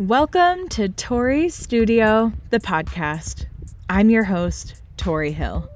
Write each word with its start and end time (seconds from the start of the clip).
Welcome 0.00 0.68
to 0.70 0.88
Tori 0.88 1.48
Studio, 1.48 2.32
the 2.50 2.58
podcast. 2.58 3.46
I'm 3.88 4.10
your 4.10 4.24
host, 4.24 4.82
Tori 4.96 5.30
Hill. 5.30 5.70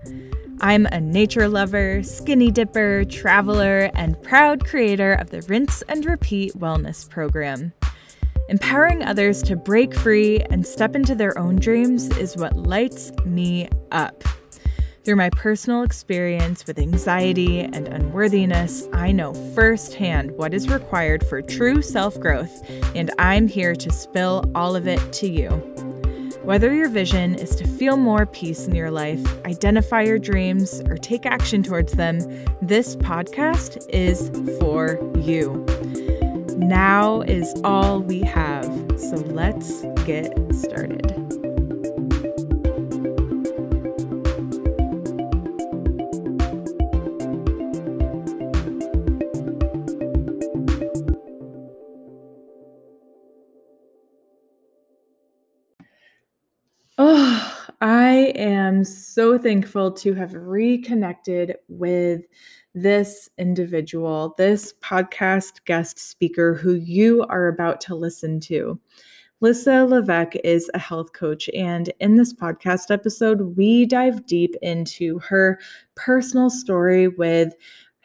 I'm 0.60 0.86
a 0.86 1.00
nature 1.00 1.46
lover, 1.46 2.02
skinny 2.02 2.50
dipper, 2.50 3.04
traveler, 3.04 3.92
and 3.94 4.20
proud 4.24 4.66
creator 4.66 5.12
of 5.12 5.30
the 5.30 5.42
Rinse 5.42 5.82
and 5.82 6.04
Repeat 6.04 6.54
Wellness 6.54 7.08
Program. 7.08 7.72
Empowering 8.48 9.04
others 9.04 9.40
to 9.44 9.54
break 9.54 9.94
free 9.94 10.40
and 10.50 10.66
step 10.66 10.96
into 10.96 11.14
their 11.14 11.38
own 11.38 11.54
dreams 11.54 12.08
is 12.18 12.36
what 12.36 12.56
lights 12.56 13.12
me 13.24 13.68
up. 13.92 14.24
Through 15.08 15.16
my 15.16 15.30
personal 15.30 15.84
experience 15.84 16.66
with 16.66 16.78
anxiety 16.78 17.60
and 17.60 17.88
unworthiness, 17.88 18.86
I 18.92 19.10
know 19.10 19.32
firsthand 19.54 20.32
what 20.32 20.52
is 20.52 20.68
required 20.68 21.26
for 21.26 21.40
true 21.40 21.80
self 21.80 22.20
growth, 22.20 22.52
and 22.94 23.10
I'm 23.18 23.48
here 23.48 23.74
to 23.74 23.90
spill 23.90 24.44
all 24.54 24.76
of 24.76 24.86
it 24.86 25.00
to 25.14 25.26
you. 25.26 25.48
Whether 26.42 26.74
your 26.74 26.90
vision 26.90 27.36
is 27.36 27.56
to 27.56 27.66
feel 27.66 27.96
more 27.96 28.26
peace 28.26 28.66
in 28.66 28.74
your 28.74 28.90
life, 28.90 29.24
identify 29.46 30.02
your 30.02 30.18
dreams, 30.18 30.82
or 30.82 30.98
take 30.98 31.24
action 31.24 31.62
towards 31.62 31.94
them, 31.94 32.18
this 32.60 32.94
podcast 32.96 33.82
is 33.88 34.28
for 34.60 35.00
you. 35.18 35.64
Now 36.58 37.22
is 37.22 37.50
all 37.64 38.02
we 38.02 38.20
have, 38.20 38.66
so 38.98 39.16
let's 39.16 39.84
get 40.04 40.36
started. 40.54 41.27
I 58.08 58.32
am 58.36 58.84
so 58.84 59.36
thankful 59.36 59.92
to 59.92 60.14
have 60.14 60.32
reconnected 60.32 61.56
with 61.68 62.22
this 62.74 63.28
individual, 63.36 64.34
this 64.38 64.72
podcast 64.82 65.62
guest 65.66 65.98
speaker 65.98 66.54
who 66.54 66.72
you 66.72 67.26
are 67.28 67.48
about 67.48 67.82
to 67.82 67.94
listen 67.94 68.40
to. 68.40 68.80
Lisa 69.42 69.84
Levesque 69.84 70.36
is 70.42 70.70
a 70.72 70.78
health 70.78 71.12
coach, 71.12 71.50
and 71.54 71.92
in 72.00 72.14
this 72.14 72.32
podcast 72.32 72.90
episode, 72.90 73.58
we 73.58 73.84
dive 73.84 74.24
deep 74.24 74.54
into 74.62 75.18
her 75.18 75.60
personal 75.94 76.48
story 76.48 77.08
with 77.08 77.52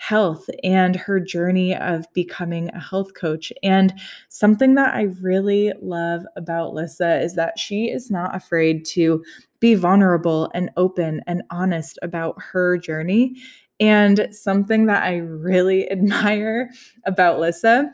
health 0.03 0.49
and 0.65 0.97
her 0.97 1.17
journey 1.17 1.73
of 1.77 2.05
becoming 2.13 2.67
a 2.73 2.79
health 2.79 3.13
coach. 3.13 3.53
And 3.63 3.93
something 4.27 4.75
that 4.75 4.93
I 4.93 5.03
really 5.21 5.71
love 5.81 6.25
about 6.35 6.73
Lisa 6.73 7.21
is 7.21 7.35
that 7.35 7.57
she 7.57 7.85
is 7.85 8.11
not 8.11 8.35
afraid 8.35 8.83
to 8.87 9.23
be 9.63 9.75
vulnerable 9.75 10.51
and 10.53 10.69
open 10.75 11.21
and 11.25 11.41
honest 11.49 11.97
about 12.01 12.35
her 12.37 12.77
journey. 12.77 13.33
And 13.79 14.27
something 14.29 14.87
that 14.87 15.03
I 15.03 15.19
really 15.19 15.89
admire 15.91 16.69
about 17.05 17.39
Lissa 17.39 17.89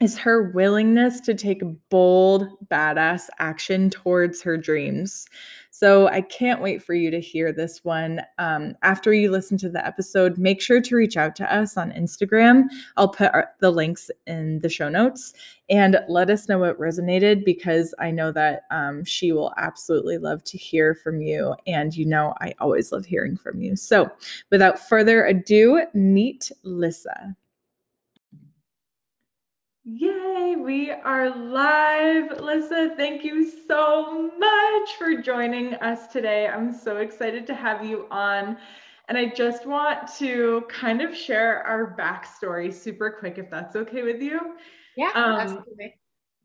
is 0.00 0.16
her 0.16 0.50
willingness 0.50 1.20
to 1.20 1.34
take 1.34 1.62
bold, 1.90 2.46
badass 2.68 3.28
action 3.38 3.90
towards 3.90 4.40
her 4.42 4.56
dreams. 4.56 5.26
So 5.70 6.08
I 6.08 6.22
can't 6.22 6.60
wait 6.60 6.82
for 6.82 6.94
you 6.94 7.08
to 7.10 7.20
hear 7.20 7.52
this 7.52 7.84
one. 7.84 8.20
Um, 8.38 8.74
after 8.82 9.12
you 9.12 9.30
listen 9.30 9.56
to 9.58 9.68
the 9.68 9.84
episode, 9.86 10.36
make 10.36 10.60
sure 10.60 10.80
to 10.80 10.96
reach 10.96 11.16
out 11.16 11.36
to 11.36 11.54
us 11.54 11.76
on 11.76 11.92
Instagram. 11.92 12.64
I'll 12.96 13.08
put 13.08 13.32
our, 13.32 13.50
the 13.60 13.70
links 13.70 14.10
in 14.26 14.58
the 14.58 14.68
show 14.68 14.88
notes 14.88 15.34
and 15.70 16.00
let 16.08 16.30
us 16.30 16.48
know 16.48 16.58
what 16.58 16.80
resonated 16.80 17.44
because 17.44 17.94
I 18.00 18.10
know 18.10 18.32
that 18.32 18.62
um, 18.72 19.04
she 19.04 19.30
will 19.30 19.54
absolutely 19.56 20.18
love 20.18 20.42
to 20.44 20.58
hear 20.58 20.94
from 20.96 21.20
you. 21.20 21.54
And 21.66 21.94
you 21.94 22.06
know, 22.06 22.34
I 22.40 22.54
always 22.60 22.90
love 22.90 23.04
hearing 23.04 23.36
from 23.36 23.60
you. 23.60 23.76
So 23.76 24.10
without 24.50 24.80
further 24.80 25.26
ado, 25.26 25.84
meet 25.94 26.50
Lissa. 26.64 27.36
Yay, 29.90 30.54
we 30.54 30.90
are 30.90 31.30
live. 31.34 32.42
Lissa, 32.42 32.92
thank 32.94 33.24
you 33.24 33.50
so 33.66 34.30
much 34.38 34.90
for 34.98 35.22
joining 35.22 35.72
us 35.76 36.08
today. 36.08 36.46
I'm 36.46 36.74
so 36.74 36.98
excited 36.98 37.46
to 37.46 37.54
have 37.54 37.82
you 37.82 38.04
on. 38.10 38.58
And 39.08 39.16
I 39.16 39.28
just 39.28 39.64
want 39.64 40.14
to 40.18 40.66
kind 40.68 41.00
of 41.00 41.16
share 41.16 41.66
our 41.66 41.96
backstory 41.98 42.70
super 42.70 43.16
quick, 43.18 43.38
if 43.38 43.48
that's 43.48 43.76
okay 43.76 44.02
with 44.02 44.20
you. 44.20 44.38
Yeah, 44.94 45.12
um, 45.14 45.40
absolutely. 45.40 45.94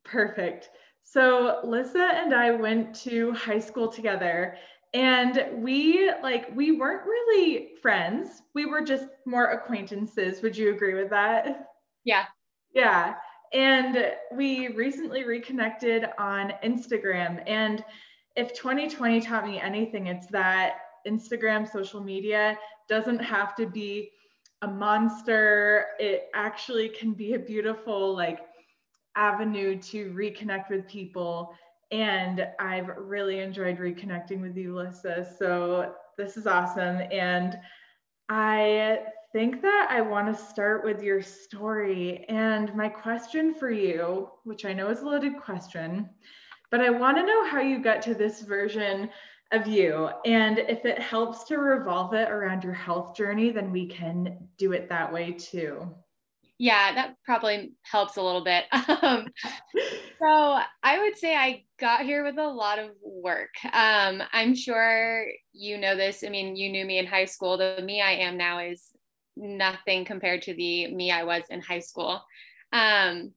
Perfect. 0.05 0.69
So, 1.03 1.59
Lissa 1.65 2.11
and 2.13 2.33
I 2.33 2.51
went 2.51 2.95
to 3.01 3.33
high 3.33 3.59
school 3.59 3.89
together 3.89 4.55
and 4.93 5.47
we 5.55 6.09
like 6.21 6.55
we 6.55 6.71
weren't 6.71 7.05
really 7.05 7.71
friends 7.81 8.43
we 8.53 8.67
were 8.67 8.81
just 8.81 9.07
more 9.25 9.45
acquaintances 9.45 10.43
would 10.43 10.55
you 10.55 10.69
agree 10.69 10.93
with 10.93 11.09
that 11.09 11.69
yeah 12.03 12.25
yeah 12.75 13.15
and 13.53 14.13
we 14.31 14.69
recently 14.69 15.23
reconnected 15.23 16.05
on 16.17 16.53
Instagram. 16.63 17.43
And 17.47 17.83
if 18.35 18.53
2020 18.53 19.21
taught 19.21 19.45
me 19.45 19.59
anything, 19.59 20.07
it's 20.07 20.27
that 20.27 20.77
Instagram, 21.07 21.71
social 21.71 22.01
media 22.01 22.57
doesn't 22.89 23.19
have 23.19 23.55
to 23.55 23.67
be 23.67 24.09
a 24.63 24.67
monster. 24.67 25.87
It 25.99 26.29
actually 26.33 26.89
can 26.89 27.13
be 27.13 27.33
a 27.33 27.39
beautiful, 27.39 28.15
like, 28.15 28.39
avenue 29.15 29.79
to 29.79 30.11
reconnect 30.13 30.69
with 30.69 30.87
people. 30.87 31.53
And 31.91 32.47
I've 32.59 32.87
really 32.97 33.39
enjoyed 33.39 33.77
reconnecting 33.77 34.41
with 34.41 34.57
you. 34.57 34.89
So 35.37 35.93
this 36.17 36.37
is 36.37 36.47
awesome. 36.47 37.01
And 37.11 37.59
I 38.29 39.01
think 39.33 39.63
that 39.63 39.87
I 39.89 39.99
want 39.99 40.27
to 40.27 40.43
start 40.43 40.85
with 40.85 41.01
your 41.01 41.21
story. 41.21 42.23
And 42.29 42.73
my 42.75 42.87
question 42.87 43.55
for 43.55 43.71
you, 43.71 44.29
which 44.43 44.63
I 44.63 44.73
know 44.73 44.89
is 44.89 44.99
a 44.99 45.05
loaded 45.05 45.41
question, 45.41 46.07
but 46.69 46.81
I 46.81 46.91
want 46.91 47.17
to 47.17 47.25
know 47.25 47.45
how 47.45 47.59
you 47.59 47.81
got 47.81 48.01
to 48.03 48.13
this 48.13 48.41
version 48.41 49.09
of 49.51 49.67
you. 49.67 50.09
And 50.25 50.59
if 50.59 50.85
it 50.85 50.99
helps 50.99 51.45
to 51.45 51.57
revolve 51.57 52.13
it 52.13 52.29
around 52.29 52.63
your 52.63 52.73
health 52.73 53.15
journey, 53.15 53.49
then 53.49 53.71
we 53.71 53.87
can 53.87 54.47
do 54.57 54.71
it 54.71 54.87
that 54.89 55.11
way 55.11 55.31
too. 55.31 55.93
Yeah, 56.59 56.93
that 56.93 57.15
probably 57.25 57.73
helps 57.81 58.17
a 58.17 58.21
little 58.21 58.43
bit. 58.43 58.65
Um, 59.03 59.27
so 60.21 60.59
I 60.81 60.99
would 60.99 61.17
say 61.17 61.35
I 61.35 61.65
got 61.77 62.03
here 62.03 62.23
with 62.23 62.37
a 62.37 62.47
lot 62.47 62.79
of 62.79 62.91
work. 63.01 63.49
Um, 63.65 64.23
I'm 64.31 64.55
sure 64.55 65.25
you 65.51 65.77
know 65.77 65.97
this. 65.97 66.23
I 66.25 66.29
mean, 66.29 66.55
you 66.55 66.71
knew 66.71 66.85
me 66.85 66.99
in 66.99 67.05
high 67.05 67.25
school. 67.25 67.57
The 67.57 67.81
me 67.83 68.01
I 68.01 68.11
am 68.11 68.37
now 68.37 68.59
is 68.59 68.87
nothing 69.35 70.05
compared 70.05 70.41
to 70.43 70.53
the 70.53 70.93
me 70.93 71.11
I 71.11 71.23
was 71.23 71.43
in 71.49 71.61
high 71.61 71.79
school. 71.79 72.23
Um, 72.71 73.31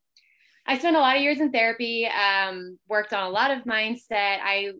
I 0.66 0.78
spent 0.78 0.96
a 0.96 1.00
lot 1.00 1.16
of 1.16 1.22
years 1.22 1.40
in 1.40 1.52
therapy, 1.52 2.06
um, 2.06 2.78
worked 2.88 3.12
on 3.12 3.24
a 3.24 3.30
lot 3.30 3.50
of 3.50 3.64
mindset. 3.64 4.38
I 4.42 4.72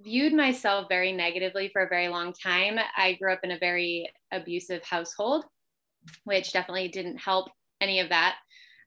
viewed 0.00 0.32
myself 0.32 0.86
very 0.88 1.12
negatively 1.12 1.68
for 1.72 1.82
a 1.82 1.88
very 1.88 2.08
long 2.08 2.32
time. 2.32 2.78
I 2.96 3.14
grew 3.14 3.32
up 3.32 3.40
in 3.42 3.50
a 3.50 3.58
very 3.58 4.10
abusive 4.30 4.84
household, 4.84 5.44
which 6.24 6.52
definitely 6.52 6.88
didn't 6.88 7.18
help 7.18 7.48
any 7.80 8.00
of 8.00 8.10
that. 8.10 8.36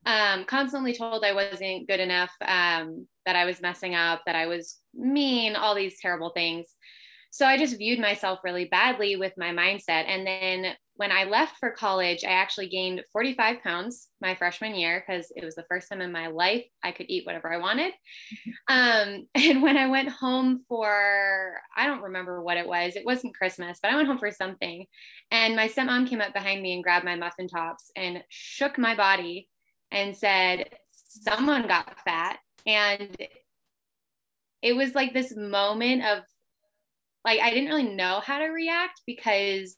Um, 0.05 0.45
constantly 0.45 0.93
told 0.93 1.25
I 1.25 1.33
wasn't 1.33 1.87
good 1.87 1.99
enough, 1.99 2.31
um, 2.41 3.07
that 3.25 3.35
I 3.35 3.45
was 3.45 3.61
messing 3.61 3.95
up, 3.95 4.21
that 4.25 4.35
I 4.35 4.45
was 4.45 4.77
mean, 4.93 5.55
all 5.55 5.75
these 5.75 5.99
terrible 5.99 6.29
things. 6.29 6.67
So 7.31 7.45
I 7.45 7.57
just 7.57 7.77
viewed 7.77 7.99
myself 7.99 8.39
really 8.43 8.65
badly 8.65 9.15
with 9.15 9.33
my 9.35 9.49
mindset. 9.49 10.05
And 10.07 10.25
then 10.25 10.75
when 10.97 11.11
I 11.11 11.25
left 11.25 11.57
for 11.57 11.71
college, 11.71 12.23
I 12.23 12.31
actually 12.31 12.69
gained 12.69 13.03
45 13.11 13.61
pounds 13.61 14.07
my 14.21 14.33
freshman 14.35 14.75
year 14.75 15.03
because 15.05 15.31
it 15.35 15.43
was 15.43 15.55
the 15.55 15.65
first 15.67 15.89
time 15.89 15.99
in 15.99 16.11
my 16.11 16.27
life 16.27 16.63
I 16.83 16.91
could 16.91 17.07
eat 17.09 17.25
whatever 17.25 17.51
I 17.51 17.57
wanted. 17.57 17.93
Um, 18.67 19.27
and 19.35 19.61
when 19.61 19.77
I 19.77 19.87
went 19.87 20.09
home 20.09 20.63
for, 20.67 21.57
I 21.77 21.85
don't 21.85 22.01
remember 22.01 22.41
what 22.41 22.57
it 22.57 22.67
was, 22.67 22.95
it 22.95 23.05
wasn't 23.05 23.35
Christmas, 23.35 23.77
but 23.81 23.91
I 23.91 23.95
went 23.95 24.07
home 24.07 24.17
for 24.17 24.31
something. 24.31 24.85
And 25.29 25.55
my 25.55 25.67
stepmom 25.67 26.09
came 26.09 26.19
up 26.19 26.33
behind 26.33 26.63
me 26.63 26.73
and 26.73 26.83
grabbed 26.83 27.05
my 27.05 27.15
muffin 27.15 27.47
tops 27.47 27.91
and 27.95 28.23
shook 28.29 28.79
my 28.79 28.95
body 28.95 29.49
and 29.91 30.15
said, 30.17 30.69
Someone 30.89 31.67
got 31.67 31.99
fat. 32.03 32.39
And 32.65 33.15
it 34.63 34.75
was 34.75 34.95
like 34.95 35.13
this 35.13 35.35
moment 35.35 36.03
of 36.03 36.23
like, 37.23 37.39
I 37.39 37.51
didn't 37.51 37.69
really 37.69 37.95
know 37.95 38.21
how 38.23 38.39
to 38.39 38.45
react 38.45 39.01
because 39.05 39.77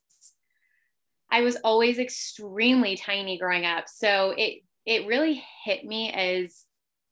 I 1.29 1.41
was 1.41 1.57
always 1.63 2.00
extremely 2.00 2.95
tiny 2.97 3.38
growing 3.38 3.65
up. 3.65 3.85
So 3.88 4.33
it 4.38 4.63
it 4.85 5.07
really 5.07 5.44
hit 5.65 5.83
me 5.83 6.12
as 6.12 6.63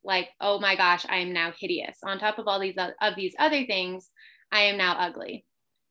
like, 0.02 0.28
oh 0.40 0.58
my 0.58 0.76
gosh, 0.76 1.04
I 1.08 1.18
am 1.18 1.32
now 1.32 1.52
hideous. 1.58 1.98
On 2.04 2.18
top 2.18 2.38
of 2.38 2.48
all 2.48 2.60
these 2.60 2.76
of 3.00 3.16
these 3.16 3.34
other 3.38 3.66
things, 3.66 4.08
I 4.50 4.62
am 4.62 4.78
now 4.78 4.96
ugly. 4.98 5.44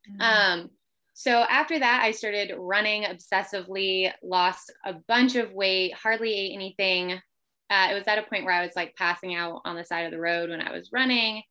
Mm-hmm. 0.10 0.22
Um, 0.62 0.70
so 1.14 1.32
after 1.32 1.80
that, 1.80 2.02
I 2.04 2.12
started 2.12 2.54
running 2.58 3.04
obsessively, 3.04 4.12
lost 4.22 4.72
a 4.86 4.94
bunch 5.08 5.36
of 5.36 5.54
weight, 5.54 5.94
hardly 5.94 6.34
ate 6.34 6.54
anything, 6.54 7.22
Uh, 7.70 7.88
it 7.92 7.96
was 7.96 8.04
at 8.08 8.20
a 8.20 8.24
point 8.24 8.46
where 8.46 8.54
I 8.54 8.64
was 8.64 8.76
like 8.76 8.96
passing 8.96 9.34
out 9.34 9.62
on 9.66 9.76
the 9.76 9.86
side 9.86 10.06
of 10.06 10.12
the 10.12 10.20
road 10.20 10.50
when 10.50 10.62
I 10.62 10.72
was 10.72 10.92
running. 10.92 11.44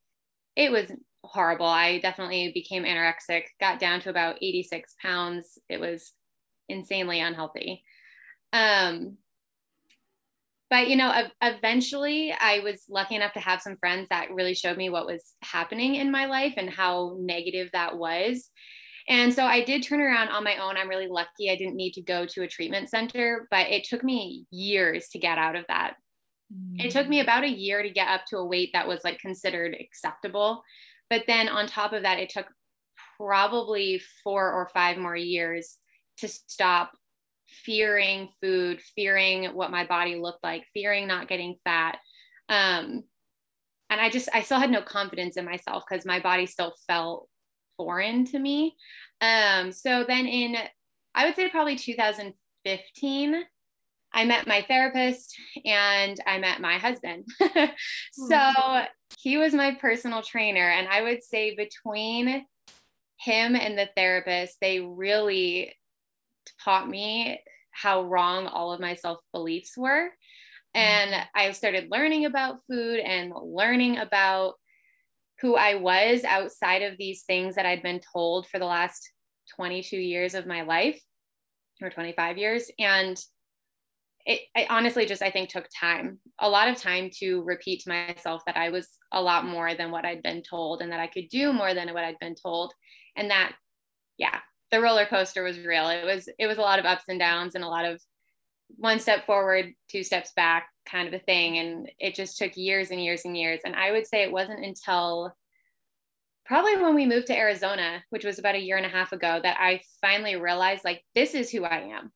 It 0.55 0.71
was 0.71 0.93
horrible. 1.25 1.67
I 1.67 1.99
definitely 1.99 2.53
became 2.55 2.85
anorexic, 2.85 3.45
got 3.59 3.81
down 3.81 4.01
to 4.01 4.11
about 4.11 4.37
86 4.43 4.95
pounds. 5.03 5.59
It 5.69 5.81
was 5.81 6.13
insanely 6.69 7.21
unhealthy. 7.21 7.85
Um, 8.53 9.19
but 10.71 10.89
you 10.89 10.97
know, 10.97 11.13
eventually 11.43 12.33
I 12.33 12.61
was 12.61 12.85
lucky 12.89 13.15
enough 13.15 13.33
to 13.35 13.41
have 13.41 13.63
some 13.63 13.77
friends 13.77 14.09
that 14.09 14.33
really 14.33 14.55
showed 14.55 14.77
me 14.77 14.89
what 14.89 15.07
was 15.07 15.35
happening 15.43 15.97
in 15.97 16.11
my 16.11 16.27
life 16.27 16.55
and 16.57 16.71
how 16.71 17.17
negative 17.21 17.71
that 17.73 17.97
was. 17.97 18.51
And 19.09 19.35
so 19.35 19.45
I 19.45 19.63
did 19.63 19.83
turn 19.83 20.01
around 20.01 20.31
on 20.31 20.45
my 20.45 20.57
own. 20.57 20.77
I'm 20.77 20.89
really 20.89 21.09
lucky 21.09 21.51
I 21.51 21.57
didn't 21.57 21.77
need 21.77 21.93
to 21.93 22.03
go 22.03 22.27
to 22.27 22.43
a 22.43 22.49
treatment 22.49 22.89
center, 22.89 23.47
but 23.51 23.69
it 23.69 23.85
took 23.85 24.03
me 24.03 24.47
years 24.51 25.09
to 25.11 25.19
get 25.19 25.37
out 25.37 25.57
of 25.57 25.65
that. 25.69 25.95
Mm. 26.53 26.87
It 26.87 26.91
took 26.91 27.09
me 27.09 27.19
mm. 27.19 27.23
about 27.23 27.45
a 27.45 27.49
year 27.49 27.83
to 27.83 27.91
get 27.91 28.09
up 28.09 28.25
to 28.31 28.39
a 28.39 28.47
weight 28.47 28.71
that 28.73 28.89
was 28.89 29.01
like 29.05 29.19
considered 29.19 29.77
acceptable. 29.79 30.63
But 31.11 31.25
then 31.27 31.49
on 31.49 31.67
top 31.67 31.93
of 31.93 32.03
that, 32.03 32.19
it 32.19 32.31
took 32.31 32.47
probably 33.19 34.01
four 34.23 34.51
or 34.51 34.71
five 34.73 34.97
more 34.97 35.17
years 35.17 35.77
to 36.19 36.29
stop 36.29 36.93
fearing 37.49 38.29
food, 38.41 38.81
fearing 38.81 39.47
what 39.55 39.71
my 39.71 39.87
body 39.87 40.17
looked 40.17 40.43
like, 40.43 40.65
fearing 40.73 41.07
not 41.07 41.29
getting 41.29 41.57
fat. 41.65 41.99
Um, 42.49 43.05
and 43.91 44.01
I 44.01 44.11
just, 44.11 44.29
I 44.33 44.43
still 44.43 44.59
had 44.59 44.71
no 44.71 44.83
confidence 44.83 45.37
in 45.37 45.45
myself 45.45 45.85
because 45.89 46.05
my 46.05 46.21
body 46.21 46.47
still 46.47 46.75
felt 46.87 47.29
foreign 47.77 48.25
to 48.27 48.39
me. 48.39 48.77
Um, 49.21 49.73
so 49.73 50.05
then 50.07 50.27
in, 50.27 50.57
I 51.15 51.27
would 51.27 51.37
say 51.37 51.49
probably 51.49 51.77
2015, 51.77 53.45
I 54.13 54.25
met 54.25 54.47
my 54.47 54.63
therapist 54.63 55.35
and 55.65 56.19
I 56.27 56.39
met 56.39 56.61
my 56.61 56.79
husband. 56.79 57.27
so 58.13 58.39
hmm. 58.39 58.85
he 59.19 59.37
was 59.37 59.53
my 59.53 59.75
personal 59.75 60.23
trainer. 60.23 60.69
And 60.69 60.89
I 60.89 61.03
would 61.03 61.23
say 61.23 61.57
between 61.57 62.47
him 63.19 63.57
and 63.57 63.77
the 63.77 63.89
therapist, 63.97 64.59
they 64.61 64.81
really 64.81 65.75
taught 66.63 66.89
me 66.89 67.41
how 67.71 68.05
wrong 68.05 68.47
all 68.47 68.73
of 68.73 68.81
my 68.81 68.95
self 68.95 69.19
beliefs 69.33 69.77
were. 69.77 70.09
And 70.75 71.13
mm-hmm. 71.13 71.23
I 71.35 71.53
started 71.53 71.91
learning 71.91 72.25
about 72.27 72.61
food 72.69 73.01
and 73.01 73.33
learning 73.43 73.99
about 73.99 74.55
who 75.41 75.57
I 75.57 75.75
was 75.75 76.25
outside 76.25 76.83
of 76.83 76.97
these 76.97 77.23
things 77.23 77.57
that 77.57 77.67
I'd 77.67 77.83
been 77.83 78.01
told 78.13 78.47
for 78.49 78.59
the 78.59 78.65
last 78.65 79.11
22 79.57 79.97
years 79.97 80.35
of 80.35 80.47
my 80.47 80.63
life 80.63 81.01
or 81.83 81.91
25 81.91 82.39
years. 82.39 82.71
And 82.79 83.19
it, 84.25 84.41
it, 84.55 84.71
honestly 84.71 85.05
just, 85.05 85.23
I 85.23 85.31
think, 85.31 85.51
took 85.51 85.67
time, 85.79 86.19
a 86.39 86.49
lot 86.49 86.69
of 86.69 86.77
time 86.77 87.11
to 87.19 87.43
repeat 87.43 87.81
to 87.83 87.91
myself 87.91 88.43
that 88.47 88.57
I 88.57 88.71
was 88.71 88.89
a 89.13 89.21
lot 89.21 89.45
more 89.45 89.75
than 89.75 89.91
what 89.91 90.07
I'd 90.07 90.23
been 90.23 90.43
told 90.43 90.81
and 90.81 90.91
that 90.93 91.01
I 91.01 91.09
could 91.09 91.29
do 91.29 91.53
more 91.53 91.75
than 91.75 91.93
what 91.93 92.05
I'd 92.05 92.19
been 92.21 92.37
told. 92.41 92.73
And 93.17 93.31
that, 93.31 93.53
yeah, 94.17 94.39
the 94.71 94.81
roller 94.81 95.07
coaster 95.07 95.43
was 95.43 95.59
real. 95.59 95.89
It 95.89 96.05
was 96.05 96.29
it 96.39 96.47
was 96.47 96.59
a 96.59 96.63
lot 96.63 96.79
of 96.79 96.85
ups 96.85 97.05
and 97.09 97.19
downs 97.19 97.55
and 97.55 97.65
a 97.65 97.69
lot 97.69 97.85
of 97.85 98.01
one 98.77 98.99
step 98.99 99.27
forward, 99.27 99.73
two 99.89 100.03
steps 100.03 100.33
back 100.35 100.69
kind 100.87 101.09
of 101.09 101.15
a 101.15 101.25
thing. 101.25 101.59
And 101.59 101.91
it 101.99 102.15
just 102.15 102.39
took 102.39 102.57
years 102.57 102.91
and 102.91 103.03
years 103.03 103.25
and 103.25 103.37
years. 103.37 103.61
And 103.65 103.75
I 103.75 103.93
would 103.93 104.07
say 104.07 104.23
it 104.23 104.33
wasn't 104.33 104.65
until 104.65 105.35
probably 106.45 106.77
when 106.77 106.95
we 106.95 107.07
moved 107.07 107.29
to 107.29 107.37
Arizona, 107.37 108.03
which 108.11 108.25
was 108.25 108.39
about 108.39 108.55
a 108.55 108.63
year 108.63 108.77
and 108.77 108.87
a 108.87 108.91
half 108.91 109.13
ago, 109.13 109.41
that 109.43 109.57
I 109.59 109.81
finally 110.01 110.37
realized 110.37 110.85
like 110.85 111.03
this 111.15 111.35
is 111.35 111.51
who 111.51 111.65
I 111.65 111.91
am. 111.97 112.13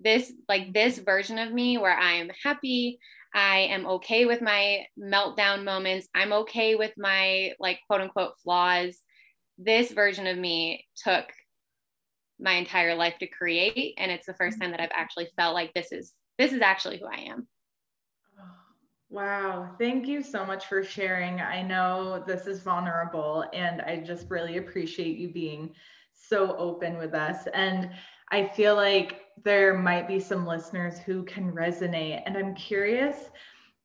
This 0.00 0.32
like 0.48 0.72
this 0.72 0.98
version 0.98 1.38
of 1.38 1.52
me 1.52 1.76
where 1.78 1.96
I 1.96 2.14
am 2.14 2.30
happy, 2.42 2.98
I 3.34 3.68
am 3.70 3.86
okay 3.86 4.26
with 4.26 4.40
my 4.40 4.86
meltdown 4.98 5.64
moments. 5.64 6.08
I'm 6.14 6.32
okay 6.32 6.76
with 6.76 6.92
my 6.96 7.52
like 7.58 7.80
quote 7.86 8.00
unquote 8.00 8.32
flaws. 8.42 8.98
This 9.58 9.90
version 9.90 10.26
of 10.26 10.38
me 10.38 10.86
took 10.96 11.26
my 12.40 12.52
entire 12.52 12.94
life 12.94 13.14
to 13.18 13.26
create 13.26 13.94
and 13.98 14.10
it's 14.10 14.26
the 14.26 14.34
first 14.34 14.60
time 14.60 14.70
that 14.70 14.80
i've 14.80 14.90
mm-hmm. 14.90 15.00
actually 15.00 15.28
felt 15.36 15.54
like 15.54 15.72
this 15.74 15.92
is 15.92 16.12
this 16.38 16.52
is 16.52 16.60
actually 16.60 16.98
who 16.98 17.06
i 17.06 17.26
am. 17.28 17.46
Wow. 19.10 19.74
Thank 19.78 20.06
you 20.06 20.22
so 20.22 20.44
much 20.44 20.66
for 20.66 20.84
sharing. 20.84 21.40
I 21.40 21.62
know 21.62 22.22
this 22.26 22.46
is 22.46 22.60
vulnerable 22.62 23.44
and 23.54 23.80
i 23.82 23.96
just 23.96 24.30
really 24.30 24.58
appreciate 24.58 25.16
you 25.16 25.28
being 25.28 25.74
so 26.12 26.54
open 26.56 26.98
with 26.98 27.14
us. 27.14 27.46
And 27.54 27.90
i 28.30 28.46
feel 28.46 28.74
like 28.74 29.22
there 29.44 29.78
might 29.78 30.06
be 30.06 30.20
some 30.20 30.46
listeners 30.46 30.98
who 30.98 31.24
can 31.24 31.52
resonate. 31.52 32.22
And 32.26 32.36
i'm 32.36 32.54
curious 32.54 33.30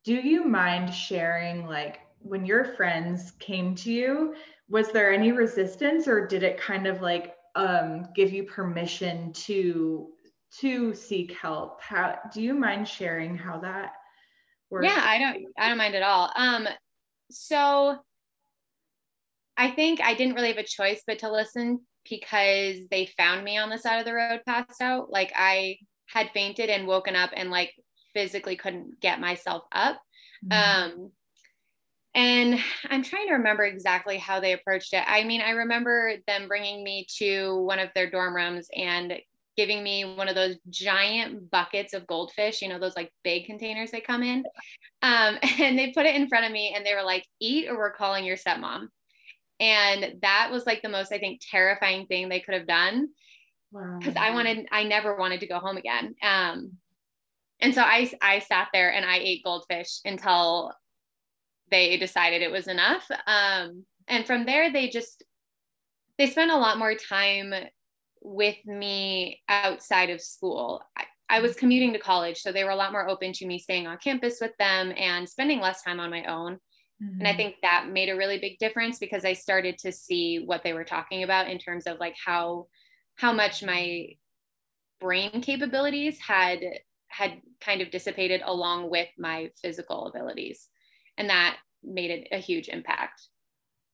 do 0.03 0.15
you 0.15 0.43
mind 0.43 0.93
sharing 0.93 1.65
like 1.65 1.99
when 2.19 2.45
your 2.45 2.65
friends 2.75 3.31
came 3.39 3.75
to 3.75 3.91
you 3.91 4.35
was 4.69 4.91
there 4.91 5.11
any 5.13 5.31
resistance 5.31 6.07
or 6.07 6.27
did 6.27 6.43
it 6.43 6.59
kind 6.59 6.87
of 6.87 7.01
like 7.01 7.35
um, 7.55 8.07
give 8.15 8.31
you 8.31 8.43
permission 8.43 9.33
to 9.33 10.09
to 10.59 10.93
seek 10.93 11.33
help. 11.33 11.81
How 11.81 12.19
do 12.33 12.41
you 12.41 12.53
mind 12.53 12.87
sharing 12.87 13.35
how 13.35 13.59
that 13.59 13.93
works? 14.69 14.85
Yeah, 14.85 15.01
I 15.03 15.19
don't 15.19 15.45
I 15.57 15.69
don't 15.69 15.77
mind 15.77 15.95
at 15.95 16.03
all. 16.03 16.31
Um, 16.35 16.67
so 17.31 17.97
I 19.57 19.71
think 19.71 20.01
I 20.01 20.13
didn't 20.13 20.35
really 20.35 20.49
have 20.49 20.57
a 20.57 20.63
choice 20.63 21.03
but 21.05 21.19
to 21.19 21.31
listen 21.31 21.81
because 22.09 22.87
they 22.89 23.09
found 23.17 23.43
me 23.43 23.57
on 23.57 23.69
the 23.69 23.77
side 23.77 23.99
of 23.99 24.05
the 24.05 24.13
road 24.13 24.41
passed 24.45 24.81
out. 24.81 25.09
Like 25.09 25.31
I 25.35 25.77
had 26.07 26.31
fainted 26.31 26.69
and 26.69 26.87
woken 26.87 27.15
up 27.15 27.31
and 27.33 27.49
like 27.49 27.73
physically 28.13 28.55
couldn't 28.55 28.99
get 28.99 29.19
myself 29.19 29.63
up. 29.71 30.01
Mm-hmm. 30.45 30.91
Um, 31.01 31.11
and 32.15 32.59
I'm 32.89 33.03
trying 33.03 33.27
to 33.27 33.33
remember 33.33 33.63
exactly 33.63 34.17
how 34.17 34.39
they 34.39 34.53
approached 34.53 34.93
it. 34.93 35.03
I 35.07 35.23
mean, 35.23 35.41
I 35.41 35.51
remember 35.51 36.13
them 36.27 36.47
bringing 36.47 36.83
me 36.83 37.07
to 37.17 37.61
one 37.63 37.79
of 37.79 37.89
their 37.95 38.09
dorm 38.09 38.35
rooms 38.35 38.67
and 38.75 39.19
giving 39.57 39.83
me 39.83 40.03
one 40.03 40.27
of 40.27 40.35
those 40.35 40.55
giant 40.69 41.49
buckets 41.49 41.93
of 41.93 42.07
goldfish, 42.07 42.61
you 42.61 42.69
know, 42.69 42.79
those 42.79 42.95
like 42.95 43.11
big 43.23 43.45
containers 43.45 43.91
they 43.91 44.01
come 44.01 44.23
in. 44.23 44.43
Um, 45.01 45.37
and 45.59 45.77
they 45.77 45.91
put 45.91 46.05
it 46.05 46.15
in 46.15 46.27
front 46.27 46.45
of 46.45 46.51
me 46.51 46.73
and 46.75 46.85
they 46.85 46.95
were 46.95 47.03
like, 47.03 47.25
eat 47.39 47.67
or 47.67 47.77
we're 47.77 47.93
calling 47.93 48.25
your 48.25 48.37
stepmom. 48.37 48.87
And 49.59 50.15
that 50.21 50.49
was 50.51 50.65
like 50.65 50.81
the 50.81 50.89
most, 50.89 51.11
I 51.11 51.19
think, 51.19 51.41
terrifying 51.49 52.07
thing 52.07 52.29
they 52.29 52.39
could 52.39 52.55
have 52.55 52.67
done. 52.67 53.09
Because 53.71 54.15
wow. 54.15 54.23
I 54.23 54.31
wanted, 54.31 54.67
I 54.71 54.83
never 54.83 55.15
wanted 55.15 55.39
to 55.39 55.47
go 55.47 55.57
home 55.57 55.77
again. 55.77 56.15
Um, 56.21 56.73
and 57.59 57.73
so 57.73 57.81
I, 57.81 58.11
I 58.21 58.39
sat 58.39 58.67
there 58.73 58.91
and 58.91 59.05
I 59.05 59.17
ate 59.17 59.43
goldfish 59.43 59.99
until 60.05 60.73
they 61.73 61.97
decided 61.97 62.43
it 62.43 62.51
was 62.51 62.67
enough. 62.67 63.09
Um, 63.25 63.83
and 64.07 64.27
from 64.27 64.45
there, 64.45 64.71
they 64.71 64.89
just 64.89 65.23
they 66.19 66.27
spent 66.27 66.51
a 66.51 66.57
lot 66.57 66.77
more 66.77 66.93
time 66.93 67.51
with 68.21 68.63
me 68.65 69.41
outside 69.49 70.11
of 70.11 70.21
school. 70.21 70.83
I, 70.95 71.05
I 71.29 71.39
was 71.39 71.55
commuting 71.55 71.91
to 71.93 71.99
college, 71.99 72.41
so 72.41 72.51
they 72.51 72.63
were 72.63 72.69
a 72.69 72.75
lot 72.75 72.91
more 72.91 73.09
open 73.09 73.33
to 73.33 73.47
me 73.47 73.57
staying 73.57 73.87
on 73.87 73.97
campus 73.97 74.37
with 74.39 74.55
them 74.59 74.93
and 74.95 75.27
spending 75.27 75.59
less 75.59 75.81
time 75.81 75.99
on 75.99 76.11
my 76.11 76.23
own. 76.25 76.59
Mm-hmm. 77.01 77.19
And 77.19 77.27
I 77.27 77.31
mm-hmm. 77.31 77.37
think 77.37 77.55
that 77.63 77.89
made 77.91 78.09
a 78.09 78.17
really 78.17 78.37
big 78.37 78.59
difference 78.59 78.99
because 78.99 79.25
I 79.25 79.33
started 79.33 79.79
to 79.79 79.91
see 79.91 80.43
what 80.45 80.61
they 80.63 80.73
were 80.73 80.83
talking 80.83 81.23
about 81.23 81.49
in 81.49 81.57
terms 81.57 81.87
of 81.87 81.99
like 81.99 82.15
how 82.23 82.67
how 83.15 83.33
much 83.33 83.63
my 83.63 84.09
brain 85.01 85.41
capabilities 85.41 86.19
had 86.19 86.59
had 87.07 87.41
kind 87.61 87.81
of 87.81 87.89
dissipated 87.89 88.41
along 88.45 88.91
with 88.91 89.07
my 89.17 89.49
physical 89.59 90.05
abilities 90.05 90.67
and 91.17 91.29
that 91.29 91.57
made 91.83 92.11
it 92.11 92.27
a 92.31 92.37
huge 92.37 92.69
impact. 92.69 93.27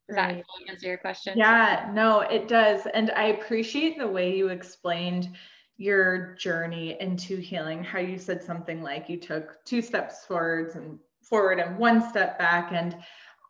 Does 0.07 0.17
right. 0.17 0.43
that 0.65 0.71
answer 0.71 0.87
your 0.87 0.97
question? 0.97 1.37
Yeah, 1.37 1.89
no, 1.93 2.21
it 2.21 2.47
does. 2.47 2.87
And 2.93 3.11
I 3.11 3.25
appreciate 3.25 3.97
the 3.97 4.07
way 4.07 4.35
you 4.35 4.47
explained 4.47 5.29
your 5.77 6.35
journey 6.35 6.97
into 6.99 7.37
healing, 7.37 7.83
how 7.83 7.99
you 7.99 8.17
said 8.17 8.43
something 8.43 8.81
like 8.81 9.07
you 9.07 9.17
took 9.17 9.63
two 9.65 9.81
steps 9.81 10.25
forwards 10.25 10.75
and 10.75 10.99
forward 11.21 11.59
and 11.59 11.77
one 11.77 12.07
step 12.09 12.37
back. 12.37 12.71
And 12.73 12.97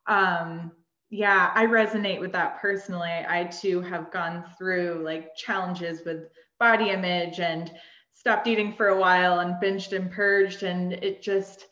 um, 0.06 0.72
yeah, 1.10 1.52
I 1.56 1.66
resonate 1.66 2.20
with 2.20 2.32
that 2.34 2.60
personally. 2.60 3.26
I 3.28 3.46
too 3.46 3.82
have 3.82 4.12
gone 4.12 4.44
through 4.58 5.02
like 5.04 5.36
challenges 5.36 6.04
with 6.06 6.30
body 6.60 6.90
image 6.90 7.40
and 7.40 7.72
stopped 8.14 8.48
eating 8.48 8.74
for 8.74 8.90
a 8.90 9.00
while 9.00 9.40
and 9.40 9.56
binged 9.56 9.96
and 9.96 10.12
purged. 10.12 10.64
And 10.64 10.94
it 10.94 11.24
just, 11.24 11.68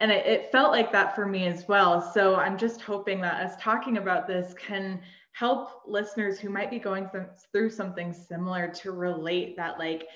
and 0.00 0.10
it, 0.10 0.26
it 0.26 0.50
felt 0.50 0.72
like 0.72 0.90
that 0.92 1.14
for 1.14 1.26
me 1.26 1.46
as 1.46 1.68
well. 1.68 2.00
So 2.00 2.36
I'm 2.36 2.56
just 2.56 2.80
hoping 2.80 3.20
that 3.20 3.44
us 3.44 3.54
talking 3.60 3.98
about 3.98 4.26
this 4.26 4.54
can 4.54 5.00
help 5.32 5.82
listeners 5.86 6.38
who 6.38 6.48
might 6.50 6.70
be 6.70 6.78
going 6.78 7.08
th- 7.12 7.26
through 7.52 7.70
something 7.70 8.12
similar 8.12 8.68
to 8.68 8.92
relate 8.92 9.56
that 9.56 9.78
like 9.78 10.08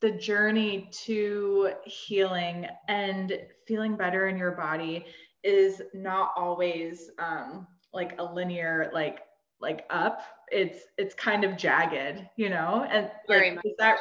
the 0.00 0.12
journey 0.12 0.88
to 1.04 1.72
healing 1.84 2.66
and 2.88 3.38
feeling 3.66 3.96
better 3.96 4.28
in 4.28 4.36
your 4.36 4.52
body 4.52 5.04
is 5.42 5.82
not 5.94 6.32
always 6.36 7.10
um, 7.18 7.66
like 7.92 8.14
a 8.18 8.22
linear 8.22 8.90
like 8.92 9.20
like 9.60 9.84
up. 9.90 10.22
It's 10.52 10.84
it's 10.98 11.14
kind 11.14 11.44
of 11.44 11.56
jagged 11.56 12.26
you 12.36 12.50
know? 12.50 12.86
And 12.90 13.10
Very 13.26 13.52
like, 13.52 13.64
that 13.78 13.98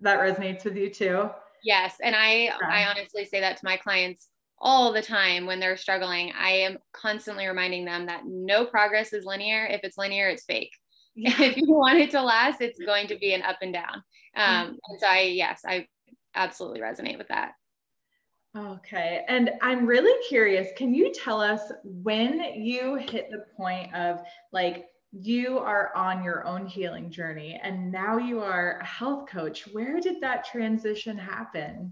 that 0.00 0.18
resonates 0.18 0.64
with 0.64 0.76
you 0.76 0.90
too? 0.90 1.28
Yes. 1.62 1.96
And 2.02 2.14
i 2.14 2.44
yeah. 2.44 2.56
i 2.68 2.86
honestly 2.86 3.24
say 3.24 3.40
that 3.40 3.56
to 3.58 3.64
my 3.64 3.76
clients 3.76 4.28
all 4.58 4.92
the 4.92 5.02
time 5.02 5.46
when 5.46 5.60
they're 5.60 5.76
struggling, 5.76 6.32
I 6.38 6.50
am 6.50 6.78
constantly 6.92 7.46
reminding 7.46 7.84
them 7.84 8.06
that 8.06 8.22
no 8.26 8.64
progress 8.64 9.12
is 9.12 9.24
linear. 9.24 9.66
If 9.66 9.80
it's 9.84 9.98
linear, 9.98 10.28
it's 10.28 10.44
fake. 10.44 10.72
Yeah. 11.18 11.40
If 11.40 11.56
you 11.56 11.72
want 11.72 11.98
it 11.98 12.10
to 12.10 12.20
last, 12.20 12.60
it's 12.60 12.78
going 12.78 13.06
to 13.06 13.16
be 13.16 13.32
an 13.32 13.40
up 13.40 13.56
and 13.62 13.72
down. 13.72 14.02
Um, 14.36 14.78
and 14.86 15.00
so 15.00 15.06
I, 15.06 15.20
yes, 15.20 15.62
I 15.66 15.86
absolutely 16.34 16.80
resonate 16.80 17.16
with 17.16 17.28
that. 17.28 17.52
Okay. 18.54 19.24
And 19.26 19.52
I'm 19.62 19.86
really 19.86 20.12
curious, 20.28 20.68
can 20.76 20.94
you 20.94 21.10
tell 21.14 21.40
us 21.40 21.72
when 21.84 22.40
you 22.54 22.96
hit 22.96 23.30
the 23.30 23.46
point 23.56 23.94
of 23.94 24.20
like, 24.52 24.84
you 25.12 25.58
are 25.58 25.94
on 25.96 26.22
your 26.22 26.46
own 26.46 26.66
healing 26.66 27.10
journey 27.10 27.58
and 27.62 27.90
now 27.90 28.18
you 28.18 28.40
are 28.40 28.80
a 28.80 28.84
health 28.84 29.28
coach. 29.28 29.62
Where 29.72 30.00
did 30.00 30.20
that 30.20 30.44
transition 30.44 31.16
happen? 31.16 31.90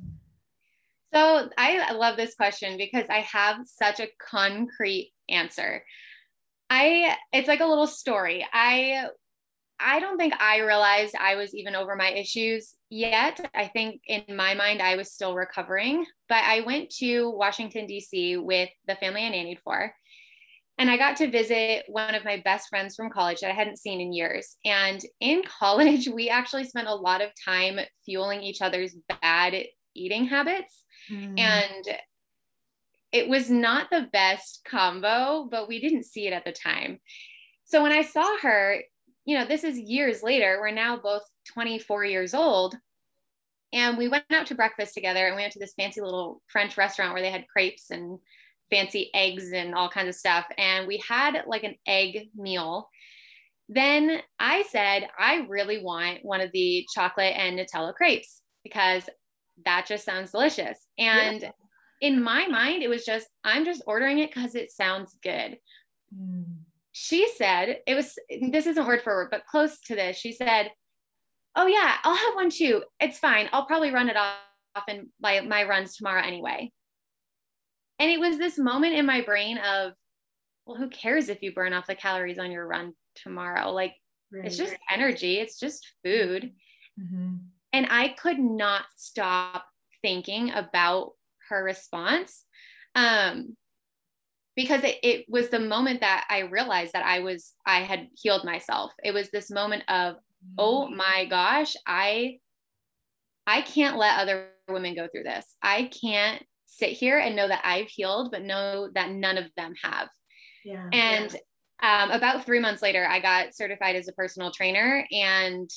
So 1.14 1.49
I 1.56 1.92
love 1.92 2.16
this 2.16 2.35
question 2.35 2.76
because 2.76 3.06
I 3.09 3.21
have 3.21 3.59
such 3.66 4.00
a 4.00 4.09
concrete 4.18 5.12
answer. 5.28 5.85
I 6.68 7.16
it's 7.33 7.47
like 7.47 7.61
a 7.61 7.66
little 7.66 7.87
story. 7.87 8.44
I 8.52 9.06
I 9.78 10.00
don't 10.00 10.16
think 10.18 10.35
I 10.40 10.61
realized 10.61 11.14
I 11.18 11.37
was 11.37 11.54
even 11.54 11.76
over 11.76 11.94
my 11.94 12.11
issues 12.11 12.75
yet. 12.90 13.40
I 13.54 13.68
think 13.68 14.00
in 14.06 14.25
my 14.37 14.54
mind 14.54 14.83
I 14.83 14.97
was 14.97 15.12
still 15.12 15.37
recovering, 15.37 16.04
but 16.28 16.42
I 16.42 16.61
went 16.61 16.90
to 16.99 17.30
Washington 17.30 17.87
D.C. 17.87 18.38
with 18.38 18.71
the 18.88 18.97
family 18.97 19.25
I 19.25 19.30
nannied 19.30 19.61
for. 19.61 19.94
And 20.78 20.90
I 20.90 20.97
got 20.97 21.16
to 21.18 21.30
visit 21.30 21.85
one 21.87 22.16
of 22.16 22.25
my 22.25 22.42
best 22.44 22.68
friends 22.68 22.97
from 22.97 23.11
college 23.11 23.40
that 23.40 23.50
I 23.50 23.54
hadn't 23.54 23.78
seen 23.78 24.00
in 24.00 24.12
years. 24.12 24.56
And 24.64 25.00
in 25.21 25.42
college, 25.61 26.09
we 26.09 26.28
actually 26.28 26.64
spent 26.64 26.88
a 26.88 26.94
lot 26.94 27.21
of 27.21 27.30
time 27.44 27.78
fueling 28.04 28.42
each 28.42 28.61
other's 28.61 28.97
bad 29.23 29.64
eating 29.95 30.27
habits. 30.27 30.85
Mm. 31.11 31.39
And 31.39 31.99
it 33.13 33.29
was 33.29 33.49
not 33.49 33.91
the 33.91 34.09
best 34.13 34.61
combo, 34.69 35.47
but 35.51 35.69
we 35.69 35.81
didn't 35.81 36.05
see 36.05 36.27
it 36.27 36.33
at 36.33 36.45
the 36.45 36.53
time. 36.53 36.99
So 37.65 37.83
when 37.83 37.93
I 37.93 38.03
saw 38.03 38.39
her, 38.43 38.81
you 39.25 39.39
know, 39.39 39.47
this 39.47 39.65
is 39.65 39.79
years 39.79 40.23
later, 40.23 40.59
we're 40.61 40.71
now 40.71 40.97
both 40.97 41.23
24 41.53 42.05
years 42.05 42.35
old. 42.35 42.77
And 43.73 43.99
we 43.99 44.09
went 44.09 44.25
out 44.33 44.47
to 44.47 44.55
breakfast 44.55 44.95
together 44.95 45.27
and 45.27 45.35
we 45.35 45.43
went 45.43 45.53
to 45.55 45.59
this 45.59 45.75
fancy 45.75 46.01
little 46.01 46.43
French 46.47 46.77
restaurant 46.77 47.13
where 47.13 47.23
they 47.23 47.31
had 47.31 47.49
crepes 47.49 47.91
and 47.91 48.19
fancy 48.71 49.11
eggs 49.15 49.53
and 49.53 49.75
all 49.75 49.89
kinds 49.89 50.09
of 50.09 50.15
stuff. 50.15 50.47
And 50.59 50.87
we 50.87 51.03
had 51.09 51.45
like 51.47 51.65
an 51.65 51.77
egg 51.87 52.31
meal. 52.37 52.89
Then 53.69 54.21
I 54.39 54.65
said, 54.71 55.09
I 55.19 55.47
really 55.49 55.83
want 55.83 56.19
one 56.23 56.41
of 56.41 56.51
the 56.53 56.87
chocolate 56.93 57.35
and 57.37 57.59
Nutella 57.59 57.95
crepes 57.95 58.43
because 58.63 59.09
that 59.65 59.87
just 59.87 60.05
sounds 60.05 60.33
delicious. 60.33 60.79
And 60.99 61.43
yeah. 61.43 61.51
in 62.01 62.23
my 62.23 62.47
mind, 62.47 62.83
it 62.83 62.89
was 62.89 63.05
just, 63.05 63.29
I'm 63.45 63.65
just 63.65 63.83
ordering 63.87 64.19
it 64.19 64.33
because 64.35 64.55
it 64.55 64.73
sounds 64.73 65.17
good. 65.23 65.59
Mm. 66.15 66.45
She 66.93 67.29
said, 67.37 67.79
it 67.87 67.95
was, 67.95 68.17
this 68.51 68.67
isn't 68.67 68.87
word 68.87 69.03
for 69.03 69.15
word, 69.15 69.29
but 69.31 69.47
close 69.47 69.81
to 69.87 69.95
this. 69.95 70.17
She 70.17 70.33
said, 70.33 70.71
Oh, 71.57 71.67
yeah, 71.67 71.95
I'll 72.03 72.17
have 72.17 72.35
one 72.35 72.51
too. 72.51 72.83
It's 72.99 73.19
fine. 73.19 73.49
I'll 73.53 73.67
probably 73.67 73.93
run 73.93 74.09
it 74.09 74.17
off 74.17 74.39
in 74.89 75.11
my, 75.21 75.41
my 75.41 75.63
runs 75.65 75.97
tomorrow 75.97 76.23
anyway. 76.23 76.73
And 78.01 78.11
it 78.11 78.19
was 78.19 78.39
this 78.39 78.59
moment 78.59 78.95
in 78.95 79.07
my 79.07 79.21
brain 79.21 79.59
of, 79.59 79.93
well, 80.67 80.77
who 80.77 80.89
cares 80.89 81.29
if 81.29 81.43
you 81.43 81.55
burn 81.55 81.73
off 81.73 81.87
the 81.87 81.95
calories 81.95 82.39
on 82.39 82.51
your 82.51 82.67
run 82.67 82.95
tomorrow? 83.15 83.71
Like, 83.71 83.95
right. 84.33 84.47
it's 84.47 84.57
just 84.57 84.75
energy, 84.91 85.39
it's 85.39 85.59
just 85.59 85.87
food. 86.03 86.53
Mm-hmm. 87.01 87.35
And 87.75 87.88
I 87.90 88.09
could 88.09 88.38
not 88.38 88.85
stop 88.97 89.64
thinking 90.00 90.52
about 90.52 91.11
her 91.49 91.64
response. 91.64 92.45
Um, 92.95 93.57
because 94.54 94.85
it, 94.85 94.99
it 95.02 95.25
was 95.28 95.49
the 95.49 95.59
moment 95.59 96.02
that 96.02 96.25
I 96.31 96.43
realized 96.43 96.93
that 96.93 97.04
I 97.04 97.19
was, 97.19 97.54
I 97.66 97.81
had 97.81 98.07
healed 98.14 98.45
myself. 98.45 98.93
It 99.02 99.12
was 99.12 99.28
this 99.31 99.50
moment 99.50 99.83
of, 99.88 100.14
oh 100.57 100.87
mm-hmm. 100.87 100.97
my 100.97 101.26
gosh, 101.28 101.75
I, 101.85 102.38
I 103.45 103.62
can't 103.62 103.99
let 103.99 104.21
other 104.21 104.50
women 104.69 104.95
go 104.95 105.09
through 105.09 105.25
this. 105.25 105.57
I 105.61 105.90
can't 106.00 106.40
sit 106.66 106.90
here 106.90 107.19
and 107.19 107.35
know 107.35 107.49
that 107.49 107.62
I've 107.64 107.88
healed, 107.88 108.31
but 108.31 108.43
know 108.43 108.88
that 108.95 109.11
none 109.11 109.37
of 109.37 109.50
them 109.57 109.75
have. 109.83 110.09
Yeah. 110.64 110.88
And 110.93 111.33
yeah. 111.33 111.40
Um, 111.83 112.12
about 112.12 112.47
three 112.47 112.61
months 112.61 112.81
later, 112.83 113.04
I 113.04 113.19
got 113.19 113.54
certified 113.54 113.97
as 113.97 114.07
a 114.07 114.12
personal 114.12 114.52
trainer 114.52 115.04
and 115.11 115.69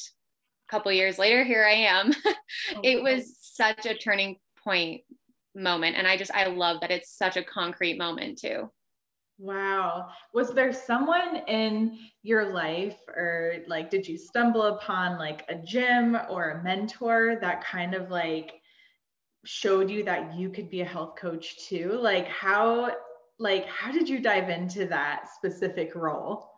couple 0.69 0.91
years 0.91 1.17
later 1.17 1.43
here 1.43 1.65
i 1.65 1.73
am. 1.73 2.13
Oh, 2.75 2.81
it 2.83 3.03
was 3.03 3.37
such 3.39 3.85
a 3.85 3.93
turning 3.93 4.37
point 4.63 5.01
moment 5.55 5.95
and 5.95 6.07
i 6.07 6.17
just 6.17 6.31
i 6.31 6.47
love 6.47 6.81
that 6.81 6.91
it's 6.91 7.11
such 7.11 7.37
a 7.37 7.43
concrete 7.43 7.97
moment 7.97 8.39
too. 8.39 8.69
Wow. 9.39 10.09
Was 10.33 10.51
there 10.51 10.73
someone 10.73 11.43
in 11.47 11.99
your 12.23 12.53
life 12.53 12.97
or 13.07 13.57
like 13.67 13.91
did 13.91 14.07
you 14.07 14.17
stumble 14.17 14.63
upon 14.63 15.19
like 15.19 15.45
a 15.47 15.55
gym 15.55 16.17
or 16.29 16.49
a 16.49 16.63
mentor 16.63 17.37
that 17.41 17.63
kind 17.63 17.93
of 17.93 18.09
like 18.09 18.53
showed 19.45 19.91
you 19.91 20.03
that 20.05 20.35
you 20.35 20.49
could 20.49 20.71
be 20.71 20.81
a 20.81 20.85
health 20.85 21.15
coach 21.17 21.67
too? 21.67 21.99
Like 22.01 22.27
how 22.27 22.95
like 23.37 23.67
how 23.67 23.91
did 23.91 24.09
you 24.09 24.19
dive 24.19 24.49
into 24.49 24.87
that 24.87 25.29
specific 25.35 25.93
role 25.93 26.49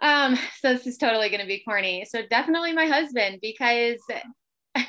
um, 0.00 0.38
so 0.60 0.72
this 0.74 0.86
is 0.86 0.98
totally 0.98 1.28
going 1.28 1.40
to 1.40 1.46
be 1.46 1.62
corny. 1.64 2.06
So 2.08 2.22
definitely 2.28 2.72
my 2.72 2.86
husband 2.86 3.38
because 3.40 4.00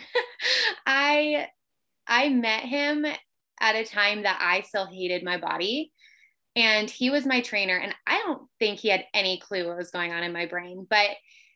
I 0.86 1.48
I 2.08 2.30
met 2.30 2.64
him 2.64 3.06
at 3.60 3.76
a 3.76 3.86
time 3.86 4.24
that 4.24 4.40
I 4.42 4.62
still 4.62 4.86
hated 4.86 5.24
my 5.24 5.38
body 5.38 5.92
and 6.56 6.90
he 6.90 7.10
was 7.10 7.26
my 7.26 7.42
trainer 7.42 7.78
and 7.78 7.94
I 8.06 8.20
don't 8.26 8.44
think 8.60 8.80
he 8.80 8.90
had 8.90 9.06
any 9.14 9.40
clue 9.40 9.68
what 9.68 9.78
was 9.78 9.92
going 9.92 10.12
on 10.12 10.24
in 10.24 10.34
my 10.34 10.46
brain, 10.46 10.86
but 10.90 11.10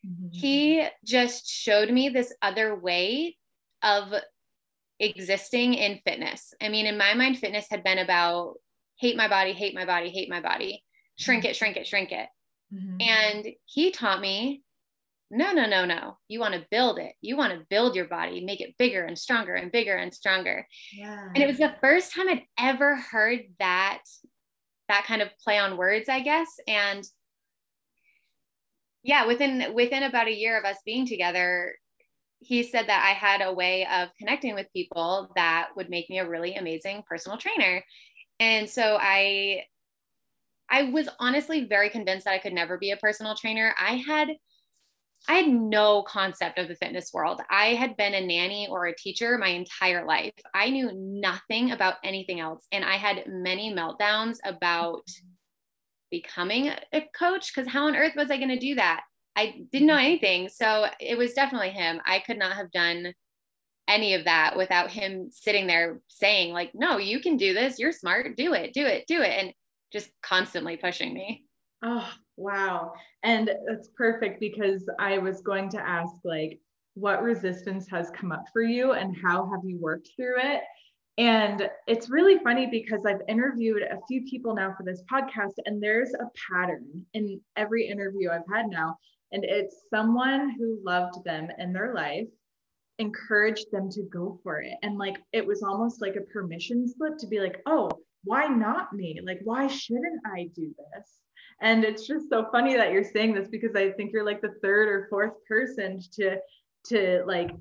mm-hmm. 0.05 0.29
he 0.31 0.86
just 1.05 1.48
showed 1.48 1.89
me 1.89 2.10
this 2.10 2.34
other 2.41 2.75
way 2.75 3.38
of 3.84 4.13
existing 5.00 5.74
in 5.74 6.00
fitness. 6.05 6.53
I 6.62 6.70
mean, 6.70 6.86
in 6.86 6.98
my 6.98 7.13
mind 7.15 7.38
fitness 7.39 7.67
had 7.70 7.84
been 7.84 7.98
about 7.98 8.55
hate 9.00 9.17
my 9.17 9.27
body, 9.27 9.53
hate 9.53 9.74
my 9.74 9.86
body, 9.86 10.10
hate 10.10 10.29
my 10.29 10.41
body, 10.41 10.84
shrink 11.17 11.43
mm-hmm. 11.43 11.51
it, 11.51 11.55
shrink 11.55 11.77
it, 11.77 11.88
shrink 11.88 12.12
it. 12.12 12.27
Mm-hmm. 12.73 13.01
And 13.01 13.47
he 13.65 13.91
taught 13.91 14.21
me 14.21 14.63
no, 15.33 15.53
no, 15.53 15.65
no, 15.65 15.85
no. 15.85 16.17
You 16.27 16.41
want 16.41 16.55
to 16.55 16.65
build 16.69 16.99
it. 16.99 17.13
You 17.21 17.37
want 17.37 17.53
to 17.53 17.65
build 17.69 17.95
your 17.95 18.05
body, 18.05 18.43
make 18.43 18.59
it 18.59 18.77
bigger 18.77 19.05
and 19.05 19.17
stronger 19.17 19.55
and 19.55 19.71
bigger 19.71 19.95
and 19.95 20.13
stronger. 20.13 20.67
Yeah. 20.93 21.29
And 21.33 21.37
it 21.37 21.47
was 21.47 21.57
the 21.57 21.73
first 21.79 22.13
time 22.13 22.27
I'd 22.27 22.43
ever 22.59 22.97
heard 22.97 23.39
that 23.59 24.01
that 24.89 25.05
kind 25.05 25.21
of 25.21 25.29
play 25.41 25.57
on 25.57 25.77
words, 25.77 26.09
I 26.09 26.19
guess. 26.19 26.49
And 26.67 27.05
yeah, 29.03 29.25
within 29.25 29.73
within 29.73 30.03
about 30.03 30.27
a 30.27 30.37
year 30.37 30.59
of 30.59 30.65
us 30.65 30.77
being 30.85 31.07
together, 31.07 31.75
he 32.39 32.63
said 32.63 32.87
that 32.87 33.05
I 33.07 33.13
had 33.13 33.41
a 33.41 33.53
way 33.53 33.87
of 33.89 34.09
connecting 34.19 34.53
with 34.53 34.67
people 34.73 35.31
that 35.37 35.69
would 35.77 35.89
make 35.89 36.09
me 36.09 36.19
a 36.19 36.27
really 36.27 36.55
amazing 36.55 37.03
personal 37.07 37.37
trainer. 37.37 37.81
And 38.41 38.69
so 38.69 38.97
I 38.99 39.63
I 40.71 40.83
was 40.83 41.09
honestly 41.19 41.65
very 41.65 41.89
convinced 41.89 42.25
that 42.25 42.33
I 42.33 42.39
could 42.39 42.53
never 42.53 42.77
be 42.77 42.91
a 42.91 42.97
personal 42.97 43.35
trainer. 43.35 43.75
I 43.79 43.97
had 43.97 44.29
I 45.27 45.35
had 45.35 45.49
no 45.49 46.01
concept 46.01 46.57
of 46.57 46.67
the 46.67 46.75
fitness 46.75 47.11
world. 47.13 47.41
I 47.49 47.75
had 47.75 47.95
been 47.95 48.15
a 48.15 48.25
nanny 48.25 48.67
or 48.71 48.87
a 48.87 48.95
teacher 48.95 49.37
my 49.37 49.49
entire 49.49 50.03
life. 50.03 50.33
I 50.55 50.71
knew 50.71 50.91
nothing 50.93 51.71
about 51.71 51.95
anything 52.03 52.39
else. 52.39 52.65
And 52.71 52.83
I 52.83 52.95
had 52.95 53.25
many 53.27 53.71
meltdowns 53.71 54.37
about 54.43 55.03
becoming 56.09 56.71
a 56.91 57.01
coach 57.15 57.53
because 57.53 57.69
how 57.69 57.85
on 57.85 57.95
earth 57.95 58.13
was 58.15 58.31
I 58.31 58.37
going 58.37 58.49
to 58.49 58.57
do 58.57 58.75
that? 58.75 59.03
I 59.35 59.61
didn't 59.71 59.87
know 59.87 59.95
anything. 59.95 60.49
So 60.49 60.87
it 60.99 61.17
was 61.17 61.33
definitely 61.33 61.69
him. 61.69 62.01
I 62.03 62.19
could 62.19 62.39
not 62.39 62.53
have 62.53 62.71
done 62.71 63.13
any 63.87 64.15
of 64.15 64.25
that 64.25 64.57
without 64.57 64.89
him 64.89 65.29
sitting 65.31 65.67
there 65.67 66.01
saying, 66.07 66.51
like, 66.51 66.71
no, 66.73 66.97
you 66.97 67.19
can 67.21 67.37
do 67.37 67.53
this. 67.53 67.77
You're 67.77 67.91
smart. 67.91 68.35
Do 68.35 68.53
it, 68.53 68.73
do 68.73 68.85
it, 68.85 69.05
do 69.07 69.21
it. 69.21 69.29
And 69.39 69.53
just 69.91 70.10
constantly 70.21 70.77
pushing 70.77 71.13
me. 71.13 71.45
Oh, 71.83 72.07
wow. 72.38 72.93
And 73.24 73.50
it's 73.67 73.89
perfect 73.95 74.39
because 74.39 74.88
I 75.00 75.17
was 75.17 75.41
going 75.41 75.69
to 75.69 75.79
ask, 75.79 76.13
like, 76.24 76.60
what 76.95 77.24
resistance 77.24 77.88
has 77.89 78.12
come 78.12 78.31
up 78.31 78.43
for 78.51 78.62
you 78.62 78.93
and 78.93 79.15
how 79.24 79.50
have 79.50 79.62
you 79.63 79.79
worked 79.79 80.10
through 80.15 80.39
it? 80.39 80.62
And 81.17 81.69
it's 81.88 82.10
really 82.10 82.39
funny 82.43 82.67
because 82.67 83.05
I've 83.05 83.21
interviewed 83.27 83.81
a 83.81 84.00
few 84.07 84.24
people 84.24 84.55
now 84.55 84.74
for 84.77 84.83
this 84.83 85.03
podcast, 85.12 85.53
and 85.65 85.81
there's 85.81 86.13
a 86.13 86.29
pattern 86.50 87.05
in 87.13 87.39
every 87.57 87.88
interview 87.88 88.29
I've 88.29 88.41
had 88.51 88.67
now. 88.69 88.98
And 89.31 89.43
it's 89.45 89.75
someone 89.89 90.55
who 90.57 90.79
loved 90.83 91.24
them 91.24 91.50
in 91.57 91.74
their 91.74 91.93
life, 91.93 92.27
encouraged 93.00 93.67
them 93.71 93.89
to 93.91 94.03
go 94.03 94.39
for 94.43 94.62
it. 94.62 94.74
And 94.83 94.98
like 94.98 95.17
it 95.31 95.45
was 95.45 95.63
almost 95.63 96.01
like 96.01 96.15
a 96.15 96.33
permission 96.33 96.88
slip 96.88 97.17
to 97.19 97.27
be 97.27 97.39
like, 97.39 97.62
oh, 97.65 97.89
why 98.23 98.47
not 98.47 98.93
me? 98.93 99.19
Like, 99.23 99.39
why 99.43 99.67
shouldn't 99.67 100.21
I 100.25 100.49
do 100.55 100.73
this? 100.77 101.09
And 101.61 101.83
it's 101.83 102.07
just 102.07 102.29
so 102.29 102.47
funny 102.51 102.75
that 102.75 102.91
you're 102.91 103.03
saying 103.03 103.33
this 103.33 103.47
because 103.47 103.75
I 103.75 103.91
think 103.91 104.11
you're 104.11 104.25
like 104.25 104.41
the 104.41 104.55
third 104.61 104.89
or 104.89 105.07
fourth 105.09 105.33
person 105.47 105.99
to 106.13 106.37
to 106.83 107.23
like 107.27 107.51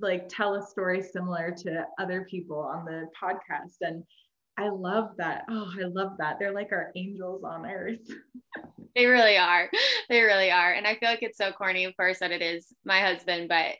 like 0.00 0.28
tell 0.28 0.54
a 0.54 0.62
story 0.62 1.02
similar 1.02 1.50
to 1.50 1.86
other 1.98 2.26
people 2.30 2.58
on 2.58 2.84
the 2.84 3.08
podcast 3.20 3.76
and 3.80 4.02
I 4.58 4.70
love 4.70 5.10
that. 5.18 5.44
Oh, 5.50 5.70
I 5.78 5.84
love 5.84 6.12
that. 6.18 6.38
They're 6.38 6.52
like 6.52 6.72
our 6.72 6.90
angels 6.96 7.44
on 7.44 7.66
earth. 7.66 8.00
they 8.96 9.04
really 9.04 9.36
are. 9.36 9.70
They 10.08 10.22
really 10.22 10.50
are. 10.50 10.72
And 10.72 10.86
I 10.86 10.96
feel 10.96 11.10
like 11.10 11.22
it's 11.22 11.36
so 11.36 11.52
corny, 11.52 11.84
of 11.84 11.94
course, 11.96 12.20
that 12.20 12.32
it 12.32 12.40
is 12.40 12.66
my 12.84 13.00
husband, 13.00 13.48
but 13.48 13.74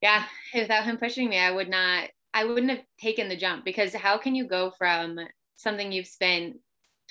yeah, 0.00 0.24
without 0.54 0.84
him 0.84 0.96
pushing 0.96 1.28
me, 1.28 1.38
I 1.38 1.50
would 1.50 1.68
not, 1.68 2.08
I 2.34 2.44
wouldn't 2.44 2.70
have 2.70 2.82
taken 3.00 3.28
the 3.28 3.36
jump 3.36 3.64
because 3.64 3.94
how 3.94 4.18
can 4.18 4.34
you 4.34 4.46
go 4.46 4.72
from 4.76 5.18
something 5.56 5.92
you've 5.92 6.06
spent 6.06 6.56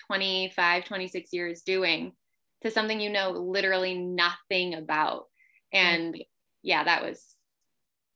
25, 0.08 0.86
26 0.86 1.34
years 1.34 1.62
doing 1.62 2.14
to 2.62 2.72
something 2.72 3.00
you 3.00 3.10
know 3.10 3.32
literally 3.32 3.98
nothing 3.98 4.74
about? 4.74 5.26
And 5.74 6.18
yeah, 6.64 6.84
that 6.84 7.04
was, 7.04 7.36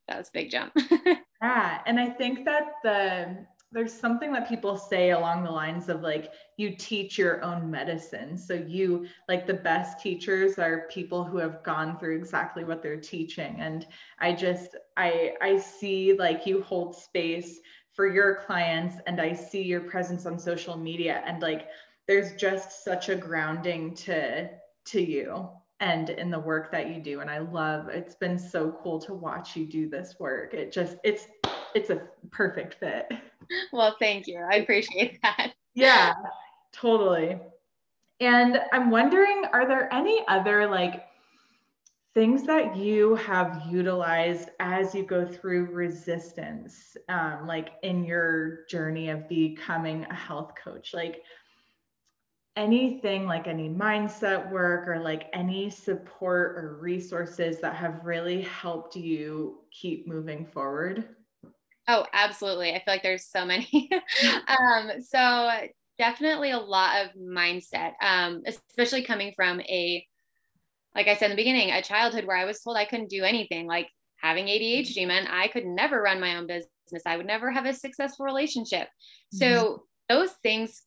that 0.07 0.17
was 0.17 0.27
a 0.27 0.33
big 0.33 0.51
jump. 0.51 0.73
yeah. 1.41 1.79
And 1.85 1.99
I 1.99 2.09
think 2.09 2.45
that 2.45 2.63
the, 2.83 3.45
there's 3.75 3.93
something 3.93 4.31
that 4.31 4.47
people 4.47 4.77
say 4.77 5.11
along 5.11 5.43
the 5.43 5.51
lines 5.51 5.89
of 5.89 6.01
like 6.01 6.31
you 6.55 6.73
teach 6.77 7.17
your 7.17 7.43
own 7.43 7.69
medicine. 7.69 8.37
So 8.37 8.53
you 8.53 9.05
like 9.27 9.45
the 9.45 9.53
best 9.53 9.99
teachers 9.99 10.57
are 10.57 10.87
people 10.89 11.25
who 11.25 11.37
have 11.37 11.61
gone 11.61 11.99
through 11.99 12.15
exactly 12.15 12.63
what 12.63 12.81
they're 12.81 13.01
teaching. 13.01 13.57
And 13.59 13.85
i 14.19 14.31
just 14.31 14.77
i 14.95 15.33
i 15.41 15.57
see 15.57 16.13
like 16.13 16.47
you 16.47 16.61
hold 16.61 16.95
space 16.95 17.59
for 17.91 18.07
your 18.07 18.43
clients 18.45 18.95
and 19.07 19.19
i 19.19 19.33
see 19.33 19.61
your 19.61 19.81
presence 19.81 20.25
on 20.25 20.39
social 20.39 20.77
media. 20.77 21.21
And 21.25 21.41
like 21.41 21.67
there's 22.07 22.33
just 22.35 22.85
such 22.85 23.09
a 23.09 23.15
grounding 23.15 23.93
to 23.95 24.49
to 24.85 25.01
you 25.01 25.49
and 25.81 26.09
in 26.09 26.29
the 26.29 26.39
work 26.39 26.71
that 26.71 26.95
you 26.95 27.01
do. 27.01 27.19
And 27.19 27.29
i 27.29 27.39
love 27.39 27.89
it's 27.89 28.15
been 28.15 28.39
so 28.39 28.71
cool 28.81 28.99
to 29.01 29.13
watch 29.13 29.57
you 29.57 29.65
do 29.65 29.89
this 29.89 30.15
work. 30.17 30.53
It 30.53 30.71
just 30.71 30.95
it's 31.03 31.27
it's 31.75 31.89
a 31.89 32.01
perfect 32.31 32.75
fit 32.75 33.11
well, 33.71 33.95
thank 33.99 34.27
you. 34.27 34.39
I 34.39 34.57
appreciate 34.57 35.19
that. 35.21 35.53
Yeah, 35.73 36.13
totally. 36.71 37.37
And 38.19 38.61
I'm 38.71 38.89
wondering, 38.89 39.43
are 39.51 39.67
there 39.67 39.93
any 39.93 40.23
other 40.27 40.67
like 40.67 41.05
things 42.13 42.43
that 42.43 42.77
you 42.77 43.15
have 43.15 43.63
utilized 43.69 44.49
as 44.61 44.95
you 44.95 45.03
go 45.03 45.25
through 45.25 45.65
resistance, 45.65 46.95
um, 47.09 47.45
like 47.45 47.71
in 47.83 48.05
your 48.05 48.65
journey 48.69 49.09
of 49.09 49.27
becoming 49.27 50.05
a 50.09 50.15
health 50.15 50.53
coach? 50.63 50.93
Like 50.93 51.21
anything 52.55 53.25
like 53.25 53.47
any 53.47 53.67
mindset 53.67 54.49
work 54.49 54.87
or 54.87 54.99
like 54.99 55.27
any 55.33 55.69
support 55.69 56.55
or 56.57 56.77
resources 56.79 57.59
that 57.59 57.75
have 57.75 58.05
really 58.05 58.43
helped 58.43 58.95
you 58.95 59.59
keep 59.71 60.07
moving 60.07 60.45
forward? 60.45 61.03
Oh, 61.87 62.05
absolutely. 62.13 62.71
I 62.71 62.75
feel 62.75 62.93
like 62.93 63.03
there's 63.03 63.27
so 63.27 63.45
many. 63.45 63.89
um, 64.47 64.91
so 65.01 65.49
definitely 65.97 66.51
a 66.51 66.57
lot 66.57 67.05
of 67.05 67.11
mindset, 67.15 67.93
um, 68.01 68.41
especially 68.45 69.03
coming 69.03 69.33
from 69.35 69.61
a, 69.61 70.05
like 70.95 71.07
I 71.07 71.15
said 71.15 71.25
in 71.25 71.31
the 71.31 71.41
beginning, 71.41 71.71
a 71.71 71.81
childhood 71.81 72.25
where 72.25 72.37
I 72.37 72.45
was 72.45 72.61
told 72.61 72.77
I 72.77 72.85
couldn't 72.85 73.09
do 73.09 73.23
anything. 73.23 73.67
Like 73.67 73.89
having 74.17 74.45
ADHD 74.45 75.07
meant 75.07 75.29
I 75.29 75.47
could 75.47 75.65
never 75.65 76.01
run 76.01 76.19
my 76.19 76.37
own 76.37 76.47
business. 76.47 76.69
I 77.05 77.17
would 77.17 77.25
never 77.25 77.51
have 77.51 77.65
a 77.65 77.73
successful 77.73 78.25
relationship. 78.25 78.87
So 79.31 79.45
mm-hmm. 79.45 79.75
those 80.09 80.31
things 80.43 80.83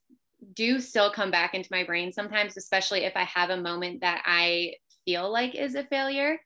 do 0.55 0.81
still 0.81 1.11
come 1.11 1.31
back 1.31 1.55
into 1.55 1.69
my 1.71 1.85
brain 1.85 2.13
sometimes, 2.13 2.57
especially 2.57 3.05
if 3.05 3.13
I 3.17 3.25
have 3.25 3.51
a 3.51 3.61
moment 3.61 4.01
that 4.01 4.23
I 4.25 4.75
feel 5.05 5.31
like 5.31 5.55
is 5.55 5.75
a 5.75 5.85
failure. 5.85 6.39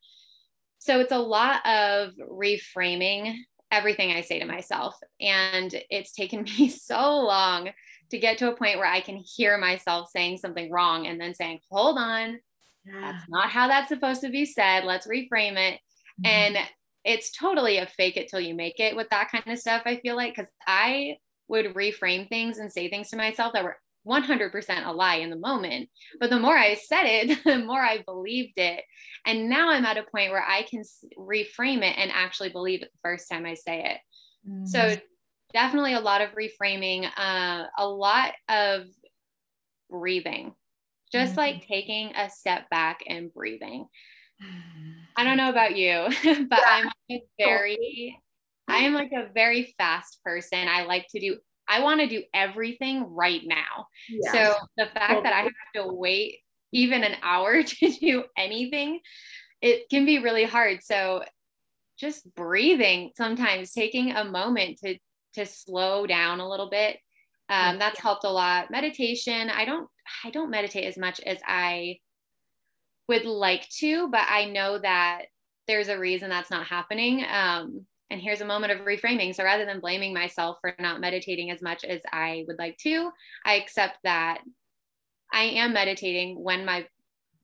So 0.78 1.00
it's 1.00 1.12
a 1.12 1.18
lot 1.18 1.64
of 1.66 2.12
reframing 2.18 3.36
everything 3.72 4.12
I 4.12 4.20
say 4.20 4.38
to 4.38 4.44
myself. 4.44 4.96
And 5.20 5.74
it's 5.90 6.12
taken 6.12 6.42
me 6.58 6.68
so 6.68 7.18
long 7.20 7.70
to 8.10 8.18
get 8.18 8.38
to 8.38 8.52
a 8.52 8.56
point 8.56 8.78
where 8.78 8.86
I 8.86 9.00
can 9.00 9.16
hear 9.16 9.58
myself 9.58 10.10
saying 10.10 10.36
something 10.36 10.70
wrong 10.70 11.06
and 11.06 11.20
then 11.20 11.34
saying, 11.34 11.60
hold 11.70 11.98
on, 11.98 12.38
that's 12.84 13.28
not 13.28 13.48
how 13.48 13.68
that's 13.68 13.88
supposed 13.88 14.20
to 14.20 14.28
be 14.28 14.44
said. 14.44 14.84
Let's 14.84 15.06
reframe 15.06 15.56
it. 15.56 15.80
Mm-hmm. 16.20 16.26
And 16.26 16.58
it's 17.04 17.32
totally 17.32 17.78
a 17.78 17.86
fake 17.86 18.16
it 18.16 18.28
till 18.28 18.40
you 18.40 18.54
make 18.54 18.78
it 18.78 18.94
with 18.94 19.08
that 19.10 19.30
kind 19.30 19.44
of 19.46 19.58
stuff. 19.58 19.82
I 19.86 19.96
feel 19.96 20.14
like, 20.14 20.34
because 20.36 20.50
I 20.66 21.16
would 21.48 21.74
reframe 21.74 22.28
things 22.28 22.58
and 22.58 22.70
say 22.70 22.88
things 22.88 23.10
to 23.10 23.16
myself 23.16 23.54
that 23.54 23.64
were 23.64 23.78
100% 24.06 24.86
a 24.86 24.92
lie 24.92 25.16
in 25.16 25.30
the 25.30 25.36
moment. 25.36 25.88
But 26.18 26.30
the 26.30 26.40
more 26.40 26.56
I 26.56 26.74
said 26.74 27.04
it, 27.04 27.38
the 27.44 27.58
more 27.58 27.80
I 27.80 28.02
believed 28.02 28.58
it. 28.58 28.82
And 29.26 29.48
now 29.48 29.70
I'm 29.70 29.84
at 29.84 29.96
a 29.96 30.02
point 30.02 30.32
where 30.32 30.44
I 30.44 30.62
can 30.62 30.82
reframe 31.18 31.82
it 31.82 31.96
and 31.98 32.10
actually 32.12 32.50
believe 32.50 32.82
it 32.82 32.90
the 32.92 33.00
first 33.02 33.30
time 33.30 33.46
I 33.46 33.54
say 33.54 33.84
it. 33.84 33.98
Mm. 34.48 34.68
So, 34.68 34.96
definitely 35.52 35.94
a 35.94 36.00
lot 36.00 36.22
of 36.22 36.30
reframing, 36.30 37.08
uh, 37.16 37.64
a 37.76 37.86
lot 37.86 38.32
of 38.48 38.86
breathing, 39.90 40.54
just 41.12 41.34
mm. 41.34 41.38
like 41.38 41.66
taking 41.66 42.14
a 42.16 42.30
step 42.30 42.68
back 42.70 43.00
and 43.06 43.32
breathing. 43.32 43.86
I 45.16 45.24
don't 45.24 45.36
know 45.36 45.50
about 45.50 45.76
you, 45.76 46.08
but 46.48 46.58
yeah. 46.58 46.84
I'm 47.10 47.20
very, 47.38 48.18
I 48.66 48.78
am 48.78 48.94
like 48.94 49.12
a 49.12 49.28
very 49.32 49.74
fast 49.76 50.20
person. 50.24 50.68
I 50.68 50.84
like 50.84 51.06
to 51.10 51.20
do 51.20 51.36
I 51.72 51.82
want 51.82 52.00
to 52.00 52.06
do 52.06 52.22
everything 52.34 53.14
right 53.14 53.40
now. 53.44 53.86
Yeah. 54.08 54.32
So 54.32 54.54
the 54.76 54.86
fact 54.86 55.22
that 55.22 55.32
I 55.32 55.42
have 55.42 55.52
to 55.76 55.92
wait 55.92 56.38
even 56.72 57.02
an 57.02 57.16
hour 57.22 57.62
to 57.62 57.90
do 57.90 58.24
anything, 58.36 59.00
it 59.60 59.88
can 59.88 60.04
be 60.04 60.18
really 60.18 60.44
hard. 60.44 60.82
So 60.82 61.22
just 61.98 62.34
breathing 62.34 63.12
sometimes 63.16 63.72
taking 63.72 64.12
a 64.12 64.24
moment 64.24 64.78
to 64.78 64.98
to 65.34 65.46
slow 65.46 66.06
down 66.06 66.40
a 66.40 66.48
little 66.48 66.68
bit 66.68 66.98
um, 67.48 67.78
that's 67.78 68.00
helped 68.00 68.24
a 68.24 68.30
lot 68.30 68.70
meditation 68.70 69.48
i 69.50 69.64
don't 69.64 69.88
i 70.24 70.30
don't 70.30 70.50
meditate 70.50 70.84
as 70.84 70.98
much 70.98 71.20
as 71.20 71.38
i 71.46 71.96
would 73.08 73.24
like 73.24 73.68
to 73.68 74.08
but 74.08 74.26
i 74.28 74.46
know 74.46 74.78
that 74.78 75.22
there's 75.68 75.88
a 75.88 75.98
reason 75.98 76.28
that's 76.28 76.50
not 76.50 76.66
happening 76.66 77.24
um, 77.30 77.86
and 78.12 78.20
here's 78.20 78.42
a 78.42 78.46
moment 78.46 78.72
of 78.72 78.86
reframing. 78.86 79.34
So 79.34 79.42
rather 79.42 79.64
than 79.64 79.80
blaming 79.80 80.12
myself 80.12 80.58
for 80.60 80.74
not 80.78 81.00
meditating 81.00 81.50
as 81.50 81.62
much 81.62 81.82
as 81.82 82.02
I 82.12 82.44
would 82.46 82.58
like 82.58 82.76
to, 82.78 83.10
I 83.44 83.54
accept 83.54 83.96
that 84.04 84.42
I 85.32 85.44
am 85.44 85.72
meditating 85.72 86.40
when 86.40 86.66
my 86.66 86.86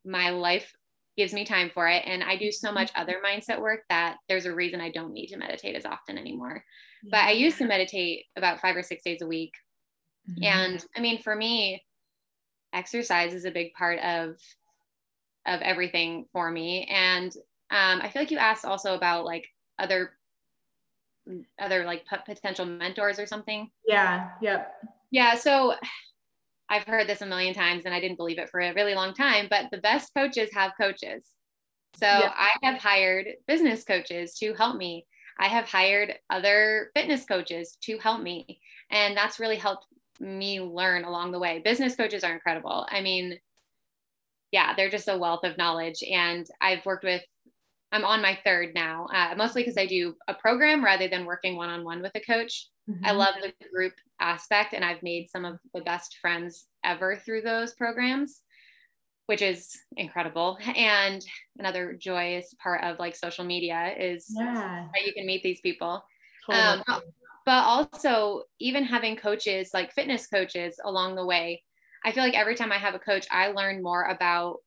my 0.04 0.31
life 0.31 0.72
gives 1.16 1.33
me 1.33 1.44
time 1.44 1.70
for 1.72 1.88
it 1.88 2.04
and 2.07 2.22
I 2.22 2.37
do 2.37 2.52
so 2.52 2.70
much 2.70 2.92
other 2.94 3.16
mindset 3.24 3.61
work 3.61 3.81
that 3.88 4.18
there's 4.28 4.46
a 4.46 4.54
reason 4.54 4.81
I 4.81 4.90
don't 4.90 5.12
need 5.12 5.28
to 5.28 5.37
meditate 5.37 5.74
as 5.74 5.85
often 5.85 6.16
anymore. 6.16 6.62
But 7.11 7.24
I 7.24 7.33
used 7.33 7.59
to 7.59 7.66
meditate 7.66 8.26
about 8.37 8.61
5 8.61 8.76
or 8.76 8.83
6 8.83 9.02
days 9.02 9.22
a 9.22 9.26
week. 9.26 9.54
Mm-hmm. 10.31 10.44
And 10.44 10.87
I 10.94 11.00
mean 11.00 11.22
for 11.22 11.35
me 11.35 11.83
exercise 12.74 13.33
is 13.33 13.46
a 13.46 13.50
big 13.50 13.72
part 13.72 13.98
of 14.00 14.37
of 15.46 15.62
everything 15.62 16.26
for 16.31 16.50
me 16.50 16.87
and 16.92 17.33
um, 17.70 18.00
I 18.02 18.11
feel 18.11 18.22
like 18.22 18.31
you 18.31 18.38
asked 18.38 18.64
also 18.64 18.94
about 18.94 19.24
like 19.24 19.46
other 19.78 20.17
other 21.58 21.84
like 21.84 22.04
potential 22.26 22.64
mentors 22.64 23.18
or 23.18 23.26
something. 23.26 23.70
Yeah. 23.86 24.30
Yep. 24.40 24.72
Yeah. 25.10 25.34
So 25.34 25.74
I've 26.68 26.84
heard 26.84 27.06
this 27.06 27.22
a 27.22 27.26
million 27.26 27.54
times 27.54 27.84
and 27.84 27.94
I 27.94 28.00
didn't 28.00 28.16
believe 28.16 28.38
it 28.38 28.50
for 28.50 28.60
a 28.60 28.74
really 28.74 28.94
long 28.94 29.14
time, 29.14 29.46
but 29.48 29.66
the 29.70 29.78
best 29.78 30.12
coaches 30.14 30.50
have 30.52 30.72
coaches. 30.78 31.26
So 31.96 32.06
yep. 32.06 32.32
I 32.36 32.50
have 32.62 32.80
hired 32.80 33.26
business 33.46 33.84
coaches 33.84 34.34
to 34.38 34.52
help 34.54 34.76
me. 34.76 35.06
I 35.40 35.48
have 35.48 35.66
hired 35.66 36.14
other 36.30 36.90
fitness 36.94 37.24
coaches 37.24 37.78
to 37.82 37.98
help 37.98 38.22
me. 38.22 38.60
And 38.90 39.16
that's 39.16 39.40
really 39.40 39.56
helped 39.56 39.86
me 40.20 40.60
learn 40.60 41.04
along 41.04 41.32
the 41.32 41.38
way. 41.38 41.60
Business 41.64 41.96
coaches 41.96 42.24
are 42.24 42.32
incredible. 42.32 42.86
I 42.90 43.00
mean, 43.00 43.38
yeah, 44.50 44.74
they're 44.74 44.90
just 44.90 45.08
a 45.08 45.16
wealth 45.16 45.44
of 45.44 45.58
knowledge. 45.58 46.02
And 46.02 46.46
I've 46.60 46.84
worked 46.84 47.04
with 47.04 47.22
I'm 47.90 48.05
on 48.05 48.20
my 48.20 48.38
third 48.44 48.74
now, 48.74 49.07
uh, 49.14 49.35
mostly 49.37 49.62
because 49.62 49.79
I 49.79 49.87
do 49.87 50.14
a 50.29 50.35
program 50.35 50.85
rather 50.85 51.09
than 51.09 51.24
working 51.24 51.57
one 51.57 51.70
on 51.70 51.85
one 51.85 52.03
with 52.03 52.12
a 52.14 52.20
coach. 52.20 52.68
Mm-hmm. 52.88 53.05
I 53.05 53.12
love 53.12 53.35
the 53.40 53.53
group 53.72 53.94
aspect, 54.20 54.74
and 54.74 54.85
I've 54.85 55.03
made 55.03 55.31
some 55.31 55.44
of 55.44 55.59
the 55.74 55.81
best 55.81 56.18
friends 56.20 56.66
ever 56.85 57.16
through 57.16 57.42
those 57.42 57.74
programs, 57.74 58.42
which 59.27 59.42
is 59.42 59.77
incredible. 59.96 60.59
And 60.77 61.24
another 61.59 61.94
joyous 61.94 62.55
part 62.62 62.85
of 62.85 62.98
like 62.98 63.16
social 63.16 63.44
media 63.44 63.94
is 63.98 64.27
yeah. 64.37 64.87
that 64.92 65.07
you 65.07 65.12
can 65.14 65.27
meet 65.27 65.42
these 65.42 65.61
people. 65.61 66.05
Totally. 66.46 66.64
Um, 66.64 66.83
but, 66.87 67.03
but 67.46 67.64
also, 67.64 68.42
even 68.59 68.85
having 68.85 69.16
coaches 69.16 69.70
like 69.72 69.94
fitness 69.94 70.27
coaches 70.27 70.79
along 70.85 71.14
the 71.14 71.24
way, 71.24 71.62
I 72.05 72.12
feel 72.12 72.22
like 72.22 72.35
every 72.35 72.55
time 72.55 72.72
I 72.72 72.79
have 72.79 72.94
a 72.94 72.98
coach, 72.98 73.27
I 73.31 73.48
learn 73.48 73.83
more 73.83 74.05
about 74.05 74.59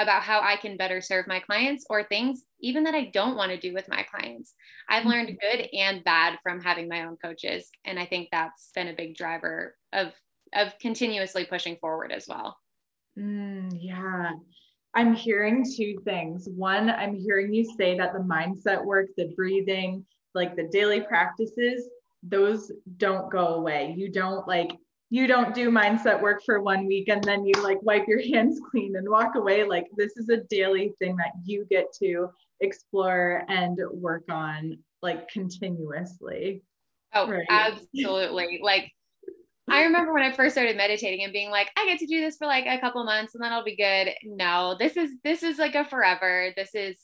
about 0.00 0.22
how 0.22 0.40
I 0.40 0.56
can 0.56 0.76
better 0.76 1.00
serve 1.00 1.26
my 1.26 1.40
clients 1.40 1.84
or 1.90 2.04
things 2.04 2.44
even 2.60 2.84
that 2.84 2.94
I 2.94 3.10
don't 3.12 3.36
want 3.36 3.52
to 3.52 3.58
do 3.58 3.74
with 3.74 3.88
my 3.88 4.02
clients. 4.02 4.54
I've 4.88 5.06
learned 5.06 5.28
mm-hmm. 5.28 5.58
good 5.58 5.68
and 5.72 6.02
bad 6.04 6.38
from 6.42 6.60
having 6.60 6.88
my 6.88 7.04
own 7.04 7.16
coaches 7.16 7.68
and 7.84 7.98
I 7.98 8.06
think 8.06 8.28
that's 8.32 8.70
been 8.74 8.88
a 8.88 8.94
big 8.94 9.16
driver 9.16 9.76
of 9.92 10.12
of 10.54 10.76
continuously 10.80 11.44
pushing 11.44 11.76
forward 11.76 12.12
as 12.12 12.26
well. 12.26 12.56
Mm, 13.18 13.76
yeah. 13.78 14.32
I'm 14.94 15.14
hearing 15.14 15.64
two 15.64 16.00
things. 16.04 16.48
One, 16.48 16.90
I'm 16.90 17.14
hearing 17.14 17.54
you 17.54 17.64
say 17.76 17.96
that 17.98 18.12
the 18.12 18.18
mindset 18.18 18.84
work, 18.84 19.06
the 19.16 19.32
breathing, 19.36 20.04
like 20.34 20.56
the 20.56 20.68
daily 20.72 21.00
practices, 21.00 21.88
those 22.22 22.72
don't 22.96 23.30
go 23.30 23.54
away. 23.54 23.94
You 23.96 24.10
don't 24.10 24.46
like 24.48 24.72
you 25.10 25.26
don't 25.26 25.54
do 25.54 25.70
mindset 25.70 26.20
work 26.20 26.42
for 26.44 26.62
one 26.62 26.86
week 26.86 27.08
and 27.08 27.22
then 27.24 27.44
you 27.44 27.52
like 27.62 27.82
wipe 27.82 28.06
your 28.06 28.22
hands 28.32 28.60
clean 28.70 28.96
and 28.96 29.08
walk 29.08 29.34
away. 29.34 29.64
Like 29.64 29.86
this 29.96 30.16
is 30.16 30.28
a 30.28 30.38
daily 30.38 30.94
thing 30.98 31.16
that 31.16 31.32
you 31.44 31.66
get 31.68 31.92
to 31.94 32.30
explore 32.60 33.44
and 33.48 33.78
work 33.92 34.24
on 34.30 34.78
like 35.02 35.28
continuously. 35.28 36.62
Oh, 37.12 37.28
right. 37.28 37.46
absolutely. 37.50 38.60
Like 38.62 38.92
I 39.68 39.84
remember 39.84 40.12
when 40.12 40.22
I 40.22 40.32
first 40.32 40.54
started 40.54 40.76
meditating 40.76 41.24
and 41.24 41.32
being 41.32 41.50
like, 41.50 41.70
I 41.76 41.86
get 41.86 41.98
to 42.00 42.06
do 42.06 42.20
this 42.20 42.36
for 42.36 42.46
like 42.46 42.66
a 42.66 42.80
couple 42.80 43.04
months 43.04 43.34
and 43.34 43.42
then 43.42 43.52
I'll 43.52 43.64
be 43.64 43.76
good. 43.76 44.14
No, 44.24 44.76
this 44.78 44.96
is 44.96 45.10
this 45.24 45.42
is 45.42 45.58
like 45.58 45.74
a 45.74 45.84
forever. 45.84 46.52
This 46.56 46.74
is 46.74 46.98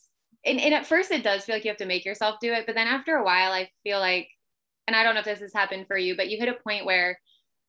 and, 0.45 0.61
and 0.61 0.75
at 0.75 0.87
first 0.87 1.11
it 1.11 1.25
does 1.25 1.45
feel 1.45 1.57
like 1.57 1.65
you 1.65 1.71
have 1.71 1.79
to 1.79 1.87
make 1.87 2.05
yourself 2.05 2.37
do 2.41 2.53
it, 2.53 2.67
but 2.67 2.77
then 2.77 2.87
after 2.87 3.17
a 3.17 3.25
while 3.25 3.51
I 3.51 3.69
feel 3.83 3.99
like 3.99 4.29
and 4.87 4.95
I 4.95 5.03
don't 5.03 5.15
know 5.15 5.21
if 5.21 5.27
this 5.27 5.41
has 5.41 5.53
happened 5.53 5.89
for 5.89 5.99
you, 5.99 6.17
but 6.17 6.29
you 6.29 6.39
hit 6.39 6.49
a 6.49 6.55
point 6.55 6.87
where 6.87 7.19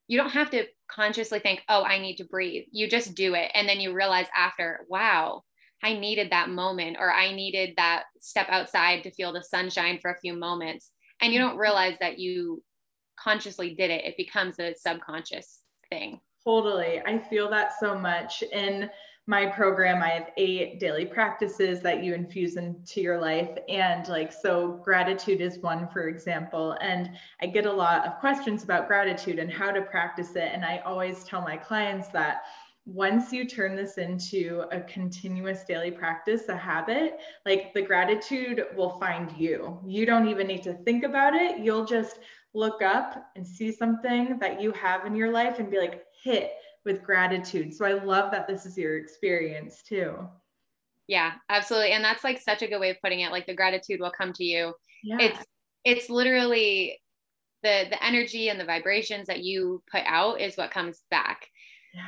you 0.07 0.17
don't 0.17 0.31
have 0.31 0.49
to 0.51 0.65
consciously 0.89 1.39
think, 1.39 1.61
oh, 1.69 1.83
I 1.83 1.99
need 1.99 2.15
to 2.17 2.25
breathe. 2.25 2.65
You 2.71 2.89
just 2.89 3.15
do 3.15 3.33
it. 3.33 3.51
And 3.53 3.67
then 3.67 3.79
you 3.79 3.93
realize 3.93 4.27
after, 4.35 4.85
wow, 4.87 5.43
I 5.83 5.93
needed 5.93 6.31
that 6.31 6.49
moment 6.49 6.97
or 6.99 7.11
I 7.11 7.33
needed 7.33 7.73
that 7.77 8.03
step 8.19 8.47
outside 8.49 9.03
to 9.03 9.11
feel 9.11 9.33
the 9.33 9.43
sunshine 9.43 9.99
for 10.01 10.11
a 10.11 10.19
few 10.19 10.33
moments. 10.33 10.91
And 11.21 11.33
you 11.33 11.39
don't 11.39 11.51
mm-hmm. 11.51 11.59
realize 11.59 11.97
that 11.99 12.19
you 12.19 12.63
consciously 13.19 13.75
did 13.75 13.91
it. 13.91 14.05
It 14.05 14.17
becomes 14.17 14.59
a 14.59 14.75
subconscious 14.75 15.61
thing. 15.89 16.21
Totally. 16.43 17.01
I 17.05 17.19
feel 17.19 17.49
that 17.49 17.73
so 17.79 17.97
much. 17.97 18.41
In 18.53 18.89
my 19.29 19.45
program, 19.45 20.01
I 20.01 20.09
have 20.11 20.31
eight 20.37 20.79
daily 20.79 21.05
practices 21.05 21.81
that 21.81 22.01
you 22.01 22.13
infuse 22.13 22.55
into 22.55 23.01
your 23.01 23.19
life. 23.19 23.49
And 23.67 24.07
like, 24.07 24.31
so 24.31 24.79
gratitude 24.83 25.41
is 25.41 25.59
one, 25.59 25.89
for 25.89 26.07
example. 26.07 26.77
And 26.79 27.11
I 27.41 27.47
get 27.47 27.65
a 27.65 27.71
lot 27.71 28.07
of 28.07 28.19
questions 28.19 28.63
about 28.63 28.87
gratitude 28.87 29.37
and 29.37 29.51
how 29.51 29.71
to 29.71 29.81
practice 29.81 30.37
it. 30.37 30.49
And 30.53 30.63
I 30.63 30.77
always 30.85 31.25
tell 31.25 31.41
my 31.41 31.57
clients 31.57 32.07
that 32.09 32.43
once 32.85 33.33
you 33.33 33.45
turn 33.45 33.75
this 33.75 33.97
into 33.97 34.63
a 34.71 34.79
continuous 34.79 35.65
daily 35.65 35.91
practice, 35.91 36.47
a 36.47 36.55
habit, 36.55 37.19
like 37.45 37.73
the 37.73 37.81
gratitude 37.81 38.65
will 38.77 38.97
find 38.97 39.29
you. 39.37 39.77
You 39.85 40.05
don't 40.05 40.29
even 40.29 40.47
need 40.47 40.63
to 40.63 40.73
think 40.73 41.03
about 41.03 41.35
it. 41.35 41.59
You'll 41.59 41.85
just 41.85 42.19
look 42.53 42.81
up 42.81 43.29
and 43.35 43.45
see 43.45 43.73
something 43.73 44.39
that 44.39 44.61
you 44.61 44.71
have 44.71 45.05
in 45.05 45.17
your 45.17 45.33
life 45.33 45.59
and 45.59 45.69
be 45.69 45.79
like, 45.79 46.05
hit 46.23 46.51
with 46.85 47.03
gratitude. 47.03 47.73
So 47.73 47.85
I 47.85 47.93
love 47.93 48.31
that 48.31 48.47
this 48.47 48.65
is 48.65 48.77
your 48.77 48.97
experience 48.97 49.83
too. 49.83 50.15
Yeah, 51.07 51.33
absolutely. 51.49 51.91
And 51.91 52.03
that's 52.03 52.23
like 52.23 52.39
such 52.39 52.61
a 52.61 52.67
good 52.67 52.79
way 52.79 52.89
of 52.89 53.01
putting 53.01 53.21
it. 53.21 53.31
Like 53.31 53.47
the 53.47 53.55
gratitude 53.55 53.99
will 53.99 54.11
come 54.11 54.33
to 54.33 54.43
you. 54.43 54.73
Yeah. 55.03 55.17
It's 55.19 55.45
it's 55.83 56.09
literally 56.09 56.99
the 57.63 57.85
the 57.89 58.03
energy 58.03 58.49
and 58.49 58.59
the 58.59 58.65
vibrations 58.65 59.27
that 59.27 59.43
you 59.43 59.81
put 59.89 60.03
out 60.05 60.41
is 60.41 60.57
what 60.57 60.71
comes 60.71 61.01
back. 61.09 61.47
Yeah. 61.93 62.01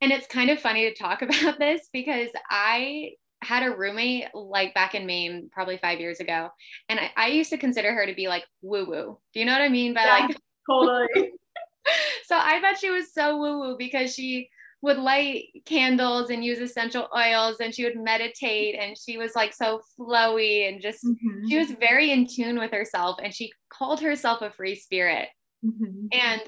And 0.00 0.10
it's 0.10 0.26
kind 0.26 0.50
of 0.50 0.58
funny 0.58 0.90
to 0.90 0.94
talk 0.94 1.22
about 1.22 1.58
this 1.58 1.88
because 1.92 2.30
I 2.50 3.12
had 3.42 3.64
a 3.64 3.76
roommate 3.76 4.26
like 4.34 4.74
back 4.74 4.94
in 4.94 5.06
Maine, 5.06 5.50
probably 5.52 5.76
five 5.78 6.00
years 6.00 6.20
ago. 6.20 6.48
And 6.88 7.00
I, 7.00 7.10
I 7.16 7.26
used 7.28 7.50
to 7.50 7.58
consider 7.58 7.92
her 7.92 8.06
to 8.06 8.14
be 8.14 8.28
like 8.28 8.44
woo 8.60 8.86
woo. 8.86 9.18
Do 9.32 9.40
you 9.40 9.46
know 9.46 9.52
what 9.52 9.62
I 9.62 9.68
mean? 9.68 9.94
By 9.94 10.04
yeah, 10.04 10.26
like, 10.26 10.36
totally. 10.68 11.32
so 12.24 12.36
I 12.36 12.60
thought 12.60 12.78
she 12.78 12.90
was 12.90 13.12
so 13.12 13.38
woo 13.38 13.60
woo 13.60 13.76
because 13.78 14.14
she 14.14 14.48
would 14.82 14.98
light 14.98 15.44
candles 15.64 16.28
and 16.28 16.44
use 16.44 16.58
essential 16.58 17.08
oils 17.16 17.56
and 17.60 17.72
she 17.72 17.84
would 17.84 17.96
meditate 17.96 18.74
and 18.74 18.98
she 18.98 19.16
was 19.16 19.36
like 19.36 19.54
so 19.54 19.80
flowy 19.98 20.68
and 20.68 20.82
just 20.82 21.04
mm-hmm. 21.04 21.48
she 21.48 21.56
was 21.56 21.70
very 21.70 22.10
in 22.10 22.26
tune 22.26 22.58
with 22.58 22.72
herself 22.72 23.16
and 23.22 23.32
she 23.32 23.52
called 23.72 24.00
herself 24.00 24.42
a 24.42 24.50
free 24.50 24.74
spirit. 24.74 25.28
Mm-hmm. 25.64 26.06
And 26.12 26.42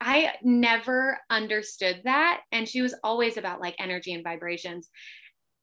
I 0.00 0.34
never 0.42 1.18
understood 1.30 2.02
that. 2.04 2.42
And 2.52 2.68
she 2.68 2.82
was 2.82 2.94
always 3.02 3.36
about 3.36 3.60
like 3.60 3.74
energy 3.78 4.12
and 4.12 4.22
vibrations. 4.22 4.90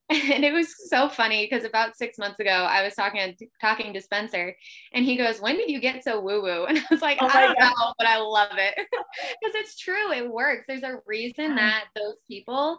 And 0.10 0.44
it 0.44 0.52
was 0.52 0.72
so 0.88 1.08
funny 1.08 1.48
because 1.50 1.64
about 1.64 1.96
six 1.96 2.16
months 2.16 2.38
ago, 2.38 2.50
I 2.50 2.84
was 2.84 2.94
talking 2.94 3.36
talking 3.60 3.92
to 3.92 4.00
Spencer, 4.00 4.54
and 4.92 5.04
he 5.04 5.16
goes, 5.16 5.40
"When 5.40 5.56
did 5.56 5.68
you 5.68 5.80
get 5.80 6.04
so 6.04 6.20
woo 6.20 6.42
woo?" 6.42 6.64
And 6.68 6.78
I 6.78 6.84
was 6.90 7.02
like, 7.02 7.18
oh 7.20 7.26
"I 7.26 7.40
don't 7.40 7.58
God. 7.58 7.72
know, 7.76 7.92
but 7.98 8.06
I 8.06 8.18
love 8.18 8.52
it 8.52 8.74
because 8.76 9.54
it's 9.56 9.76
true. 9.76 10.12
It 10.12 10.30
works. 10.30 10.66
There's 10.68 10.84
a 10.84 11.00
reason 11.06 11.56
that 11.56 11.86
those 11.96 12.20
people 12.28 12.78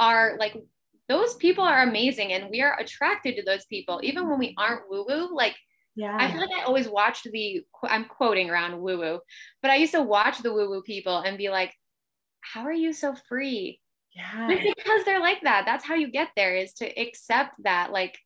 are 0.00 0.36
like 0.40 0.56
those 1.08 1.34
people 1.36 1.62
are 1.62 1.82
amazing, 1.82 2.32
and 2.32 2.50
we 2.50 2.60
are 2.60 2.76
attracted 2.80 3.36
to 3.36 3.44
those 3.44 3.64
people, 3.66 4.00
even 4.02 4.28
when 4.28 4.40
we 4.40 4.48
mm-hmm. 4.48 4.64
aren't 4.64 4.90
woo 4.90 5.04
woo. 5.08 5.34
Like 5.34 5.54
yeah. 5.96 6.16
I 6.18 6.30
feel 6.30 6.40
like 6.40 6.50
I 6.58 6.64
always 6.64 6.88
watched 6.88 7.30
the, 7.30 7.64
I'm 7.84 8.06
quoting 8.06 8.50
around 8.50 8.80
woo 8.80 8.98
woo, 8.98 9.20
but 9.62 9.70
I 9.70 9.76
used 9.76 9.92
to 9.92 10.02
watch 10.02 10.38
the 10.38 10.52
woo 10.52 10.68
woo 10.68 10.82
people 10.82 11.18
and 11.18 11.38
be 11.38 11.50
like, 11.50 11.72
how 12.40 12.62
are 12.62 12.72
you 12.72 12.92
so 12.92 13.14
free? 13.28 13.80
Yeah. 14.14 14.48
Because 14.48 15.04
they're 15.04 15.20
like 15.20 15.42
that. 15.42 15.64
That's 15.66 15.84
how 15.84 15.94
you 15.94 16.10
get 16.10 16.28
there 16.36 16.54
is 16.54 16.72
to 16.74 17.00
accept 17.00 17.56
that, 17.64 17.90
like, 17.90 18.18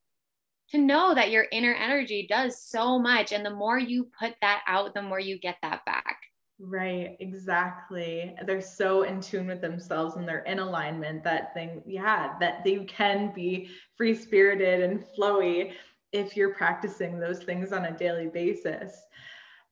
to 0.71 0.79
know 0.79 1.15
that 1.15 1.31
your 1.31 1.47
inner 1.51 1.73
energy 1.73 2.27
does 2.29 2.63
so 2.63 2.99
much. 2.99 3.33
And 3.33 3.45
the 3.45 3.55
more 3.55 3.79
you 3.79 4.11
put 4.19 4.35
that 4.43 4.63
out, 4.67 4.95
the 4.95 5.03
more 5.03 5.21
you 5.21 5.39
get 5.39 5.57
that 5.63 5.85
back. 5.87 6.19
Right, 6.61 7.17
exactly. 7.21 8.35
They're 8.45 8.61
so 8.61 9.03
in 9.03 9.21
tune 9.21 9.47
with 9.47 9.61
themselves 9.61 10.17
and 10.17 10.29
they're 10.29 10.41
in 10.41 10.59
alignment 10.59 11.23
that 11.25 11.55
thing, 11.55 11.83
yeah, 11.87 12.35
that 12.41 12.65
they 12.65 12.85
can 12.85 13.33
be 13.33 13.71
free 13.97 14.15
spirited 14.15 14.83
and 14.83 15.05
flowy 15.17 15.73
if 16.13 16.37
you're 16.37 16.55
practicing 16.55 17.21
those 17.21 17.39
things 17.39 17.73
on 17.73 17.85
a 17.85 17.97
daily 17.97 18.27
basis. 18.27 18.93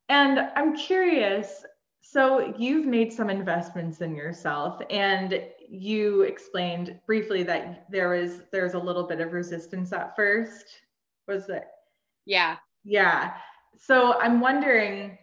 And 0.08 0.38
I'm 0.54 0.76
curious 0.76 1.64
so 2.02 2.54
you've 2.56 2.86
made 2.86 3.12
some 3.12 3.30
investments 3.30 4.00
in 4.00 4.14
yourself 4.14 4.80
and 4.90 5.42
you 5.68 6.22
explained 6.22 6.98
briefly 7.06 7.42
that 7.44 7.86
there 7.90 8.10
was 8.10 8.42
there's 8.52 8.74
a 8.74 8.78
little 8.78 9.04
bit 9.04 9.20
of 9.20 9.32
resistance 9.32 9.92
at 9.92 10.14
first. 10.16 10.66
Was 11.28 11.48
it? 11.48 11.64
Yeah. 12.24 12.56
Yeah. 12.84 13.32
So 13.78 14.18
I'm 14.20 14.40
wondering 14.40 15.18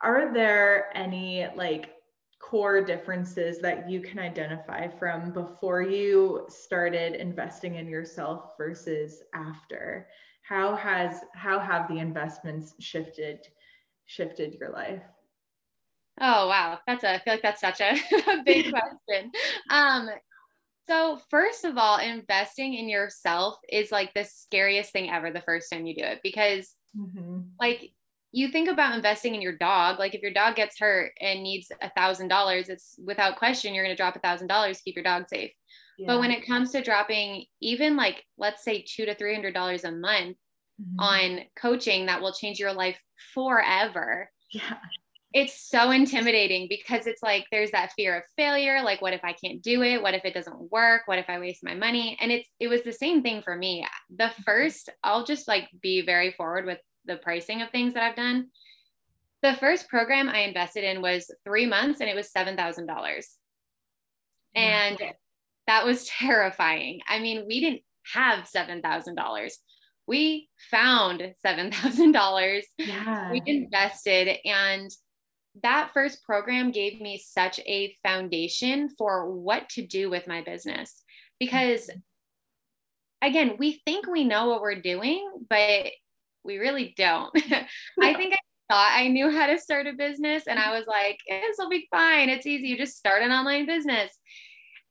are 0.00 0.32
there 0.32 0.96
any 0.96 1.46
like 1.56 1.94
core 2.40 2.84
differences 2.84 3.58
that 3.60 3.90
you 3.90 4.00
can 4.00 4.18
identify 4.18 4.86
from 4.86 5.32
before 5.32 5.82
you 5.82 6.46
started 6.48 7.14
investing 7.14 7.74
in 7.74 7.88
yourself 7.88 8.52
versus 8.56 9.22
after? 9.34 10.06
how 10.48 10.74
has 10.74 11.20
how 11.34 11.58
have 11.58 11.88
the 11.88 11.98
investments 11.98 12.74
shifted 12.80 13.46
shifted 14.06 14.54
your 14.54 14.70
life 14.70 15.02
oh 16.20 16.48
wow 16.48 16.78
that's 16.86 17.04
a 17.04 17.14
i 17.14 17.18
feel 17.18 17.34
like 17.34 17.42
that's 17.42 17.60
such 17.60 17.80
a, 17.80 17.90
a 18.30 18.42
big 18.44 18.70
question 18.70 19.30
um 19.70 20.08
so 20.88 21.20
first 21.30 21.64
of 21.64 21.76
all 21.76 21.98
investing 21.98 22.74
in 22.74 22.88
yourself 22.88 23.56
is 23.70 23.92
like 23.92 24.12
the 24.14 24.24
scariest 24.24 24.92
thing 24.92 25.10
ever 25.10 25.30
the 25.30 25.40
first 25.40 25.70
time 25.72 25.86
you 25.86 25.94
do 25.94 26.02
it 26.02 26.20
because 26.22 26.74
mm-hmm. 26.96 27.40
like 27.60 27.92
you 28.30 28.48
think 28.48 28.68
about 28.68 28.94
investing 28.94 29.34
in 29.34 29.42
your 29.42 29.56
dog 29.56 29.98
like 29.98 30.14
if 30.14 30.22
your 30.22 30.32
dog 30.32 30.54
gets 30.56 30.78
hurt 30.78 31.12
and 31.20 31.42
needs 31.42 31.70
a 31.82 31.90
thousand 31.90 32.28
dollars 32.28 32.68
it's 32.68 32.94
without 33.04 33.36
question 33.36 33.74
you're 33.74 33.84
going 33.84 33.96
to 33.96 34.00
drop 34.00 34.16
a 34.16 34.20
thousand 34.20 34.46
dollars 34.46 34.78
to 34.78 34.84
keep 34.84 34.96
your 34.96 35.04
dog 35.04 35.26
safe 35.28 35.52
but 36.06 36.20
when 36.20 36.30
it 36.30 36.46
comes 36.46 36.70
to 36.70 36.80
dropping 36.80 37.44
even 37.60 37.96
like 37.96 38.22
let's 38.36 38.62
say 38.62 38.84
two 38.86 39.04
to 39.04 39.16
three 39.16 39.34
hundred 39.34 39.52
dollars 39.52 39.82
a 39.82 39.90
month 39.90 40.36
mm-hmm. 40.80 41.00
on 41.00 41.40
coaching 41.56 42.06
that 42.06 42.20
will 42.20 42.32
change 42.32 42.58
your 42.58 42.72
life 42.72 42.98
forever. 43.34 44.30
Yeah. 44.52 44.76
It's 45.34 45.68
so 45.68 45.90
intimidating 45.90 46.68
because 46.68 47.06
it's 47.06 47.22
like 47.22 47.44
there's 47.50 47.72
that 47.72 47.92
fear 47.92 48.16
of 48.16 48.22
failure. 48.36 48.82
Like, 48.82 49.02
what 49.02 49.12
if 49.12 49.22
I 49.22 49.34
can't 49.34 49.62
do 49.62 49.82
it? 49.82 50.02
What 50.02 50.14
if 50.14 50.24
it 50.24 50.32
doesn't 50.32 50.72
work? 50.72 51.02
What 51.06 51.18
if 51.18 51.28
I 51.28 51.38
waste 51.38 51.62
my 51.62 51.74
money? 51.74 52.16
And 52.20 52.32
it's 52.32 52.48
it 52.58 52.68
was 52.68 52.82
the 52.82 52.92
same 52.92 53.22
thing 53.22 53.42
for 53.42 53.54
me. 53.54 53.86
The 54.16 54.24
mm-hmm. 54.24 54.42
first, 54.42 54.88
I'll 55.04 55.24
just 55.24 55.46
like 55.46 55.68
be 55.82 56.00
very 56.00 56.32
forward 56.32 56.64
with 56.64 56.78
the 57.04 57.16
pricing 57.16 57.60
of 57.60 57.70
things 57.70 57.94
that 57.94 58.02
I've 58.02 58.16
done. 58.16 58.48
The 59.42 59.54
first 59.54 59.88
program 59.88 60.28
I 60.28 60.40
invested 60.40 60.84
in 60.84 61.02
was 61.02 61.30
three 61.44 61.66
months 61.66 62.00
and 62.00 62.08
it 62.08 62.16
was 62.16 62.30
seven 62.30 62.56
thousand 62.56 62.86
dollars. 62.86 63.36
And 64.54 64.98
that 65.66 65.84
was 65.84 66.06
terrifying. 66.18 67.00
I 67.06 67.20
mean, 67.20 67.44
we 67.46 67.60
didn't 67.60 67.82
have 68.14 68.44
$7,000. 68.44 69.52
We 70.06 70.48
found 70.70 71.34
$7,000. 71.44 72.62
Yeah. 72.78 73.30
We 73.30 73.42
invested 73.46 74.38
and 74.44 74.90
that 75.62 75.90
first 75.94 76.22
program 76.24 76.70
gave 76.70 77.00
me 77.00 77.22
such 77.24 77.58
a 77.60 77.96
foundation 78.02 78.88
for 78.88 79.30
what 79.30 79.68
to 79.70 79.86
do 79.86 80.10
with 80.10 80.26
my 80.26 80.42
business 80.42 81.02
because 81.38 81.90
again, 83.22 83.56
we 83.58 83.80
think 83.84 84.06
we 84.06 84.24
know 84.24 84.48
what 84.48 84.60
we're 84.60 84.80
doing, 84.80 85.28
but 85.48 85.86
we 86.44 86.58
really 86.58 86.94
don't. 86.96 87.30
I 88.00 88.14
think 88.14 88.34
I 88.34 88.38
thought 88.70 88.92
I 88.94 89.08
knew 89.08 89.30
how 89.30 89.46
to 89.46 89.58
start 89.58 89.86
a 89.86 89.92
business 89.92 90.44
and 90.46 90.58
I 90.58 90.76
was 90.76 90.86
like, 90.86 91.18
this 91.28 91.56
will 91.58 91.68
be 91.68 91.88
fine. 91.90 92.28
It's 92.28 92.46
easy. 92.46 92.68
You 92.68 92.76
just 92.76 92.96
start 92.96 93.22
an 93.22 93.32
online 93.32 93.66
business. 93.66 94.12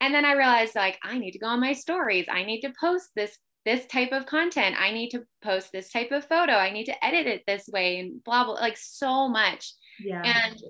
And 0.02 0.14
then 0.14 0.26
I 0.26 0.34
realized 0.34 0.76
like 0.76 1.00
I 1.04 1.18
need 1.18 1.32
to 1.32 1.40
go 1.40 1.48
on 1.48 1.60
my 1.60 1.74
stories. 1.74 2.28
I 2.30 2.44
need 2.44 2.62
to 2.62 2.74
post 2.80 3.10
this 3.16 3.38
this 3.66 3.86
type 3.88 4.14
of 4.14 4.26
content. 4.26 4.78
I 4.80 4.92
need 4.92 5.10
to 5.10 5.26
post 5.44 5.72
this 5.74 5.92
type 5.92 6.12
of 6.12 6.24
photo. 6.26 6.54
I 6.54 6.72
need 6.72 6.86
to 6.86 7.06
edit 7.06 7.28
it 7.28 7.44
this 7.46 7.68
way 7.68 8.00
and 8.00 8.24
blah 8.24 8.46
blah 8.46 8.54
like 8.54 8.78
so 8.78 9.28
much. 9.28 9.74
Yeah. 10.00 10.22
And 10.24 10.62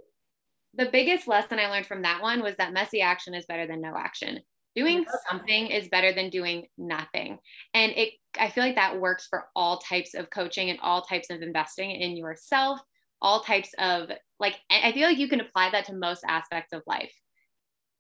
the 0.74 0.90
biggest 0.92 1.28
lesson 1.28 1.60
I 1.60 1.70
learned 1.70 1.88
from 1.88 2.04
that 2.04 2.22
one 2.22 2.42
was 2.42 2.56
that 2.58 2.74
messy 2.74 3.02
action 3.02 3.34
is 3.34 3.46
better 3.46 3.68
than 3.68 3.82
no 3.82 3.96
action. 3.98 4.40
Doing 4.76 5.06
something 5.28 5.68
is 5.68 5.90
better 5.90 6.14
than 6.14 6.30
doing 6.30 6.68
nothing. 6.78 7.40
And 7.74 7.94
it 7.94 8.10
I 8.40 8.50
feel 8.50 8.64
like 8.64 8.76
that 8.76 9.02
works 9.02 9.26
for 9.28 9.46
all 9.56 9.80
types 9.80 10.14
of 10.14 10.30
coaching 10.30 10.70
and 10.70 10.80
all 10.82 11.02
types 11.02 11.32
of 11.32 11.42
investing 11.42 11.90
in 11.90 12.16
yourself, 12.16 12.80
all 13.20 13.42
types 13.42 13.72
of 13.80 14.12
like 14.40 14.56
I 14.70 14.92
feel 14.92 15.08
like 15.08 15.18
you 15.18 15.30
can 15.30 15.42
apply 15.42 15.72
that 15.72 15.86
to 15.86 15.96
most 15.96 16.24
aspects 16.28 16.74
of 16.74 16.84
life. 16.86 17.12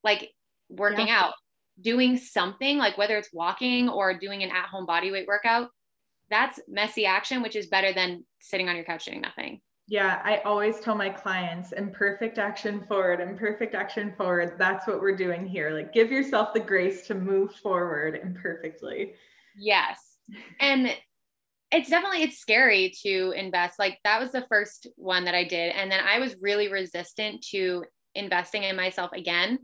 Like 0.03 0.29
working 0.69 1.07
yeah. 1.07 1.23
out, 1.23 1.33
doing 1.81 2.15
something 2.15 2.77
like 2.77 2.95
whether 2.95 3.17
it's 3.17 3.33
walking 3.33 3.89
or 3.89 4.17
doing 4.19 4.43
an 4.43 4.51
at-home 4.51 4.85
body 4.85 5.09
weight 5.09 5.27
workout, 5.27 5.69
that's 6.29 6.59
messy 6.67 7.07
action 7.07 7.41
which 7.41 7.55
is 7.55 7.65
better 7.65 7.91
than 7.91 8.23
sitting 8.39 8.69
on 8.69 8.75
your 8.75 8.85
couch 8.85 9.05
doing 9.05 9.21
nothing. 9.21 9.61
Yeah, 9.89 10.21
I 10.23 10.39
always 10.39 10.82
tell 10.82 10.95
my 10.95 11.10
clients 11.10 11.71
imperfect 11.71 12.38
action 12.38 12.84
forward, 12.88 13.21
imperfect 13.21 13.73
action 13.73 14.13
forward. 14.17 14.56
That's 14.58 14.86
what 14.86 15.00
we're 15.00 15.15
doing 15.15 15.47
here. 15.47 15.71
Like 15.71 15.93
give 15.93 16.12
yourself 16.12 16.54
the 16.54 16.60
grace 16.60 17.08
to 17.08 17.15
move 17.15 17.56
forward 17.56 18.19
imperfectly. 18.21 19.13
Yes. 19.58 20.17
And 20.60 20.93
it's 21.71 21.89
definitely 21.89 22.23
it's 22.23 22.38
scary 22.38 22.93
to 23.04 23.34
invest. 23.38 23.80
Like 23.80 24.00
that 24.04 24.19
was 24.19 24.34
the 24.34 24.45
first 24.50 24.88
one 24.97 25.23
that 25.23 25.36
I 25.36 25.45
did 25.45 25.71
and 25.71 25.89
then 25.89 26.02
I 26.06 26.19
was 26.19 26.36
really 26.41 26.69
resistant 26.69 27.41
to 27.52 27.86
investing 28.13 28.63
in 28.63 28.76
myself 28.76 29.12
again. 29.13 29.58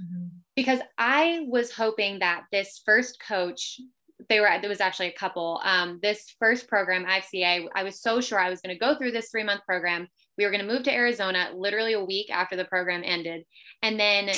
Mm-hmm. 0.00 0.26
Because 0.56 0.80
I 0.96 1.46
was 1.48 1.70
hoping 1.70 2.18
that 2.18 2.44
this 2.50 2.82
first 2.84 3.20
coach 3.20 3.80
they 4.28 4.40
were 4.40 4.48
there 4.60 4.68
was 4.68 4.80
actually 4.80 5.08
a 5.08 5.12
couple. 5.12 5.60
Um, 5.64 6.00
this 6.02 6.34
first 6.38 6.68
program 6.68 7.04
ifca 7.04 7.68
i 7.74 7.82
was 7.82 8.00
so 8.00 8.20
sure 8.20 8.38
i 8.38 8.50
was 8.50 8.60
going 8.60 8.74
to 8.74 8.78
go 8.78 8.96
through 8.96 9.12
this 9.12 9.30
three 9.30 9.44
month 9.44 9.62
program. 9.66 10.08
We 10.36 10.44
were 10.44 10.50
going 10.50 10.66
to 10.66 10.72
move 10.72 10.84
to 10.84 10.92
arizona 10.92 11.50
literally 11.54 11.92
a 11.92 12.04
week 12.04 12.30
after 12.30 12.56
the 12.56 12.64
program 12.64 13.02
ended 13.04 13.44
and 13.82 13.98
then 13.98 14.30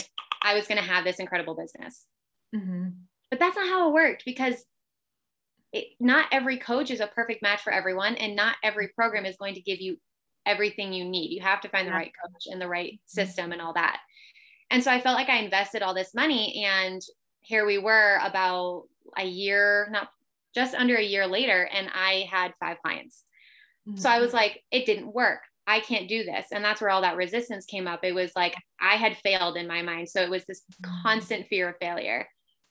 i 0.42 0.54
was 0.54 0.66
going 0.66 0.78
to 0.78 0.88
have 0.88 1.04
this 1.04 1.18
incredible 1.18 1.54
business. 1.54 2.06
Mm-hmm. 2.54 2.88
but 3.30 3.38
that's 3.38 3.54
not 3.54 3.68
how 3.68 3.88
it 3.88 3.94
worked 3.94 4.24
because 4.24 4.64
it, 5.72 5.84
not 6.00 6.26
every 6.32 6.58
coach 6.58 6.90
is 6.90 6.98
a 6.98 7.06
perfect 7.06 7.42
match 7.42 7.60
for 7.60 7.72
everyone 7.72 8.16
and 8.16 8.34
not 8.34 8.56
every 8.64 8.88
program 8.88 9.24
is 9.24 9.36
going 9.36 9.54
to 9.54 9.60
give 9.60 9.80
you 9.80 9.98
everything 10.46 10.92
you 10.92 11.04
need. 11.04 11.30
You 11.30 11.42
have 11.42 11.60
to 11.60 11.68
find 11.68 11.86
the 11.86 11.92
right 11.92 12.10
coach 12.24 12.46
and 12.46 12.60
the 12.60 12.66
right 12.66 12.94
mm-hmm. 12.94 13.06
system 13.06 13.52
and 13.52 13.60
all 13.60 13.74
that. 13.74 14.00
And 14.70 14.82
so 14.82 14.90
i 14.90 15.00
felt 15.00 15.16
like 15.16 15.28
i 15.28 15.38
invested 15.38 15.82
all 15.82 15.94
this 15.94 16.14
money 16.14 16.64
and 16.64 17.00
here 17.40 17.66
we 17.66 17.79
were 17.79 18.18
about 18.22 18.85
a 19.16 19.24
year, 19.24 19.88
not 19.90 20.09
just 20.55 20.74
under 20.74 20.96
a 20.96 21.03
year 21.03 21.26
later, 21.26 21.68
and 21.72 21.88
I 21.92 22.29
had 22.31 22.55
five 22.59 22.79
clients. 22.83 23.24
Mm-hmm. 23.88 23.98
So 23.98 24.09
I 24.09 24.18
was 24.18 24.29
mm-hmm. 24.29 24.37
like, 24.37 24.62
it 24.70 24.87
didn't 24.87 25.14
work. 25.14 25.40
I 25.66 25.81
can't 25.81 26.09
do 26.09 26.24
this. 26.24 26.46
And 26.53 26.64
that's 26.64 26.81
where 26.81 26.90
all 26.90 27.03
that 27.03 27.16
resistance 27.16 27.64
came 27.64 27.87
up. 27.87 28.00
It 28.03 28.14
was 28.14 28.33
like 28.35 28.57
I 28.81 28.96
had 28.96 29.16
failed 29.16 29.57
in 29.57 29.68
my 29.68 29.83
mind. 29.83 30.09
So 30.09 30.20
it 30.20 30.31
was 30.31 30.44
this 30.44 30.61
mm-hmm. 30.61 31.03
constant 31.03 31.46
fear 31.46 31.68
of 31.68 31.76
failure. 31.81 32.26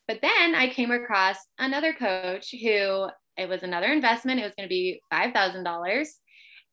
But 0.08 0.20
then 0.22 0.56
I 0.56 0.70
came 0.70 0.92
across 0.92 1.38
another 1.60 1.94
coach 1.94 2.52
who 2.52 3.08
it 3.38 3.48
was 3.48 3.64
another 3.64 3.88
investment. 3.88 4.40
It 4.40 4.44
was 4.44 4.56
going 4.58 4.68
to 4.68 4.74
be 4.74 5.02
$5,000. 5.14 6.08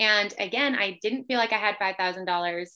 And 0.01 0.35
again, 0.39 0.75
I 0.75 0.99
didn't 1.03 1.25
feel 1.25 1.39
like 1.39 1.53
I 1.53 1.59
had 1.59 1.77
$5,000, 1.77 2.67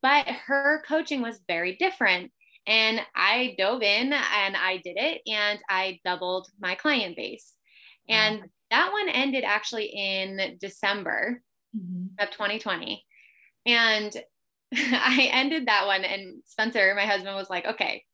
but 0.00 0.26
her 0.26 0.82
coaching 0.86 1.20
was 1.22 1.40
very 1.46 1.76
different. 1.76 2.30
And 2.68 3.00
I 3.16 3.54
dove 3.56 3.82
in 3.82 4.12
and 4.12 4.56
I 4.56 4.80
did 4.84 4.98
it 4.98 5.22
and 5.26 5.58
I 5.70 6.00
doubled 6.04 6.48
my 6.60 6.74
client 6.74 7.16
base. 7.16 7.54
And 8.10 8.42
that 8.70 8.92
one 8.92 9.08
ended 9.08 9.44
actually 9.44 9.86
in 9.86 10.58
December 10.60 11.42
mm-hmm. 11.74 12.22
of 12.22 12.30
2020. 12.30 13.02
And 13.64 14.14
I 14.74 15.30
ended 15.32 15.66
that 15.66 15.86
one 15.86 16.04
and 16.04 16.42
Spencer, 16.44 16.94
my 16.94 17.06
husband, 17.06 17.34
was 17.36 17.48
like, 17.48 17.64
okay, 17.64 18.04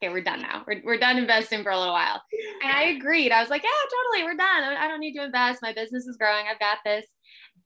okay, 0.00 0.12
we're 0.12 0.22
done 0.22 0.40
now. 0.40 0.62
We're, 0.68 0.82
we're 0.84 0.98
done 0.98 1.18
investing 1.18 1.64
for 1.64 1.72
a 1.72 1.78
little 1.78 1.92
while. 1.94 2.22
And 2.62 2.72
I 2.72 2.84
agreed. 2.84 3.32
I 3.32 3.40
was 3.40 3.50
like, 3.50 3.64
yeah, 3.64 3.68
totally. 3.68 4.24
We're 4.24 4.36
done. 4.36 4.76
I 4.76 4.86
don't 4.86 5.00
need 5.00 5.14
to 5.14 5.24
invest. 5.24 5.62
My 5.62 5.72
business 5.72 6.06
is 6.06 6.16
growing. 6.16 6.46
I've 6.50 6.60
got 6.60 6.78
this. 6.84 7.06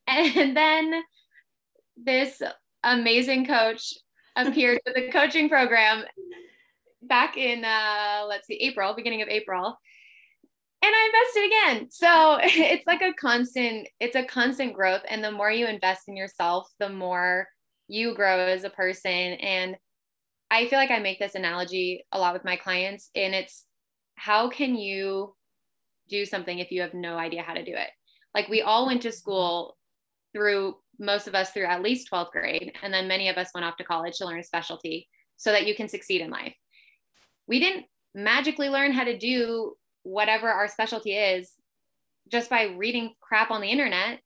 And 0.06 0.56
then 0.56 1.02
this 1.96 2.40
amazing 2.82 3.46
coach 3.46 3.92
appeared 4.46 4.80
with 4.84 4.94
the 4.94 5.10
coaching 5.10 5.48
program 5.48 6.04
back 7.02 7.36
in 7.36 7.64
uh 7.64 8.24
let's 8.28 8.46
see 8.46 8.56
April, 8.56 8.94
beginning 8.94 9.22
of 9.22 9.28
April. 9.28 9.78
And 10.82 10.92
I 10.94 11.10
invested 11.12 11.46
again. 11.46 11.90
So 11.90 12.38
it's 12.42 12.86
like 12.86 13.02
a 13.02 13.12
constant 13.12 13.88
it's 13.98 14.16
a 14.16 14.24
constant 14.24 14.74
growth 14.74 15.02
and 15.08 15.22
the 15.22 15.32
more 15.32 15.50
you 15.50 15.66
invest 15.66 16.02
in 16.08 16.16
yourself, 16.16 16.68
the 16.78 16.88
more 16.88 17.46
you 17.88 18.14
grow 18.14 18.38
as 18.38 18.64
a 18.64 18.70
person 18.70 19.10
and 19.10 19.76
I 20.52 20.66
feel 20.66 20.78
like 20.78 20.90
I 20.90 20.98
make 20.98 21.18
this 21.18 21.36
analogy 21.36 22.04
a 22.10 22.18
lot 22.18 22.34
with 22.34 22.44
my 22.44 22.56
clients 22.56 23.10
and 23.14 23.34
it's 23.34 23.64
how 24.16 24.50
can 24.50 24.74
you 24.74 25.34
do 26.08 26.26
something 26.26 26.58
if 26.58 26.72
you 26.72 26.82
have 26.82 26.92
no 26.92 27.16
idea 27.16 27.42
how 27.42 27.54
to 27.54 27.64
do 27.64 27.72
it? 27.72 27.88
Like 28.34 28.48
we 28.48 28.62
all 28.62 28.86
went 28.86 29.02
to 29.02 29.12
school 29.12 29.76
through 30.32 30.76
most 31.00 31.26
of 31.26 31.34
us 31.34 31.50
through 31.50 31.64
at 31.64 31.82
least 31.82 32.10
12th 32.12 32.30
grade 32.30 32.72
and 32.82 32.92
then 32.92 33.08
many 33.08 33.28
of 33.28 33.38
us 33.38 33.50
went 33.54 33.64
off 33.64 33.76
to 33.78 33.84
college 33.84 34.18
to 34.18 34.26
learn 34.26 34.38
a 34.38 34.44
specialty 34.44 35.08
so 35.36 35.50
that 35.50 35.66
you 35.66 35.74
can 35.74 35.88
succeed 35.88 36.20
in 36.20 36.30
life. 36.30 36.54
We 37.48 37.58
didn't 37.58 37.86
magically 38.14 38.68
learn 38.68 38.92
how 38.92 39.04
to 39.04 39.16
do 39.18 39.74
whatever 40.02 40.50
our 40.50 40.68
specialty 40.68 41.16
is 41.16 41.52
just 42.30 42.50
by 42.50 42.74
reading 42.76 43.14
crap 43.20 43.50
on 43.50 43.62
the 43.62 43.70
internet. 43.70 44.20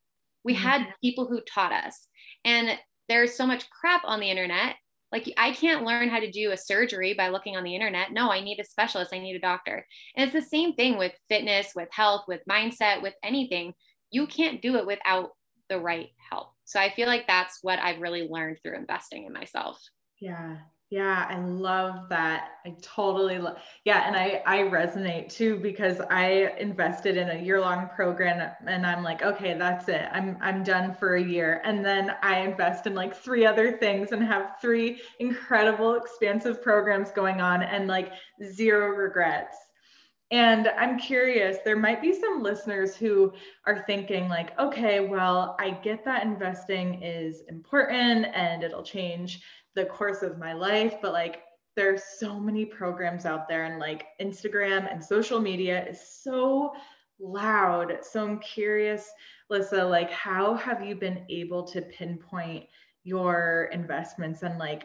We 0.44 0.54
mm-hmm. 0.54 0.62
had 0.62 0.94
people 1.00 1.26
who 1.26 1.40
taught 1.42 1.72
us 1.72 2.08
and 2.44 2.76
there's 3.08 3.36
so 3.36 3.46
much 3.46 3.70
crap 3.70 4.02
on 4.04 4.18
the 4.18 4.30
internet. 4.30 4.74
Like 5.12 5.32
i 5.38 5.52
can't 5.52 5.84
learn 5.84 6.08
how 6.08 6.18
to 6.18 6.30
do 6.30 6.50
a 6.50 6.56
surgery 6.56 7.14
by 7.14 7.28
looking 7.28 7.56
on 7.56 7.62
the 7.62 7.74
internet. 7.74 8.12
No 8.12 8.32
i 8.32 8.40
need 8.40 8.58
a 8.58 8.64
specialist. 8.64 9.14
I 9.14 9.20
need 9.20 9.36
a 9.36 9.40
doctor. 9.40 9.86
And 10.16 10.24
it's 10.24 10.32
the 10.32 10.50
same 10.50 10.74
thing 10.74 10.98
with 10.98 11.12
fitness 11.28 11.68
with 11.76 11.88
health 11.92 12.24
with 12.26 12.40
mindset 12.50 13.00
with 13.00 13.14
anything. 13.22 13.74
You 14.10 14.26
can't 14.26 14.60
do 14.60 14.74
it 14.74 14.86
without 14.86 15.30
the 15.68 15.78
right 15.78 16.08
so 16.64 16.80
I 16.80 16.90
feel 16.90 17.06
like 17.06 17.26
that's 17.26 17.58
what 17.62 17.78
I've 17.78 18.00
really 18.00 18.28
learned 18.28 18.58
through 18.62 18.76
investing 18.76 19.24
in 19.24 19.32
myself. 19.32 19.80
Yeah. 20.20 20.56
Yeah, 20.90 21.26
I 21.28 21.40
love 21.40 22.08
that. 22.10 22.50
I 22.64 22.76
totally 22.80 23.38
love. 23.38 23.56
Yeah, 23.84 24.06
and 24.06 24.14
I 24.14 24.42
I 24.46 24.58
resonate 24.58 25.28
too 25.28 25.58
because 25.58 26.00
I 26.08 26.52
invested 26.58 27.16
in 27.16 27.30
a 27.30 27.42
year-long 27.42 27.88
program 27.96 28.52
and 28.66 28.86
I'm 28.86 29.02
like, 29.02 29.22
okay, 29.22 29.58
that's 29.58 29.88
it. 29.88 30.06
I'm 30.12 30.38
I'm 30.40 30.62
done 30.62 30.94
for 30.94 31.16
a 31.16 31.22
year. 31.22 31.62
And 31.64 31.84
then 31.84 32.14
I 32.22 32.40
invest 32.40 32.86
in 32.86 32.94
like 32.94 33.16
three 33.16 33.44
other 33.44 33.72
things 33.78 34.12
and 34.12 34.22
have 34.22 34.56
three 34.60 35.00
incredible 35.18 35.94
expansive 35.96 36.62
programs 36.62 37.10
going 37.10 37.40
on 37.40 37.62
and 37.62 37.88
like 37.88 38.12
zero 38.52 38.88
regrets. 38.90 39.56
And 40.30 40.68
I'm 40.68 40.98
curious, 40.98 41.58
there 41.64 41.76
might 41.76 42.00
be 42.00 42.18
some 42.18 42.42
listeners 42.42 42.96
who 42.96 43.32
are 43.66 43.84
thinking, 43.86 44.28
like, 44.28 44.58
okay, 44.58 45.00
well, 45.00 45.54
I 45.60 45.70
get 45.70 46.04
that 46.06 46.24
investing 46.24 47.02
is 47.02 47.42
important 47.48 48.26
and 48.34 48.62
it'll 48.62 48.82
change 48.82 49.42
the 49.74 49.84
course 49.84 50.22
of 50.22 50.38
my 50.38 50.52
life, 50.52 50.96
but 51.02 51.12
like, 51.12 51.42
there's 51.76 52.04
so 52.20 52.38
many 52.38 52.64
programs 52.64 53.26
out 53.26 53.48
there, 53.48 53.64
and 53.64 53.80
like 53.80 54.06
Instagram 54.20 54.90
and 54.92 55.04
social 55.04 55.40
media 55.40 55.84
is 55.88 56.00
so 56.22 56.72
loud. 57.18 57.98
So 58.02 58.24
I'm 58.24 58.38
curious, 58.38 59.10
Lissa, 59.50 59.84
like, 59.84 60.10
how 60.10 60.54
have 60.54 60.86
you 60.86 60.94
been 60.94 61.24
able 61.28 61.64
to 61.64 61.82
pinpoint 61.82 62.66
your 63.02 63.70
investments 63.72 64.42
and 64.42 64.56
like, 64.56 64.84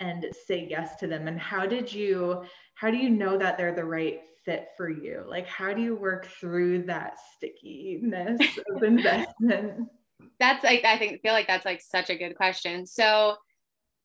and 0.00 0.26
say 0.46 0.66
yes 0.68 0.96
to 0.96 1.06
them? 1.06 1.28
And 1.28 1.38
how 1.38 1.66
did 1.66 1.92
you, 1.92 2.42
how 2.74 2.90
do 2.90 2.96
you 2.96 3.10
know 3.10 3.38
that 3.38 3.56
they're 3.56 3.74
the 3.74 3.84
right 3.84 4.22
fit 4.44 4.68
for 4.76 4.88
you? 4.88 5.24
Like, 5.28 5.46
how 5.46 5.72
do 5.72 5.82
you 5.82 5.96
work 5.96 6.26
through 6.26 6.84
that 6.84 7.18
stickiness 7.36 8.40
of 8.74 8.82
investment? 8.82 9.88
That's 10.40 10.64
like, 10.64 10.84
I 10.84 10.98
think, 10.98 11.22
feel 11.22 11.32
like 11.32 11.46
that's 11.46 11.64
like 11.64 11.80
such 11.80 12.10
a 12.10 12.16
good 12.16 12.34
question. 12.34 12.86
So, 12.86 13.36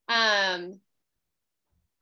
um, 0.08 0.80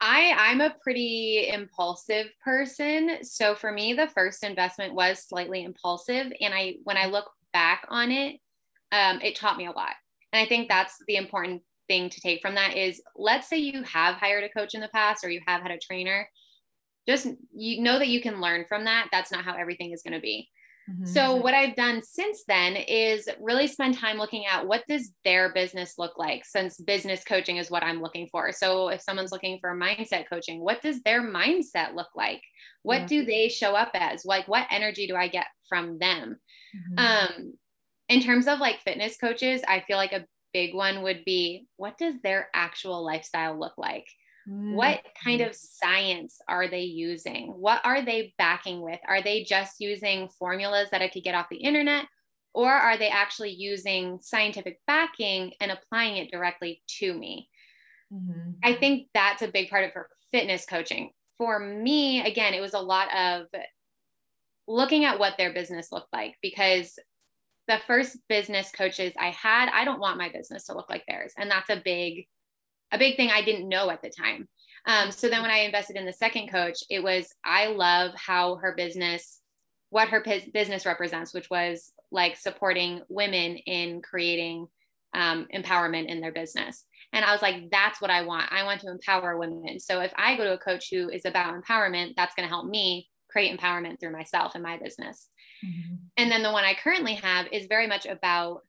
I 0.00 0.34
I'm 0.36 0.60
a 0.60 0.74
pretty 0.82 1.48
impulsive 1.48 2.26
person. 2.44 3.18
So 3.22 3.54
for 3.54 3.72
me, 3.72 3.94
the 3.94 4.08
first 4.08 4.44
investment 4.44 4.94
was 4.94 5.24
slightly 5.26 5.64
impulsive, 5.64 6.32
and 6.40 6.54
I 6.54 6.76
when 6.84 6.96
I 6.96 7.06
look 7.06 7.30
back 7.52 7.86
on 7.88 8.10
it, 8.10 8.40
um, 8.92 9.20
it 9.22 9.36
taught 9.36 9.56
me 9.56 9.66
a 9.66 9.72
lot. 9.72 9.94
And 10.32 10.44
I 10.44 10.48
think 10.48 10.68
that's 10.68 10.94
the 11.06 11.16
important 11.16 11.62
thing 11.88 12.10
to 12.10 12.20
take 12.20 12.42
from 12.42 12.54
that 12.54 12.76
is 12.76 13.00
let's 13.16 13.48
say 13.48 13.56
you 13.56 13.82
have 13.82 14.16
hired 14.16 14.44
a 14.44 14.48
coach 14.50 14.74
in 14.74 14.80
the 14.80 14.88
past 14.88 15.24
or 15.24 15.30
you 15.30 15.40
have 15.46 15.62
had 15.62 15.70
a 15.70 15.78
trainer 15.78 16.28
just 17.08 17.28
you 17.54 17.82
know 17.82 17.98
that 17.98 18.08
you 18.08 18.20
can 18.20 18.40
learn 18.40 18.64
from 18.68 18.84
that 18.84 19.08
that's 19.10 19.32
not 19.32 19.44
how 19.44 19.54
everything 19.54 19.92
is 19.92 20.02
going 20.02 20.14
to 20.14 20.20
be 20.20 20.48
mm-hmm. 20.90 21.04
so 21.04 21.34
what 21.34 21.54
i've 21.54 21.76
done 21.76 22.02
since 22.02 22.44
then 22.46 22.76
is 22.76 23.28
really 23.40 23.66
spend 23.66 23.96
time 23.96 24.18
looking 24.18 24.46
at 24.46 24.66
what 24.66 24.84
does 24.88 25.12
their 25.24 25.52
business 25.52 25.94
look 25.98 26.18
like 26.18 26.44
since 26.44 26.76
business 26.78 27.24
coaching 27.24 27.56
is 27.56 27.70
what 27.70 27.82
i'm 27.82 28.02
looking 28.02 28.28
for 28.30 28.52
so 28.52 28.88
if 28.88 29.00
someone's 29.00 29.32
looking 29.32 29.58
for 29.60 29.76
mindset 29.76 30.24
coaching 30.28 30.60
what 30.60 30.82
does 30.82 31.02
their 31.02 31.22
mindset 31.22 31.94
look 31.94 32.08
like 32.14 32.42
what 32.82 33.00
yeah. 33.02 33.06
do 33.06 33.24
they 33.24 33.48
show 33.48 33.74
up 33.74 33.90
as 33.94 34.24
like 34.24 34.46
what 34.46 34.66
energy 34.70 35.06
do 35.06 35.16
i 35.16 35.28
get 35.28 35.46
from 35.68 35.98
them 35.98 36.36
mm-hmm. 36.76 36.98
um 36.98 37.52
in 38.08 38.20
terms 38.20 38.46
of 38.46 38.58
like 38.58 38.80
fitness 38.80 39.16
coaches 39.16 39.62
i 39.66 39.82
feel 39.86 39.96
like 39.96 40.12
a 40.12 40.24
big 40.52 40.74
one 40.74 41.02
would 41.02 41.24
be 41.24 41.66
what 41.76 41.98
does 41.98 42.14
their 42.22 42.48
actual 42.54 43.04
lifestyle 43.04 43.58
look 43.58 43.74
like? 43.76 44.06
Mm-hmm. 44.48 44.74
What 44.74 45.00
kind 45.22 45.40
of 45.40 45.54
science 45.54 46.40
are 46.48 46.68
they 46.68 46.82
using? 46.82 47.48
What 47.48 47.80
are 47.84 48.02
they 48.02 48.34
backing 48.38 48.80
with? 48.80 49.00
Are 49.06 49.22
they 49.22 49.44
just 49.44 49.80
using 49.80 50.28
formulas 50.38 50.88
that 50.90 51.02
I 51.02 51.08
could 51.08 51.24
get 51.24 51.34
off 51.34 51.48
the 51.50 51.56
internet? 51.56 52.06
Or 52.54 52.70
are 52.70 52.96
they 52.96 53.08
actually 53.08 53.50
using 53.50 54.18
scientific 54.22 54.80
backing 54.86 55.52
and 55.60 55.70
applying 55.70 56.16
it 56.16 56.30
directly 56.30 56.82
to 56.98 57.12
me? 57.12 57.48
Mm-hmm. 58.12 58.52
I 58.64 58.74
think 58.74 59.08
that's 59.12 59.42
a 59.42 59.48
big 59.48 59.68
part 59.68 59.84
of 59.84 59.92
her 59.92 60.08
fitness 60.32 60.64
coaching. 60.64 61.10
For 61.36 61.58
me, 61.58 62.22
again, 62.26 62.54
it 62.54 62.60
was 62.60 62.74
a 62.74 62.80
lot 62.80 63.14
of 63.14 63.46
looking 64.66 65.04
at 65.04 65.18
what 65.18 65.36
their 65.36 65.52
business 65.52 65.92
looked 65.92 66.12
like 66.12 66.36
because 66.42 66.98
the 67.68 67.78
first 67.86 68.16
business 68.28 68.72
coaches 68.72 69.12
I 69.18 69.30
had, 69.30 69.68
I 69.68 69.84
don't 69.84 70.00
want 70.00 70.18
my 70.18 70.30
business 70.30 70.64
to 70.64 70.74
look 70.74 70.88
like 70.88 71.04
theirs. 71.06 71.34
And 71.36 71.50
that's 71.50 71.70
a 71.70 71.82
big, 71.84 72.26
a 72.92 72.98
big 72.98 73.16
thing 73.16 73.30
I 73.30 73.42
didn't 73.42 73.68
know 73.68 73.90
at 73.90 74.02
the 74.02 74.10
time. 74.10 74.48
Um, 74.86 75.10
so 75.10 75.28
then 75.28 75.42
when 75.42 75.50
I 75.50 75.58
invested 75.58 75.96
in 75.96 76.06
the 76.06 76.12
second 76.12 76.48
coach, 76.50 76.78
it 76.88 77.02
was, 77.02 77.34
I 77.44 77.66
love 77.66 78.12
how 78.14 78.56
her 78.56 78.74
business, 78.74 79.40
what 79.90 80.08
her 80.08 80.24
business 80.52 80.86
represents, 80.86 81.34
which 81.34 81.50
was 81.50 81.92
like 82.10 82.36
supporting 82.36 83.02
women 83.08 83.56
in 83.56 84.00
creating 84.00 84.66
um, 85.14 85.46
empowerment 85.54 86.06
in 86.06 86.20
their 86.20 86.32
business. 86.32 86.84
And 87.12 87.24
I 87.24 87.32
was 87.32 87.42
like, 87.42 87.70
that's 87.70 88.00
what 88.00 88.10
I 88.10 88.24
want. 88.24 88.52
I 88.52 88.64
want 88.64 88.80
to 88.82 88.90
empower 88.90 89.38
women. 89.38 89.80
So 89.80 90.00
if 90.00 90.12
I 90.16 90.36
go 90.36 90.44
to 90.44 90.54
a 90.54 90.58
coach 90.58 90.88
who 90.90 91.08
is 91.08 91.24
about 91.24 91.54
empowerment, 91.54 92.14
that's 92.16 92.34
going 92.34 92.46
to 92.46 92.52
help 92.52 92.66
me 92.66 93.08
create 93.30 93.58
empowerment 93.58 94.00
through 94.00 94.12
myself 94.12 94.54
and 94.54 94.62
my 94.62 94.78
business. 94.78 95.28
Mm-hmm. 95.64 95.94
And 96.16 96.30
then 96.30 96.42
the 96.42 96.52
one 96.52 96.64
I 96.64 96.74
currently 96.74 97.14
have 97.14 97.46
is 97.52 97.66
very 97.66 97.86
much 97.86 98.06
about 98.06 98.62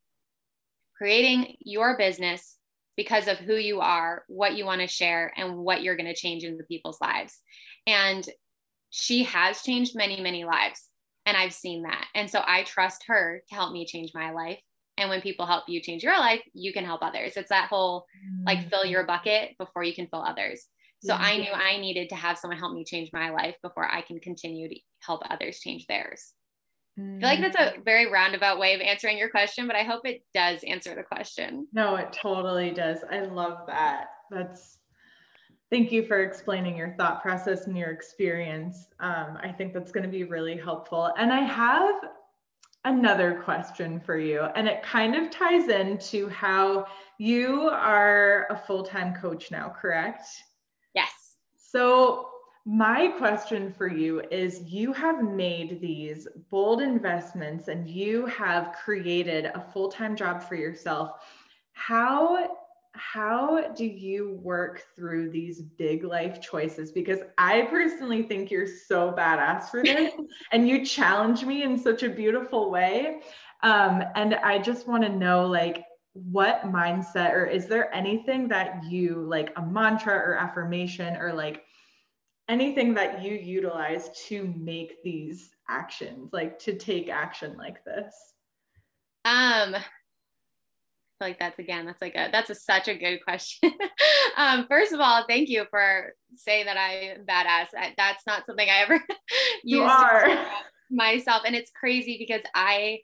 creating 0.97 1.55
your 1.59 1.97
business 1.97 2.57
because 2.99 3.29
of 3.29 3.37
who 3.37 3.55
you 3.55 3.79
are, 3.79 4.25
what 4.27 4.57
you 4.57 4.65
want 4.65 4.81
to 4.81 4.87
share, 4.87 5.31
and 5.37 5.55
what 5.55 5.81
you're 5.81 5.95
going 5.95 6.13
to 6.13 6.13
change 6.13 6.43
in 6.43 6.57
the 6.57 6.65
people's 6.65 6.99
lives. 6.99 7.39
And 7.87 8.27
she 8.89 9.23
has 9.23 9.61
changed 9.61 9.95
many, 9.95 10.19
many 10.19 10.43
lives. 10.43 10.89
And 11.25 11.37
I've 11.37 11.53
seen 11.53 11.83
that. 11.83 12.07
And 12.13 12.29
so 12.29 12.41
I 12.45 12.63
trust 12.63 13.05
her 13.07 13.41
to 13.47 13.55
help 13.55 13.71
me 13.71 13.85
change 13.85 14.11
my 14.13 14.31
life. 14.31 14.59
And 14.97 15.09
when 15.09 15.21
people 15.21 15.45
help 15.45 15.69
you 15.69 15.79
change 15.79 16.03
your 16.03 16.19
life, 16.19 16.41
you 16.53 16.73
can 16.73 16.83
help 16.83 17.01
others. 17.01 17.37
It's 17.37 17.47
that 17.47 17.69
whole 17.69 18.05
like 18.45 18.69
fill 18.69 18.83
your 18.83 19.03
mm-hmm. 19.03 19.07
bucket 19.07 19.57
before 19.57 19.83
you 19.83 19.95
can 19.95 20.07
fill 20.07 20.21
others. 20.21 20.65
So 21.01 21.13
I 21.13 21.37
knew 21.37 21.53
I 21.53 21.77
needed 21.77 22.09
to 22.09 22.15
have 22.15 22.37
someone 22.37 22.59
help 22.59 22.73
me 22.73 22.83
change 22.83 23.11
my 23.13 23.29
life 23.29 23.55
before 23.63 23.89
I 23.89 24.01
can 24.01 24.19
continue 24.19 24.67
to 24.67 24.75
help 24.99 25.21
others 25.29 25.61
change 25.61 25.87
theirs. 25.87 26.33
I 26.99 27.19
feel 27.19 27.29
like 27.29 27.41
that's 27.41 27.55
a 27.55 27.79
mm. 27.79 27.85
very 27.85 28.11
roundabout 28.11 28.59
way 28.59 28.73
of 28.75 28.81
answering 28.81 29.17
your 29.17 29.29
question, 29.29 29.67
but 29.67 29.75
I 29.75 29.83
hope 29.83 30.05
it 30.05 30.23
does 30.33 30.63
answer 30.63 30.95
the 30.95 31.03
question. 31.03 31.67
No, 31.73 31.95
it 31.95 32.11
totally 32.13 32.71
does. 32.71 32.99
I 33.09 33.21
love 33.21 33.59
that. 33.67 34.07
That's 34.31 34.79
thank 35.69 35.91
you 35.91 36.03
for 36.05 36.21
explaining 36.23 36.75
your 36.75 36.95
thought 36.97 37.21
process 37.21 37.67
and 37.67 37.77
your 37.77 37.91
experience. 37.91 38.87
Um, 38.99 39.37
I 39.41 39.51
think 39.51 39.73
that's 39.73 39.91
going 39.91 40.03
to 40.03 40.09
be 40.09 40.23
really 40.23 40.57
helpful. 40.57 41.11
And 41.17 41.31
I 41.31 41.41
have 41.41 41.95
another 42.85 43.41
question 43.43 43.99
for 43.99 44.17
you, 44.17 44.41
and 44.55 44.67
it 44.67 44.81
kind 44.83 45.15
of 45.15 45.29
ties 45.29 45.67
into 45.67 46.27
how 46.29 46.85
you 47.17 47.69
are 47.69 48.47
a 48.49 48.57
full 48.57 48.83
time 48.83 49.13
coach 49.13 49.51
now, 49.51 49.73
correct? 49.79 50.25
Yes. 50.95 51.35
So, 51.57 52.29
my 52.69 53.07
question 53.07 53.73
for 53.75 53.87
you 53.87 54.21
is 54.29 54.61
you 54.67 54.93
have 54.93 55.23
made 55.23 55.81
these 55.81 56.27
bold 56.51 56.83
investments 56.83 57.67
and 57.67 57.89
you 57.89 58.27
have 58.27 58.73
created 58.73 59.45
a 59.45 59.65
full-time 59.73 60.15
job 60.15 60.43
for 60.43 60.53
yourself. 60.53 61.13
How 61.73 62.57
how 62.93 63.69
do 63.69 63.85
you 63.85 64.39
work 64.43 64.83
through 64.95 65.31
these 65.31 65.63
big 65.63 66.03
life 66.03 66.41
choices 66.41 66.91
because 66.91 67.19
I 67.39 67.63
personally 67.71 68.21
think 68.21 68.51
you're 68.51 68.67
so 68.67 69.15
badass 69.17 69.69
for 69.69 69.81
this 69.81 70.13
and 70.51 70.69
you 70.69 70.85
challenge 70.85 71.43
me 71.43 71.63
in 71.63 71.75
such 71.75 72.03
a 72.03 72.09
beautiful 72.09 72.69
way. 72.69 73.21
Um, 73.63 74.03
and 74.15 74.35
I 74.35 74.59
just 74.59 74.87
want 74.87 75.01
to 75.03 75.09
know 75.09 75.47
like 75.47 75.85
what 76.13 76.71
mindset 76.71 77.33
or 77.33 77.45
is 77.45 77.65
there 77.65 77.91
anything 77.95 78.47
that 78.49 78.83
you 78.83 79.15
like 79.15 79.53
a 79.55 79.61
mantra 79.65 80.13
or 80.13 80.35
affirmation 80.35 81.15
or 81.17 81.33
like 81.33 81.63
anything 82.49 82.95
that 82.95 83.23
you 83.23 83.33
utilize 83.33 84.09
to 84.27 84.53
make 84.57 85.01
these 85.03 85.51
actions 85.69 86.31
like 86.33 86.59
to 86.59 86.75
take 86.75 87.09
action 87.09 87.55
like 87.57 87.83
this? 87.85 88.13
Um 89.23 89.75
I 89.75 89.79
feel 91.19 91.29
like 91.29 91.39
that's 91.39 91.59
again 91.59 91.85
that's 91.85 92.01
like 92.01 92.15
a 92.15 92.29
that's 92.31 92.49
a 92.49 92.55
such 92.55 92.87
a 92.87 92.95
good 92.97 93.19
question. 93.23 93.71
Um 94.37 94.67
first 94.69 94.93
of 94.93 95.01
all 95.01 95.25
thank 95.27 95.49
you 95.49 95.65
for 95.69 96.13
saying 96.33 96.65
that 96.65 96.77
i'm 96.77 97.25
badass. 97.25 97.67
I, 97.77 97.93
that's 97.97 98.25
not 98.25 98.45
something 98.45 98.69
i 98.69 98.83
ever 98.83 99.03
are. 99.81 100.47
myself 100.89 101.43
and 101.45 101.55
it's 101.55 101.71
crazy 101.71 102.17
because 102.17 102.41
i 102.55 102.99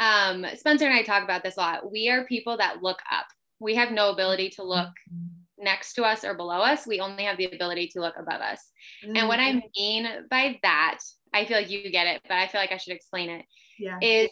um, 0.00 0.46
Spencer 0.56 0.86
and 0.86 0.94
I 0.94 1.02
talk 1.02 1.22
about 1.22 1.44
this 1.44 1.58
a 1.58 1.60
lot. 1.60 1.92
We 1.92 2.08
are 2.08 2.24
people 2.24 2.56
that 2.56 2.82
look 2.82 3.00
up. 3.12 3.26
We 3.60 3.74
have 3.74 3.92
no 3.92 4.10
ability 4.10 4.48
to 4.56 4.62
look 4.62 4.88
next 5.60 5.94
to 5.94 6.04
us 6.04 6.24
or 6.24 6.34
below 6.34 6.60
us. 6.60 6.86
We 6.86 7.00
only 7.00 7.24
have 7.24 7.36
the 7.36 7.46
ability 7.46 7.88
to 7.88 8.00
look 8.00 8.14
above 8.18 8.40
us. 8.40 8.60
Mm-hmm. 9.04 9.16
And 9.16 9.28
what 9.28 9.40
I 9.40 9.52
mm-hmm. 9.52 9.68
mean 9.76 10.08
by 10.30 10.58
that, 10.62 10.98
I 11.32 11.44
feel 11.44 11.58
like 11.58 11.70
you 11.70 11.90
get 11.90 12.06
it, 12.06 12.22
but 12.28 12.34
I 12.34 12.46
feel 12.48 12.60
like 12.60 12.72
I 12.72 12.76
should 12.76 12.94
explain 12.94 13.30
it. 13.30 13.44
Yeah. 13.78 13.98
Is 14.00 14.30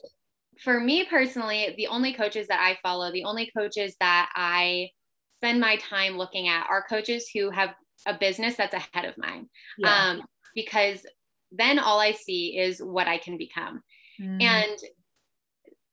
for 0.63 0.81
me 0.81 1.05
personally, 1.05 1.75
the 1.77 1.87
only 1.87 2.13
coaches 2.13 2.49
that 2.49 2.61
I 2.61 2.79
follow, 2.83 3.13
the 3.13 3.25
only 3.25 3.51
coaches 3.57 3.95
that 4.01 4.31
I 4.35 4.91
spend 5.39 5.61
my 5.61 5.77
time 5.77 6.17
looking 6.17 6.49
at 6.49 6.67
are 6.69 6.85
coaches 6.89 7.31
who 7.33 7.51
have 7.51 7.75
a 8.07 8.15
business 8.19 8.57
that's 8.57 8.75
ahead 8.75 9.05
of 9.05 9.17
mine. 9.17 9.49
Yeah. 9.79 10.11
Um, 10.11 10.23
because 10.55 11.07
then 11.53 11.79
all 11.79 12.01
I 12.01 12.13
see 12.13 12.59
is 12.59 12.81
what 12.83 13.07
I 13.07 13.19
can 13.19 13.39
become. 13.39 13.83
Mm. 14.21 14.43
And 14.43 14.79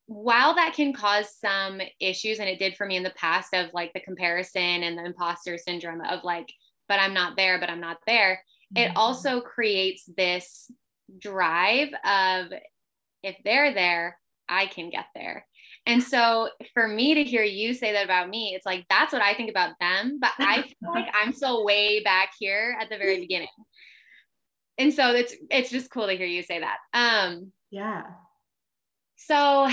while 0.07 0.55
that 0.55 0.73
can 0.75 0.93
cause 0.93 1.35
some 1.39 1.81
issues, 1.99 2.39
and 2.39 2.49
it 2.49 2.59
did 2.59 2.75
for 2.75 2.85
me 2.85 2.95
in 2.95 3.03
the 3.03 3.11
past 3.11 3.53
of 3.53 3.73
like 3.73 3.91
the 3.93 4.01
comparison 4.01 4.83
and 4.83 4.97
the 4.97 5.05
imposter 5.05 5.57
syndrome 5.57 6.01
of 6.01 6.23
like, 6.23 6.51
but 6.87 6.99
I'm 6.99 7.13
not 7.13 7.35
there, 7.35 7.59
but 7.59 7.69
I'm 7.69 7.81
not 7.81 7.97
there, 8.05 8.41
mm-hmm. 8.75 8.89
it 8.89 8.95
also 8.95 9.41
creates 9.41 10.03
this 10.15 10.71
drive 11.19 11.89
of 12.03 12.47
if 13.23 13.35
they're 13.43 13.73
there, 13.73 14.17
I 14.47 14.67
can 14.67 14.89
get 14.89 15.05
there. 15.15 15.45
And 15.87 16.01
so 16.01 16.49
for 16.73 16.87
me 16.87 17.15
to 17.15 17.23
hear 17.23 17.43
you 17.43 17.73
say 17.73 17.93
that 17.93 18.05
about 18.05 18.29
me, 18.29 18.53
it's 18.55 18.65
like 18.65 18.85
that's 18.89 19.13
what 19.13 19.21
I 19.21 19.33
think 19.33 19.49
about 19.49 19.75
them, 19.79 20.19
but 20.19 20.31
I 20.39 20.63
feel 20.63 20.73
like 20.93 21.07
I'm 21.13 21.33
still 21.33 21.63
way 21.63 22.01
back 22.03 22.31
here 22.39 22.75
at 22.79 22.89
the 22.89 22.97
very 22.97 23.19
beginning. 23.19 23.47
And 24.77 24.93
so 24.93 25.13
it's 25.13 25.33
it's 25.49 25.69
just 25.69 25.91
cool 25.91 26.07
to 26.07 26.17
hear 26.17 26.25
you 26.25 26.43
say 26.43 26.59
that. 26.59 26.77
Um 26.93 27.51
yeah. 27.69 28.03
So 29.15 29.35
I 29.65 29.69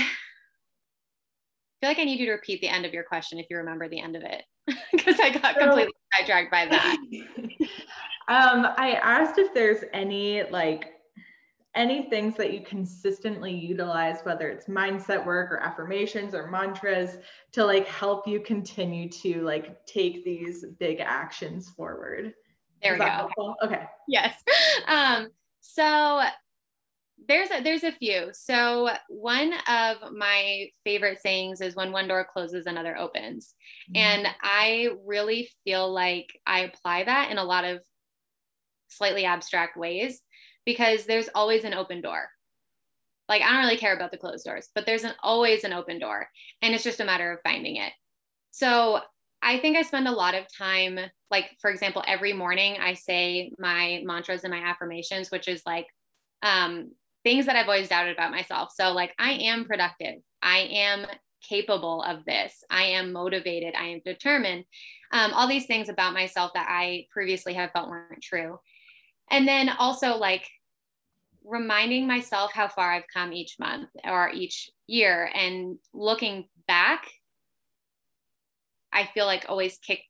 feel 1.81 1.91
like 1.91 1.99
I 1.99 2.05
need 2.05 2.21
you 2.21 2.27
to 2.27 2.33
repeat 2.33 2.61
the 2.61 2.69
end 2.69 2.87
of 2.87 2.93
your 2.93 3.05
question 3.05 3.39
if 3.39 3.47
you 3.51 3.57
remember 3.57 3.89
the 3.89 4.01
end 4.01 4.17
of 4.17 4.23
it, 4.23 4.45
because 4.93 5.19
I 5.21 5.31
got 5.31 5.59
completely 5.59 5.93
sidetracked 6.17 6.51
by 6.51 6.67
that. 6.67 6.97
um, 8.29 8.69
I 8.77 8.99
asked 9.03 9.39
if 9.39 9.53
there's 9.53 9.85
any 9.93 10.45
like 10.45 10.93
any 11.75 12.03
things 12.11 12.37
that 12.37 12.53
you 12.53 12.61
consistently 12.61 13.53
utilize, 13.53 14.21
whether 14.25 14.49
it's 14.49 14.67
mindset 14.67 15.25
work 15.25 15.51
or 15.51 15.59
affirmations 15.61 16.35
or 16.35 16.47
mantras, 16.51 17.17
to 17.53 17.65
like 17.65 17.87
help 17.87 18.29
you 18.29 18.41
continue 18.41 19.09
to 19.09 19.41
like 19.43 19.85
take 19.87 20.25
these 20.25 20.67
big 20.79 21.01
actions 21.01 21.71
forward. 21.71 22.35
There 22.83 22.95
Is 22.95 23.01
we 23.01 23.07
go. 23.07 23.11
Helpful? 23.11 23.55
Okay. 23.65 23.85
Yes. 24.09 24.43
Um, 24.89 25.29
so 25.61 26.23
there's 27.29 27.51
a, 27.51 27.63
there's 27.63 27.85
a 27.85 27.93
few. 27.93 28.31
So 28.33 28.91
one 29.09 29.53
of 29.69 29.97
my 30.13 30.69
favorite 30.85 31.21
sayings 31.21 31.61
is 31.61 31.77
when 31.77 31.93
one 31.93 32.09
door 32.09 32.27
closes, 32.31 32.67
another 32.67 32.97
opens. 32.97 33.55
Mm-hmm. 33.91 33.97
And 33.97 34.29
I 34.43 34.91
really 35.05 35.51
feel 35.65 35.93
like 35.93 36.39
I 36.47 36.61
apply 36.61 37.05
that 37.05 37.31
in 37.31 37.39
a 37.39 37.45
lot 37.45 37.65
of 37.65 37.83
slightly 38.89 39.25
abstract 39.25 39.77
ways 39.77 40.21
because 40.65 41.07
there's 41.07 41.29
always 41.35 41.65
an 41.65 41.75
open 41.75 42.01
door. 42.01 42.29
Like 43.29 43.43
I 43.43 43.53
don't 43.53 43.65
really 43.65 43.79
care 43.79 43.95
about 43.95 44.11
the 44.11 44.19
closed 44.19 44.45
doors, 44.45 44.69
but 44.75 44.87
there's 44.87 45.05
an, 45.05 45.13
always 45.23 45.65
an 45.65 45.73
open 45.73 45.99
door 45.99 46.29
and 46.61 46.75
it's 46.75 46.85
just 46.85 47.01
a 47.01 47.05
matter 47.05 47.33
of 47.33 47.41
finding 47.43 47.77
it. 47.77 47.93
So 48.51 49.01
I 49.41 49.59
think 49.59 49.77
I 49.77 49.83
spend 49.83 50.07
a 50.07 50.13
lot 50.13 50.35
of 50.35 50.47
time, 50.57 51.01
like, 51.31 51.47
for 51.61 51.71
example, 51.71 52.05
every 52.07 52.33
morning 52.33 52.77
I 52.81 52.95
say 52.95 53.53
my 53.59 54.01
mantras 54.05 54.45
and 54.45 54.53
my 54.53 54.61
affirmations, 54.61 55.31
which 55.31 55.49
is 55.49 55.63
like, 55.67 55.87
um, 56.43 56.93
things 57.25 57.47
that 57.47 57.57
I've 57.57 57.69
always 57.69 57.89
doubted 57.89 58.13
about 58.13 58.31
myself. 58.31 58.71
So, 58.75 58.93
like, 58.93 59.15
I 59.19 59.33
am 59.33 59.65
productive. 59.65 60.17
I 60.43 60.59
am 60.59 61.07
capable 61.49 62.03
of 62.03 62.25
this. 62.25 62.65
I 62.71 62.85
am 62.85 63.13
motivated. 63.13 63.75
I 63.75 63.89
am 63.89 64.01
determined. 64.05 64.65
Um, 65.13 65.33
all 65.35 65.49
these 65.49 65.67
things 65.67 65.89
about 65.89 66.15
myself 66.15 66.53
that 66.55 66.67
I 66.69 67.07
previously 67.11 67.55
have 67.55 67.73
felt 67.73 67.89
weren't 67.89 68.23
true. 68.23 68.59
And 69.31 69.47
then 69.47 69.69
also, 69.69 70.17
like, 70.17 70.49
reminding 71.45 72.07
myself 72.07 72.53
how 72.53 72.69
far 72.69 72.93
I've 72.93 73.09
come 73.13 73.33
each 73.33 73.57
month 73.59 73.89
or 74.05 74.31
each 74.31 74.71
year 74.87 75.29
and 75.35 75.77
looking 75.93 76.49
back 76.69 77.09
I 78.93 79.09
feel 79.15 79.27
like 79.27 79.47
always 79.49 79.79
kick 79.79 80.01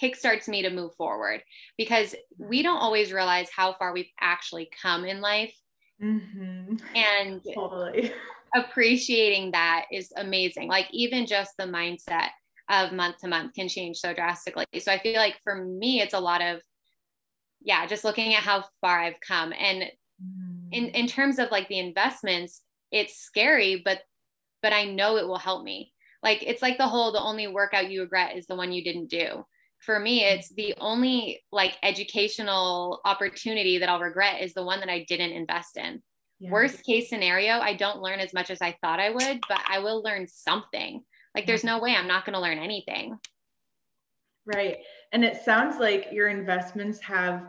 kickstarts 0.00 0.48
me 0.48 0.62
to 0.62 0.70
move 0.70 0.94
forward 0.94 1.42
because 1.76 2.14
we 2.38 2.62
don't 2.62 2.78
always 2.78 3.12
realize 3.12 3.48
how 3.54 3.74
far 3.74 3.92
we've 3.92 4.10
actually 4.18 4.70
come 4.80 5.04
in 5.04 5.20
life. 5.20 5.54
Mm-hmm. 6.02 6.76
And 6.96 7.40
totally 7.54 8.12
appreciating 8.54 9.52
that 9.52 9.84
is 9.92 10.12
amazing. 10.16 10.68
Like 10.68 10.88
even 10.90 11.26
just 11.26 11.56
the 11.56 11.64
mindset 11.64 12.28
of 12.68 12.92
month 12.92 13.18
to 13.18 13.28
month 13.28 13.54
can 13.54 13.68
change 13.68 13.98
so 13.98 14.12
drastically. 14.12 14.66
So 14.80 14.92
I 14.92 14.98
feel 14.98 15.16
like 15.16 15.36
for 15.42 15.64
me, 15.64 16.00
it's 16.00 16.14
a 16.14 16.20
lot 16.20 16.42
of, 16.42 16.60
yeah, 17.60 17.86
just 17.86 18.04
looking 18.04 18.34
at 18.34 18.42
how 18.42 18.64
far 18.80 19.00
I've 19.00 19.20
come. 19.26 19.52
And 19.58 19.84
mm. 20.22 20.68
in, 20.72 20.86
in 20.86 21.06
terms 21.06 21.38
of 21.38 21.50
like 21.50 21.68
the 21.68 21.78
investments, 21.78 22.62
it's 22.90 23.16
scary, 23.16 23.80
but, 23.84 24.00
but 24.62 24.72
I 24.72 24.84
know 24.84 25.16
it 25.16 25.26
will 25.26 25.38
help 25.38 25.64
me. 25.64 25.92
Like, 26.22 26.42
it's 26.42 26.62
like 26.62 26.78
the 26.78 26.86
whole, 26.86 27.12
the 27.12 27.20
only 27.20 27.48
workout 27.48 27.90
you 27.90 28.02
regret 28.02 28.36
is 28.36 28.46
the 28.46 28.54
one 28.54 28.72
you 28.72 28.84
didn't 28.84 29.10
do. 29.10 29.44
For 29.82 29.98
me, 29.98 30.24
it's 30.24 30.48
the 30.54 30.74
only 30.78 31.42
like 31.50 31.76
educational 31.82 33.00
opportunity 33.04 33.78
that 33.78 33.88
I'll 33.88 34.00
regret 34.00 34.40
is 34.40 34.54
the 34.54 34.64
one 34.64 34.80
that 34.80 34.88
I 34.88 35.04
didn't 35.08 35.32
invest 35.32 35.76
in. 35.76 36.00
Yeah. 36.38 36.50
Worst 36.50 36.84
case 36.84 37.08
scenario, 37.08 37.58
I 37.58 37.74
don't 37.74 38.00
learn 38.00 38.20
as 38.20 38.32
much 38.32 38.50
as 38.50 38.62
I 38.62 38.76
thought 38.80 39.00
I 39.00 39.10
would, 39.10 39.40
but 39.48 39.60
I 39.68 39.80
will 39.80 40.02
learn 40.02 40.28
something. 40.28 41.02
Like 41.34 41.46
there's 41.46 41.64
no 41.64 41.80
way 41.80 41.94
I'm 41.94 42.06
not 42.06 42.24
going 42.24 42.34
to 42.34 42.40
learn 42.40 42.58
anything. 42.58 43.18
Right. 44.46 44.78
And 45.12 45.24
it 45.24 45.44
sounds 45.44 45.78
like 45.78 46.08
your 46.12 46.28
investments 46.28 47.00
have 47.00 47.44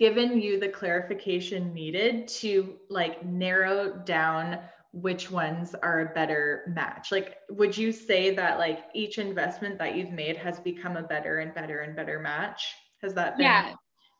given 0.00 0.40
you 0.40 0.58
the 0.58 0.68
clarification 0.68 1.72
needed 1.72 2.26
to 2.26 2.76
like 2.88 3.24
narrow 3.24 4.02
down 4.04 4.58
which 4.92 5.30
ones 5.30 5.74
are 5.82 6.00
a 6.00 6.14
better 6.14 6.64
match? 6.74 7.10
Like 7.10 7.36
would 7.50 7.76
you 7.76 7.92
say 7.92 8.34
that 8.34 8.58
like 8.58 8.84
each 8.94 9.18
investment 9.18 9.78
that 9.78 9.96
you've 9.96 10.12
made 10.12 10.36
has 10.36 10.60
become 10.60 10.96
a 10.96 11.02
better 11.02 11.38
and 11.38 11.54
better 11.54 11.80
and 11.80 11.96
better 11.96 12.20
match? 12.20 12.74
Has 13.02 13.14
that 13.14 13.36
been 13.36 13.44
yeah. 13.44 13.74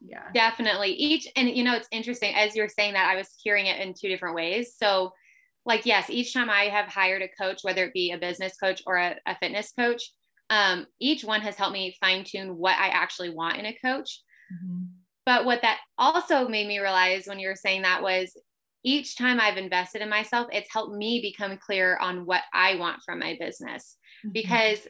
Yeah. 0.05 0.33
Definitely. 0.35 0.91
Each 0.91 1.29
and 1.37 1.49
you 1.49 1.63
know 1.63 1.75
it's 1.75 1.89
interesting 1.93 2.35
as 2.35 2.57
you're 2.57 2.69
saying 2.69 2.95
that 2.95 3.09
i 3.09 3.17
was 3.17 3.29
hearing 3.41 3.67
it 3.67 3.81
in 3.81 3.95
two 3.95 4.09
different 4.09 4.35
ways. 4.35 4.75
So 4.77 5.13
like 5.65 5.87
yes 5.87 6.11
each 6.11 6.33
time 6.33 6.51
i 6.51 6.65
have 6.65 6.87
hired 6.87 7.23
a 7.23 7.29
coach 7.29 7.61
whether 7.63 7.85
it 7.85 7.93
be 7.93 8.13
a 8.13 8.19
business 8.19 8.57
coach 8.57 8.83
or 8.87 8.97
a, 8.97 9.17
a 9.27 9.37
fitness 9.37 9.73
coach 9.79 10.13
um, 10.51 10.87
each 11.01 11.25
one 11.25 11.41
has 11.41 11.57
helped 11.57 11.73
me 11.73 11.97
fine 12.01 12.25
tune 12.25 12.57
what 12.57 12.79
i 12.79 12.89
actually 12.89 13.31
want 13.31 13.57
in 13.57 13.67
a 13.67 13.73
coach. 13.73 14.21
Mm-hmm. 14.53 14.85
but 15.25 15.45
what 15.45 15.63
that 15.63 15.79
also 15.97 16.47
made 16.49 16.67
me 16.67 16.79
realize 16.79 17.27
when 17.27 17.39
you 17.39 17.49
were 17.49 17.57
saying 17.57 17.83
that 17.83 18.03
was 18.03 18.37
each 18.85 19.17
time 19.17 19.41
i've 19.41 19.57
invested 19.57 20.03
in 20.03 20.09
myself 20.09 20.47
it's 20.53 20.73
helped 20.73 20.95
me 20.95 21.21
become 21.21 21.57
clear 21.59 21.97
on 21.99 22.27
what 22.27 22.43
i 22.53 22.75
want 22.77 23.03
from 23.05 23.19
my 23.19 23.37
business 23.39 23.97
mm-hmm. 24.25 24.33
because 24.33 24.87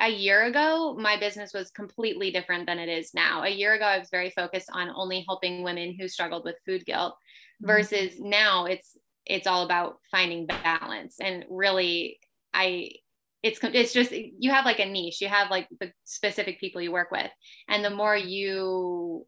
a 0.00 0.08
year 0.08 0.44
ago, 0.44 0.96
my 0.98 1.18
business 1.18 1.52
was 1.52 1.70
completely 1.70 2.30
different 2.30 2.66
than 2.66 2.78
it 2.78 2.88
is 2.88 3.14
now. 3.14 3.42
A 3.42 3.48
year 3.48 3.74
ago, 3.74 3.84
I 3.84 3.98
was 3.98 4.10
very 4.10 4.30
focused 4.30 4.68
on 4.72 4.92
only 4.94 5.24
helping 5.26 5.64
women 5.64 5.96
who 5.98 6.06
struggled 6.06 6.44
with 6.44 6.60
food 6.64 6.84
guilt 6.86 7.14
mm-hmm. 7.14 7.66
versus 7.66 8.14
now 8.20 8.66
it's 8.66 8.96
it's 9.26 9.46
all 9.46 9.64
about 9.64 9.98
finding 10.10 10.46
balance 10.46 11.16
and 11.20 11.44
really 11.50 12.18
I 12.54 12.92
it's 13.42 13.60
it's 13.62 13.92
just 13.92 14.12
you 14.12 14.50
have 14.50 14.64
like 14.64 14.78
a 14.80 14.86
niche 14.86 15.20
you 15.20 15.28
have 15.28 15.50
like 15.50 15.68
the 15.80 15.92
specific 16.04 16.58
people 16.58 16.80
you 16.80 16.90
work 16.90 17.10
with 17.10 17.30
and 17.68 17.84
the 17.84 17.90
more 17.90 18.16
you 18.16 19.26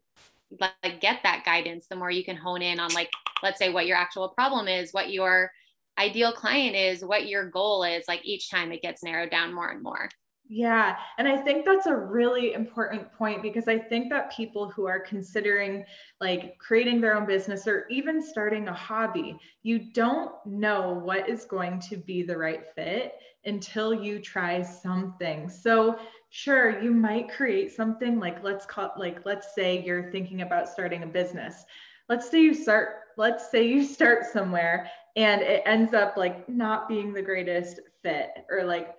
like 0.59 0.99
get 0.99 1.19
that 1.23 1.43
guidance 1.45 1.87
the 1.87 1.95
more 1.95 2.11
you 2.11 2.23
can 2.23 2.35
hone 2.35 2.61
in 2.61 2.79
on 2.79 2.93
like 2.93 3.09
let's 3.43 3.59
say 3.59 3.71
what 3.71 3.87
your 3.87 3.97
actual 3.97 4.29
problem 4.29 4.67
is 4.67 4.91
what 4.91 5.11
your 5.11 5.51
ideal 5.99 6.31
client 6.31 6.75
is 6.75 7.03
what 7.03 7.27
your 7.27 7.49
goal 7.49 7.83
is 7.83 8.03
like 8.07 8.21
each 8.25 8.49
time 8.49 8.71
it 8.71 8.81
gets 8.81 9.03
narrowed 9.03 9.29
down 9.29 9.53
more 9.53 9.69
and 9.69 9.83
more 9.83 10.09
yeah. 10.53 10.97
And 11.17 11.29
I 11.29 11.37
think 11.37 11.63
that's 11.63 11.85
a 11.85 11.95
really 11.95 12.51
important 12.51 13.09
point 13.13 13.41
because 13.41 13.69
I 13.69 13.79
think 13.79 14.09
that 14.09 14.35
people 14.35 14.69
who 14.69 14.85
are 14.85 14.99
considering 14.99 15.85
like 16.19 16.57
creating 16.57 16.99
their 16.99 17.15
own 17.15 17.25
business 17.25 17.67
or 17.67 17.87
even 17.89 18.21
starting 18.21 18.67
a 18.67 18.73
hobby, 18.73 19.37
you 19.63 19.79
don't 19.93 20.33
know 20.45 20.99
what 21.05 21.29
is 21.29 21.45
going 21.45 21.79
to 21.89 21.95
be 21.95 22.21
the 22.21 22.37
right 22.37 22.63
fit 22.75 23.13
until 23.45 23.93
you 23.93 24.19
try 24.19 24.61
something. 24.61 25.47
So, 25.47 25.97
sure, 26.31 26.81
you 26.81 26.91
might 26.91 27.29
create 27.29 27.71
something 27.71 28.19
like 28.19 28.43
let's 28.43 28.65
call 28.65 28.91
like 28.97 29.25
let's 29.25 29.53
say 29.53 29.83
you're 29.83 30.11
thinking 30.11 30.41
about 30.41 30.67
starting 30.67 31.03
a 31.03 31.07
business. 31.07 31.63
Let's 32.09 32.29
say 32.31 32.41
you 32.41 32.53
start 32.55 32.95
let's 33.17 33.51
say 33.51 33.67
you 33.67 33.83
start 33.83 34.25
somewhere 34.25 34.89
and 35.15 35.41
it 35.41 35.61
ends 35.65 35.93
up 35.93 36.17
like 36.17 36.47
not 36.49 36.87
being 36.87 37.13
the 37.13 37.21
greatest 37.21 37.79
fit 38.01 38.29
or 38.49 38.63
like 38.63 38.95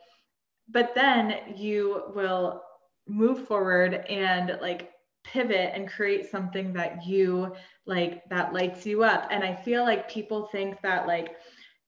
but 0.68 0.94
then 0.94 1.38
you 1.56 2.04
will 2.14 2.62
move 3.08 3.46
forward 3.46 3.94
and 4.08 4.58
like 4.60 4.90
pivot 5.24 5.72
and 5.74 5.88
create 5.88 6.30
something 6.30 6.72
that 6.72 7.06
you 7.06 7.52
like 7.86 8.22
that 8.28 8.52
lights 8.52 8.84
you 8.86 9.02
up 9.02 9.26
and 9.30 9.42
i 9.42 9.54
feel 9.54 9.82
like 9.82 10.10
people 10.10 10.48
think 10.52 10.80
that 10.82 11.06
like 11.06 11.36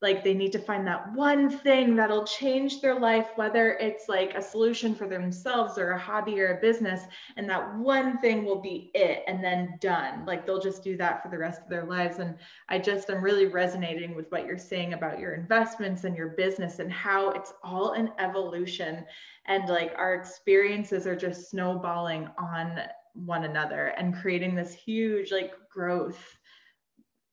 like 0.03 0.23
they 0.23 0.35
need 0.35 0.53
to 0.53 0.59
find 0.59 0.87
that 0.87 1.13
one 1.15 1.49
thing 1.49 1.97
that'll 1.97 2.25
change 2.25 2.81
their 2.81 2.99
life 2.99 3.29
whether 3.37 3.75
it's 3.75 4.09
like 4.09 4.35
a 4.35 4.43
solution 4.43 4.95
for 4.95 5.07
themselves 5.07 5.79
or 5.79 5.93
a 5.93 5.99
hobby 5.99 6.41
or 6.41 6.57
a 6.57 6.61
business 6.61 7.03
and 7.37 7.49
that 7.49 7.77
one 7.79 8.19
thing 8.19 8.45
will 8.45 8.61
be 8.61 8.91
it 8.95 9.23
and 9.27 9.43
then 9.43 9.79
done. 9.81 10.27
Like 10.27 10.47
they'll 10.47 10.61
just 10.61 10.85
do 10.85 10.97
that 10.97 11.23
for 11.23 11.29
the 11.29 11.39
rest 11.39 11.63
of 11.63 11.69
their 11.69 11.85
lives 11.85 12.19
and 12.19 12.37
i 12.69 12.79
just 12.79 13.11
am 13.11 13.23
really 13.23 13.47
resonating 13.47 14.15
with 14.15 14.31
what 14.31 14.47
you're 14.47 14.59
saying 14.59 14.93
about 14.93 15.19
your 15.19 15.35
investments 15.35 16.05
and 16.05 16.17
your 16.17 16.29
business 16.29 16.79
and 16.79 16.93
how 16.93 17.31
it's 17.31 17.55
all 17.63 17.93
an 17.93 18.11
evolution 18.19 19.05
and 19.47 19.69
like 19.69 19.95
our 19.97 20.15
experiences 20.15 21.07
are 21.07 21.17
just 21.17 21.51
snowballing 21.51 22.29
on 22.39 22.79
one 23.15 23.45
another 23.45 23.89
and 23.99 24.17
creating 24.17 24.55
this 24.55 24.73
huge 24.73 25.31
like 25.31 25.53
growth 25.71 26.39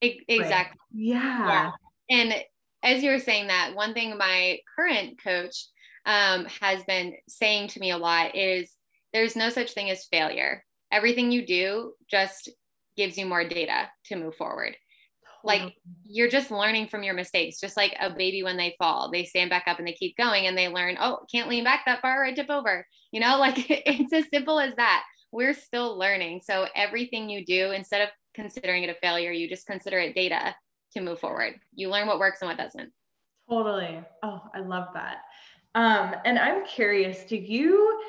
exactly. 0.02 0.80
Yeah. 0.94 1.48
yeah. 1.48 1.72
And 2.10 2.34
as 2.84 3.04
you 3.04 3.12
were 3.12 3.20
saying 3.20 3.48
that, 3.48 3.76
one 3.76 3.94
thing 3.94 4.18
my 4.18 4.60
current 4.76 5.22
coach 5.24 5.68
um, 6.06 6.46
has 6.46 6.84
been 6.84 7.14
saying 7.28 7.70
to 7.70 7.80
me 7.80 7.92
a 7.92 7.98
lot 7.98 8.36
is 8.36 8.72
there's 9.14 9.36
no 9.36 9.50
such 9.50 9.74
thing 9.74 9.90
as 9.90 10.06
failure. 10.06 10.64
Everything 10.92 11.32
you 11.32 11.46
do 11.46 11.94
just 12.10 12.50
gives 12.98 13.18
you 13.18 13.26
more 13.26 13.48
data 13.48 13.90
to 14.06 14.16
move 14.16 14.36
forward. 14.36 14.76
Like 15.44 15.74
you're 16.06 16.30
just 16.30 16.52
learning 16.52 16.88
from 16.88 17.02
your 17.02 17.16
mistakes, 17.16 17.60
just 17.60 17.76
like 17.76 17.96
a 18.00 18.12
baby 18.12 18.44
when 18.44 18.58
they 18.58 18.76
fall, 18.78 19.10
they 19.12 19.26
stand 19.26 19.50
back 19.50 19.64
up 19.66 19.80
and 19.80 19.88
they 19.88 19.94
keep 19.94 20.16
going 20.16 20.46
and 20.46 20.56
they 20.56 20.68
learn, 20.68 20.98
oh, 21.00 21.20
can't 21.32 21.50
lean 21.50 21.64
back 21.64 21.82
that 21.86 22.02
far, 22.02 22.22
or 22.22 22.26
I 22.26 22.34
tip 22.34 22.50
over. 22.50 22.86
You 23.12 23.22
know, 23.22 23.38
like 23.40 23.66
it's 23.68 24.14
as 24.14 24.26
simple 24.32 24.60
as 24.60 24.76
that. 24.76 25.04
We're 25.32 25.54
still 25.54 25.98
learning. 25.98 26.42
So 26.44 26.68
everything 26.76 27.30
you 27.30 27.46
do, 27.46 27.72
instead 27.72 28.02
of 28.02 28.10
considering 28.34 28.84
it 28.84 28.90
a 28.90 28.96
failure, 29.02 29.32
you 29.32 29.50
just 29.50 29.66
consider 29.66 29.98
it 29.98 30.14
data 30.14 30.54
to 30.94 31.02
move 31.02 31.20
forward. 31.20 31.60
You 31.74 31.90
learn 31.90 32.08
what 32.08 32.20
works 32.20 32.42
and 32.42 32.50
what 32.50 32.58
doesn't. 32.58 32.92
Totally. 33.50 34.02
Oh, 34.24 34.42
I 34.54 34.60
love 34.60 34.88
that. 34.94 35.24
Um, 35.76 36.16
and 36.26 36.38
I'm 36.38 36.66
curious, 36.66 37.24
do 37.24 37.38
you 37.38 38.02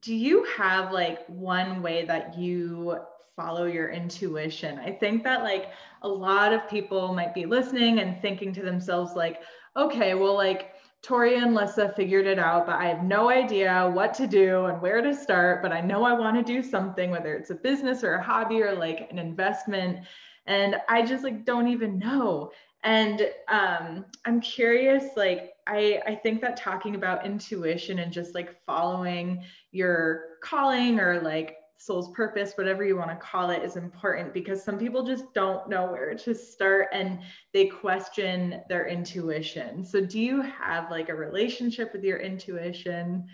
do 0.00 0.14
you 0.14 0.44
have 0.56 0.92
like 0.92 1.24
one 1.28 1.80
way 1.80 2.04
that 2.04 2.36
you 2.36 2.98
follow 3.36 3.66
your 3.66 3.90
intuition? 3.90 4.78
I 4.78 4.90
think 4.90 5.22
that 5.24 5.42
like 5.42 5.70
a 6.02 6.08
lot 6.08 6.52
of 6.52 6.68
people 6.68 7.14
might 7.14 7.32
be 7.32 7.46
listening 7.46 8.00
and 8.00 8.20
thinking 8.20 8.52
to 8.54 8.62
themselves 8.62 9.14
like, 9.14 9.40
okay, 9.76 10.14
well 10.14 10.34
like 10.34 10.72
Torey 11.02 11.36
and 11.36 11.54
Lissa 11.54 11.92
figured 11.96 12.26
it 12.26 12.38
out, 12.38 12.66
but 12.66 12.76
I 12.76 12.86
have 12.86 13.04
no 13.04 13.28
idea 13.28 13.90
what 13.92 14.14
to 14.14 14.26
do 14.26 14.64
and 14.64 14.80
where 14.80 15.02
to 15.02 15.14
start. 15.14 15.62
But 15.62 15.70
I 15.70 15.82
know 15.82 16.02
I 16.02 16.14
want 16.14 16.36
to 16.36 16.52
do 16.52 16.66
something, 16.66 17.10
whether 17.10 17.34
it's 17.34 17.50
a 17.50 17.54
business 17.54 18.02
or 18.02 18.14
a 18.14 18.22
hobby 18.22 18.62
or 18.62 18.74
like 18.74 19.08
an 19.10 19.18
investment 19.18 20.00
and 20.46 20.76
i 20.88 21.02
just 21.02 21.24
like 21.24 21.44
don't 21.44 21.68
even 21.68 21.98
know. 21.98 22.50
And 22.82 23.30
um, 23.48 24.04
i'm 24.26 24.40
curious 24.40 25.16
like 25.16 25.54
i 25.66 26.02
i 26.06 26.14
think 26.14 26.42
that 26.42 26.56
talking 26.56 26.94
about 26.96 27.24
intuition 27.24 27.98
and 28.00 28.12
just 28.12 28.34
like 28.34 28.60
following 28.66 29.42
your 29.72 30.36
calling 30.42 31.00
or 31.00 31.20
like 31.22 31.56
soul's 31.76 32.10
purpose 32.12 32.52
whatever 32.56 32.84
you 32.84 32.96
want 32.96 33.10
to 33.10 33.16
call 33.16 33.50
it 33.50 33.62
is 33.62 33.76
important 33.76 34.32
because 34.32 34.62
some 34.62 34.78
people 34.78 35.02
just 35.02 35.32
don't 35.34 35.68
know 35.68 35.86
where 35.90 36.14
to 36.14 36.34
start 36.34 36.88
and 36.92 37.18
they 37.52 37.66
question 37.66 38.60
their 38.68 38.86
intuition. 38.86 39.84
So 39.84 40.00
do 40.00 40.20
you 40.20 40.40
have 40.40 40.90
like 40.90 41.08
a 41.08 41.14
relationship 41.14 41.92
with 41.92 42.04
your 42.04 42.18
intuition 42.18 43.26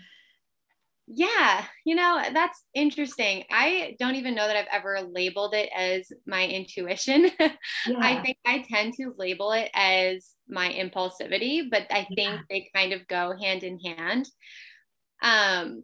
yeah, 1.13 1.65
you 1.85 1.95
know, 1.95 2.21
that's 2.33 2.63
interesting. 2.73 3.43
I 3.51 3.95
don't 3.99 4.15
even 4.15 4.33
know 4.33 4.47
that 4.47 4.55
I've 4.55 4.67
ever 4.71 5.01
labeled 5.01 5.53
it 5.53 5.69
as 5.75 6.11
my 6.25 6.47
intuition. 6.47 7.31
Yeah. 7.87 7.97
I 7.99 8.21
think 8.21 8.37
I 8.45 8.63
tend 8.69 8.93
to 8.97 9.13
label 9.17 9.51
it 9.53 9.69
as 9.73 10.33
my 10.47 10.69
impulsivity, 10.69 11.63
but 11.69 11.87
I 11.89 12.05
think 12.15 12.31
yeah. 12.31 12.39
they 12.49 12.69
kind 12.75 12.93
of 12.93 13.07
go 13.07 13.33
hand 13.41 13.63
in 13.63 13.79
hand. 13.79 14.27
Um, 15.23 15.83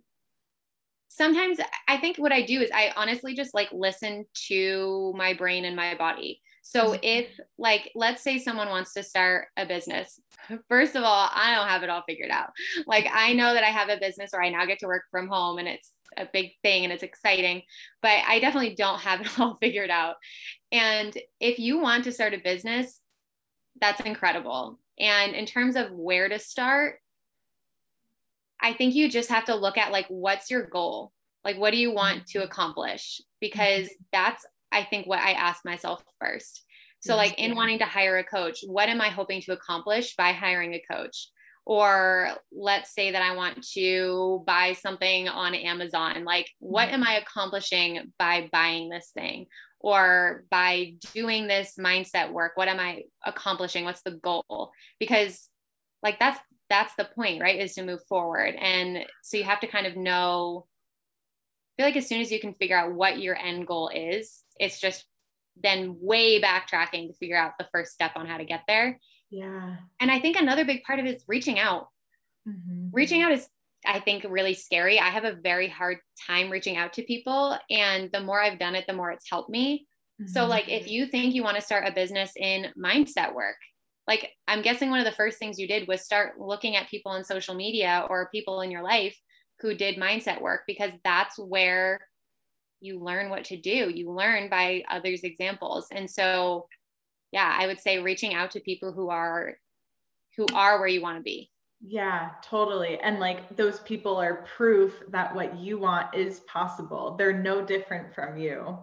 sometimes 1.09 1.59
I 1.87 1.97
think 1.97 2.17
what 2.17 2.31
I 2.31 2.43
do 2.43 2.61
is 2.61 2.69
I 2.71 2.93
honestly 2.95 3.33
just 3.35 3.53
like 3.53 3.69
listen 3.71 4.25
to 4.47 5.13
my 5.17 5.33
brain 5.33 5.65
and 5.65 5.75
my 5.75 5.95
body. 5.95 6.41
So 6.69 6.97
if 7.01 7.27
like 7.57 7.91
let's 7.95 8.21
say 8.21 8.39
someone 8.39 8.67
wants 8.67 8.93
to 8.95 9.03
start 9.03 9.47
a 9.55 9.65
business, 9.65 10.19
first 10.67 10.97
of 10.97 11.03
all, 11.03 11.29
I 11.33 11.55
don't 11.55 11.69
have 11.69 11.81
it 11.83 11.89
all 11.89 12.03
figured 12.05 12.29
out. 12.29 12.49
Like 12.85 13.07
I 13.09 13.31
know 13.31 13.53
that 13.53 13.63
I 13.63 13.67
have 13.67 13.87
a 13.87 13.99
business 13.99 14.31
where 14.33 14.43
I 14.43 14.49
now 14.49 14.65
get 14.65 14.79
to 14.79 14.87
work 14.87 15.03
from 15.09 15.29
home 15.29 15.59
and 15.59 15.67
it's 15.69 15.91
a 16.17 16.27
big 16.31 16.51
thing 16.63 16.83
and 16.83 16.91
it's 16.91 17.03
exciting, 17.03 17.61
but 18.01 18.19
I 18.27 18.39
definitely 18.39 18.75
don't 18.75 18.99
have 18.99 19.21
it 19.21 19.29
all 19.39 19.55
figured 19.61 19.89
out. 19.89 20.15
And 20.73 21.17
if 21.39 21.57
you 21.57 21.79
want 21.79 22.03
to 22.03 22.11
start 22.11 22.33
a 22.33 22.39
business, 22.39 22.99
that's 23.79 24.01
incredible. 24.01 24.77
And 24.99 25.35
in 25.35 25.45
terms 25.45 25.77
of 25.77 25.91
where 25.91 26.27
to 26.27 26.37
start, 26.37 26.99
I 28.61 28.73
think 28.73 28.93
you 28.93 29.09
just 29.09 29.29
have 29.29 29.45
to 29.45 29.55
look 29.55 29.77
at 29.77 29.93
like 29.93 30.07
what's 30.09 30.51
your 30.51 30.67
goal? 30.67 31.13
Like 31.45 31.57
what 31.57 31.71
do 31.71 31.77
you 31.77 31.93
want 31.93 32.27
to 32.27 32.39
mm-hmm. 32.39 32.45
accomplish? 32.45 33.21
Because 33.39 33.85
mm-hmm. 33.85 34.03
that's 34.11 34.45
I 34.71 34.83
think 34.83 35.07
what 35.07 35.19
I 35.19 35.31
ask 35.31 35.63
myself 35.65 36.03
first. 36.19 36.63
So 36.99 37.15
like 37.15 37.37
in 37.37 37.55
wanting 37.55 37.79
to 37.79 37.85
hire 37.85 38.17
a 38.17 38.23
coach, 38.23 38.59
what 38.65 38.89
am 38.89 39.01
I 39.01 39.09
hoping 39.09 39.41
to 39.41 39.53
accomplish 39.53 40.15
by 40.15 40.31
hiring 40.31 40.73
a 40.73 40.83
coach? 40.91 41.29
Or 41.65 42.29
let's 42.51 42.93
say 42.93 43.11
that 43.11 43.21
I 43.21 43.35
want 43.35 43.61
to 43.73 44.43
buy 44.47 44.73
something 44.73 45.27
on 45.27 45.53
Amazon. 45.53 46.23
Like, 46.23 46.49
what 46.59 46.89
am 46.89 47.01
mm-hmm. 47.01 47.09
I 47.09 47.17
accomplishing 47.17 48.13
by 48.17 48.49
buying 48.51 48.89
this 48.89 49.11
thing? 49.13 49.47
Or 49.79 50.45
by 50.49 50.93
doing 51.13 51.47
this 51.47 51.75
mindset 51.77 52.31
work? 52.31 52.53
What 52.55 52.67
am 52.67 52.79
I 52.79 53.03
accomplishing? 53.25 53.83
What's 53.83 54.01
the 54.01 54.11
goal? 54.11 54.71
Because 54.99 55.49
like 56.01 56.19
that's 56.19 56.39
that's 56.69 56.93
the 56.95 57.05
point, 57.15 57.41
right? 57.41 57.59
Is 57.59 57.75
to 57.75 57.83
move 57.83 58.03
forward. 58.07 58.55
And 58.55 59.05
so 59.21 59.37
you 59.37 59.43
have 59.43 59.59
to 59.59 59.67
kind 59.67 59.87
of 59.87 59.95
know, 59.95 60.65
I 61.77 61.81
feel 61.81 61.87
like 61.87 61.97
as 61.97 62.07
soon 62.07 62.21
as 62.21 62.31
you 62.31 62.39
can 62.39 62.53
figure 62.53 62.77
out 62.77 62.93
what 62.93 63.19
your 63.19 63.35
end 63.35 63.67
goal 63.67 63.89
is, 63.93 64.43
it's 64.59 64.79
just 64.79 65.05
then 65.61 65.97
way 65.99 66.41
backtracking 66.41 67.07
to 67.07 67.13
figure 67.13 67.37
out 67.37 67.53
the 67.57 67.67
first 67.71 67.93
step 67.93 68.11
on 68.15 68.27
how 68.27 68.37
to 68.37 68.45
get 68.45 68.63
there. 68.67 68.99
Yeah. 69.29 69.75
And 69.99 70.11
I 70.11 70.19
think 70.19 70.37
another 70.37 70.65
big 70.65 70.83
part 70.83 70.99
of 70.99 71.05
it 71.05 71.15
is 71.15 71.23
reaching 71.27 71.59
out. 71.59 71.87
Mm-hmm. 72.47 72.89
Reaching 72.91 73.23
out 73.23 73.31
is, 73.31 73.47
I 73.85 73.99
think, 73.99 74.25
really 74.29 74.53
scary. 74.53 74.99
I 74.99 75.09
have 75.09 75.25
a 75.25 75.33
very 75.33 75.67
hard 75.67 75.97
time 76.25 76.49
reaching 76.49 76.77
out 76.77 76.93
to 76.93 77.03
people. 77.03 77.57
And 77.69 78.09
the 78.11 78.21
more 78.21 78.41
I've 78.41 78.59
done 78.59 78.75
it, 78.75 78.85
the 78.87 78.93
more 78.93 79.11
it's 79.11 79.29
helped 79.29 79.49
me. 79.49 79.85
Mm-hmm. 80.21 80.31
So, 80.31 80.45
like, 80.45 80.69
if 80.69 80.87
you 80.87 81.07
think 81.07 81.33
you 81.33 81.43
want 81.43 81.57
to 81.57 81.61
start 81.61 81.87
a 81.87 81.91
business 81.91 82.31
in 82.35 82.67
mindset 82.77 83.33
work, 83.33 83.57
like 84.07 84.31
I'm 84.47 84.61
guessing 84.61 84.89
one 84.89 84.99
of 84.99 85.05
the 85.05 85.11
first 85.11 85.37
things 85.37 85.59
you 85.59 85.67
did 85.67 85.87
was 85.87 86.01
start 86.01 86.39
looking 86.39 86.75
at 86.75 86.89
people 86.89 87.11
on 87.11 87.23
social 87.23 87.53
media 87.53 88.05
or 88.09 88.29
people 88.31 88.61
in 88.61 88.71
your 88.71 88.81
life 88.81 89.19
who 89.59 89.75
did 89.75 89.97
mindset 89.97 90.41
work 90.41 90.61
because 90.65 90.91
that's 91.03 91.37
where 91.37 91.99
you 92.79 92.99
learn 92.99 93.29
what 93.29 93.45
to 93.45 93.57
do. 93.57 93.91
You 93.93 94.11
learn 94.11 94.49
by 94.49 94.83
others' 94.89 95.23
examples. 95.23 95.87
And 95.91 96.09
so 96.09 96.67
yeah, 97.31 97.55
I 97.57 97.67
would 97.67 97.79
say 97.79 97.99
reaching 97.99 98.33
out 98.33 98.51
to 98.51 98.59
people 98.59 98.91
who 98.91 99.09
are 99.09 99.55
who 100.35 100.45
are 100.53 100.79
where 100.79 100.87
you 100.87 101.01
want 101.01 101.17
to 101.17 101.23
be. 101.23 101.51
Yeah, 101.85 102.31
totally. 102.43 102.99
And 103.01 103.19
like 103.19 103.55
those 103.55 103.79
people 103.81 104.17
are 104.17 104.45
proof 104.55 105.03
that 105.09 105.33
what 105.35 105.57
you 105.57 105.77
want 105.77 106.15
is 106.15 106.39
possible. 106.41 107.15
They're 107.17 107.37
no 107.37 107.63
different 107.63 108.13
from 108.13 108.37
you. 108.37 108.77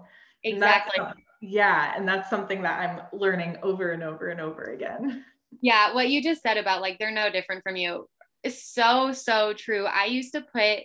Exactly. 0.45 1.05
Yeah. 1.41 1.93
And 1.97 2.07
that's 2.07 2.31
something 2.31 2.63
that 2.63 2.81
I'm 2.81 3.19
learning 3.19 3.57
over 3.63 3.93
and 3.93 4.03
over 4.03 4.29
and 4.29 4.41
over 4.41 4.65
again. 4.65 5.25
Yeah. 5.61 5.95
What 5.95 6.09
you 6.09 6.23
just 6.23 6.43
said 6.43 6.57
about 6.57 6.81
like 6.81 6.99
they're 6.99 7.11
no 7.11 7.31
different 7.31 7.63
from 7.63 7.77
you 7.77 8.09
is 8.43 8.63
so, 8.63 9.13
so 9.13 9.53
true. 9.55 9.87
I 9.87 10.07
used 10.07 10.33
to 10.33 10.41
put 10.41 10.81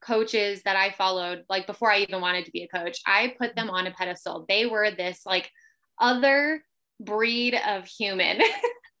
coaches 0.00 0.62
that 0.64 0.76
I 0.76 0.90
followed, 0.90 1.44
like 1.48 1.66
before 1.66 1.90
I 1.90 1.98
even 1.98 2.20
wanted 2.20 2.44
to 2.44 2.50
be 2.50 2.62
a 2.64 2.68
coach, 2.68 2.98
I 3.06 3.34
put 3.38 3.56
them 3.56 3.70
on 3.70 3.86
a 3.86 3.90
pedestal. 3.90 4.44
They 4.48 4.66
were 4.66 4.90
this 4.90 5.22
like 5.26 5.50
other 6.00 6.62
breed 7.00 7.58
of 7.66 7.86
human. 7.86 8.40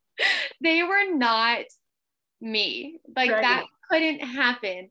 they 0.62 0.82
were 0.82 1.14
not 1.14 1.64
me. 2.40 2.98
Like 3.14 3.30
right. 3.30 3.42
that 3.42 3.64
couldn't 3.90 4.20
happen. 4.20 4.90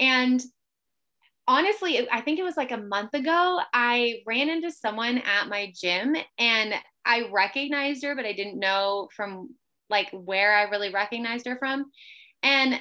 And 0.00 0.42
honestly, 1.46 2.08
I 2.10 2.20
think 2.20 2.38
it 2.38 2.44
was 2.44 2.56
like 2.56 2.72
a 2.72 2.78
month 2.78 3.14
ago, 3.14 3.60
I 3.72 4.22
ran 4.26 4.48
into 4.48 4.70
someone 4.70 5.18
at 5.18 5.48
my 5.48 5.72
gym 5.74 6.16
and 6.38 6.74
I 7.04 7.28
recognized 7.32 8.04
her, 8.04 8.14
but 8.14 8.24
I 8.24 8.32
didn't 8.32 8.58
know 8.58 9.08
from 9.14 9.50
like 9.90 10.10
where 10.12 10.56
I 10.56 10.64
really 10.64 10.90
recognized 10.90 11.46
her 11.46 11.56
from. 11.56 11.86
And 12.42 12.80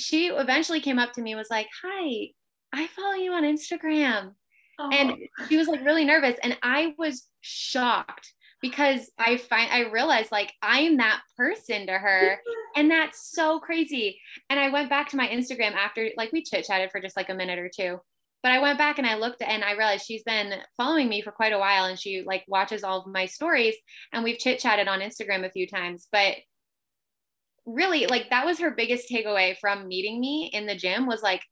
she 0.00 0.28
eventually 0.28 0.80
came 0.80 0.98
up 0.98 1.12
to 1.12 1.22
me 1.22 1.34
was 1.34 1.50
like, 1.50 1.68
"Hi, 1.82 2.28
I 2.72 2.86
follow 2.88 3.14
you 3.14 3.32
on 3.32 3.44
Instagram." 3.44 4.34
Oh. 4.80 4.88
And 4.92 5.16
she 5.48 5.58
was 5.58 5.68
like 5.68 5.84
really 5.84 6.06
nervous 6.06 6.36
and 6.42 6.56
I 6.62 6.94
was 6.96 7.28
shocked 7.42 8.32
because 8.62 9.10
I 9.18 9.36
find 9.36 9.70
I 9.70 9.90
realized 9.90 10.32
like 10.32 10.52
I'm 10.62 10.96
that 10.98 11.20
person 11.36 11.86
to 11.86 11.92
her 11.92 12.38
and 12.76 12.90
that's 12.90 13.30
so 13.30 13.60
crazy. 13.60 14.20
And 14.48 14.58
I 14.58 14.70
went 14.70 14.88
back 14.88 15.10
to 15.10 15.16
my 15.16 15.28
Instagram 15.28 15.72
after 15.72 16.08
like 16.16 16.32
we 16.32 16.42
chit-chatted 16.42 16.90
for 16.90 17.00
just 17.00 17.16
like 17.16 17.28
a 17.28 17.34
minute 17.34 17.58
or 17.58 17.70
two. 17.74 17.98
But 18.42 18.52
I 18.52 18.60
went 18.60 18.78
back 18.78 18.96
and 18.96 19.06
I 19.06 19.16
looked 19.16 19.42
and 19.42 19.62
I 19.62 19.72
realized 19.72 20.06
she's 20.06 20.22
been 20.22 20.54
following 20.78 21.10
me 21.10 21.20
for 21.20 21.30
quite 21.30 21.52
a 21.52 21.58
while 21.58 21.84
and 21.84 21.98
she 21.98 22.22
like 22.26 22.44
watches 22.48 22.82
all 22.82 23.00
of 23.00 23.06
my 23.06 23.26
stories 23.26 23.74
and 24.14 24.24
we've 24.24 24.38
chit-chatted 24.38 24.88
on 24.88 25.00
Instagram 25.00 25.44
a 25.44 25.50
few 25.50 25.66
times. 25.66 26.08
But 26.10 26.36
really 27.72 28.06
like 28.06 28.30
that 28.30 28.46
was 28.46 28.58
her 28.58 28.70
biggest 28.70 29.10
takeaway 29.10 29.56
from 29.58 29.88
meeting 29.88 30.20
me 30.20 30.50
in 30.52 30.66
the 30.66 30.74
gym 30.74 31.06
was 31.06 31.22
like 31.22 31.42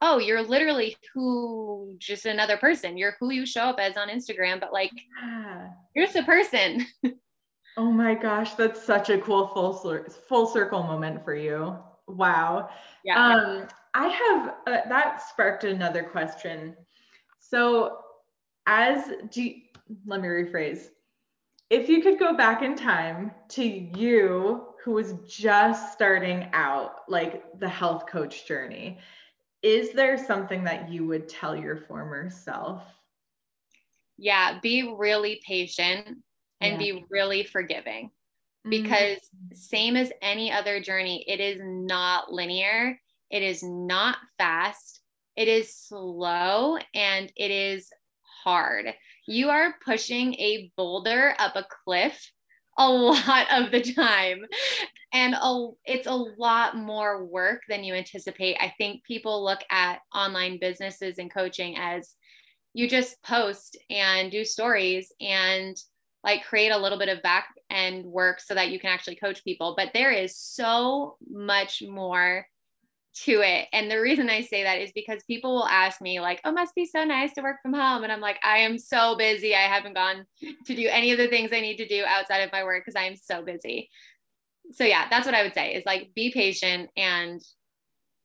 oh 0.00 0.18
you're 0.18 0.42
literally 0.42 0.96
who 1.14 1.94
just 1.98 2.26
another 2.26 2.56
person. 2.56 2.98
You're 2.98 3.16
who 3.18 3.30
you 3.30 3.46
show 3.46 3.62
up 3.62 3.78
as 3.78 3.96
on 3.96 4.08
instagram 4.08 4.60
but 4.60 4.72
like 4.72 4.92
yeah. 5.22 5.68
you're 5.94 6.06
just 6.06 6.16
a 6.16 6.24
person. 6.24 6.86
Oh 7.76 7.90
my 7.90 8.14
gosh 8.14 8.54
that's 8.54 8.80
such 8.80 9.10
a 9.10 9.18
cool 9.18 9.48
full 9.48 9.72
full 10.28 10.46
circle 10.46 10.84
moment 10.84 11.24
for 11.24 11.34
you. 11.34 11.76
Wow. 12.06 12.70
Yeah. 13.04 13.18
Um 13.18 13.66
i 13.94 14.06
have 14.06 14.54
uh, 14.66 14.88
that 14.88 15.22
sparked 15.28 15.64
another 15.64 16.04
question. 16.04 16.76
So 17.40 17.98
as 18.66 19.10
do 19.30 19.42
you, 19.42 19.54
let 20.06 20.20
me 20.20 20.28
rephrase. 20.28 20.86
If 21.68 21.88
you 21.88 22.00
could 22.00 22.18
go 22.18 22.36
back 22.36 22.62
in 22.62 22.76
time 22.76 23.32
to 23.50 23.64
you 23.64 24.73
who 24.84 24.92
was 24.92 25.14
just 25.26 25.94
starting 25.94 26.46
out 26.52 26.96
like 27.08 27.42
the 27.58 27.68
health 27.68 28.06
coach 28.06 28.46
journey 28.46 28.98
is 29.62 29.92
there 29.92 30.22
something 30.22 30.62
that 30.64 30.90
you 30.90 31.06
would 31.06 31.26
tell 31.26 31.56
your 31.56 31.76
former 31.76 32.28
self 32.28 32.82
yeah 34.18 34.58
be 34.60 34.94
really 34.96 35.40
patient 35.46 36.18
and 36.60 36.72
yeah. 36.72 36.78
be 36.78 37.04
really 37.10 37.42
forgiving 37.42 38.10
mm-hmm. 38.66 38.70
because 38.70 39.18
mm-hmm. 39.18 39.54
same 39.54 39.96
as 39.96 40.12
any 40.20 40.52
other 40.52 40.80
journey 40.80 41.24
it 41.26 41.40
is 41.40 41.58
not 41.62 42.30
linear 42.30 42.98
it 43.30 43.42
is 43.42 43.62
not 43.62 44.18
fast 44.36 45.00
it 45.34 45.48
is 45.48 45.74
slow 45.74 46.76
and 46.94 47.32
it 47.36 47.50
is 47.50 47.88
hard 48.44 48.92
you 49.26 49.48
are 49.48 49.76
pushing 49.82 50.34
a 50.34 50.70
boulder 50.76 51.34
up 51.38 51.56
a 51.56 51.66
cliff 51.84 52.30
a 52.78 52.88
lot 52.90 53.46
of 53.52 53.70
the 53.70 53.80
time. 53.80 54.42
And 55.12 55.34
a, 55.34 55.68
it's 55.84 56.06
a 56.06 56.14
lot 56.14 56.76
more 56.76 57.24
work 57.24 57.62
than 57.68 57.84
you 57.84 57.94
anticipate. 57.94 58.56
I 58.60 58.74
think 58.78 59.04
people 59.04 59.44
look 59.44 59.60
at 59.70 60.00
online 60.14 60.58
businesses 60.60 61.18
and 61.18 61.32
coaching 61.32 61.76
as 61.78 62.14
you 62.72 62.88
just 62.88 63.22
post 63.22 63.78
and 63.88 64.30
do 64.32 64.44
stories 64.44 65.12
and 65.20 65.76
like 66.24 66.44
create 66.44 66.70
a 66.70 66.78
little 66.78 66.98
bit 66.98 67.08
of 67.08 67.22
back 67.22 67.46
end 67.70 68.04
work 68.04 68.40
so 68.40 68.54
that 68.54 68.70
you 68.70 68.80
can 68.80 68.90
actually 68.90 69.16
coach 69.16 69.44
people. 69.44 69.74
But 69.76 69.90
there 69.94 70.10
is 70.10 70.36
so 70.36 71.16
much 71.30 71.82
more 71.86 72.46
to 73.14 73.40
it. 73.42 73.68
And 73.72 73.90
the 73.90 74.00
reason 74.00 74.28
I 74.28 74.42
say 74.42 74.64
that 74.64 74.80
is 74.80 74.90
because 74.92 75.22
people 75.24 75.54
will 75.54 75.66
ask 75.66 76.00
me, 76.00 76.20
like, 76.20 76.40
oh, 76.44 76.52
must 76.52 76.74
be 76.74 76.84
so 76.84 77.04
nice 77.04 77.32
to 77.34 77.42
work 77.42 77.56
from 77.62 77.72
home. 77.72 78.02
And 78.02 78.12
I'm 78.12 78.20
like, 78.20 78.38
I 78.42 78.58
am 78.58 78.78
so 78.78 79.16
busy. 79.16 79.54
I 79.54 79.62
haven't 79.62 79.94
gone 79.94 80.26
to 80.66 80.74
do 80.74 80.88
any 80.90 81.12
of 81.12 81.18
the 81.18 81.28
things 81.28 81.52
I 81.52 81.60
need 81.60 81.76
to 81.76 81.86
do 81.86 82.04
outside 82.06 82.38
of 82.40 82.52
my 82.52 82.64
work 82.64 82.84
because 82.84 83.00
I 83.00 83.04
am 83.04 83.16
so 83.16 83.42
busy. 83.42 83.90
So 84.72 84.84
yeah, 84.84 85.08
that's 85.08 85.26
what 85.26 85.34
I 85.34 85.42
would 85.42 85.54
say 85.54 85.74
is 85.74 85.84
like 85.86 86.12
be 86.14 86.32
patient 86.32 86.90
and 86.96 87.42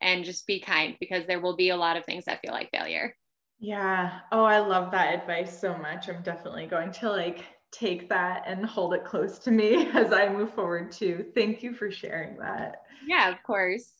and 0.01 0.23
just 0.23 0.47
be 0.47 0.61
kind 0.61 0.95
because 0.99 1.25
there 1.27 1.41
will 1.41 1.57
be 1.57 1.69
a 1.69 1.75
lot 1.75 1.97
of 1.97 2.05
things 2.05 2.25
that 2.25 2.39
feel 2.41 2.53
like 2.53 2.71
failure. 2.71 3.15
Yeah. 3.59 4.19
Oh, 4.31 4.45
I 4.45 4.59
love 4.59 4.91
that 4.91 5.13
advice 5.13 5.59
so 5.59 5.77
much. 5.77 6.07
I'm 6.07 6.23
definitely 6.23 6.65
going 6.65 6.91
to 6.93 7.09
like 7.09 7.43
take 7.71 8.09
that 8.09 8.43
and 8.47 8.65
hold 8.65 8.93
it 8.93 9.03
close 9.03 9.37
to 9.39 9.51
me 9.51 9.87
as 9.93 10.13
I 10.13 10.29
move 10.29 10.53
forward 10.53 10.91
too. 10.91 11.25
Thank 11.35 11.61
you 11.61 11.73
for 11.73 11.91
sharing 11.91 12.37
that. 12.37 12.83
Yeah, 13.05 13.29
of 13.29 13.43
course. 13.43 13.98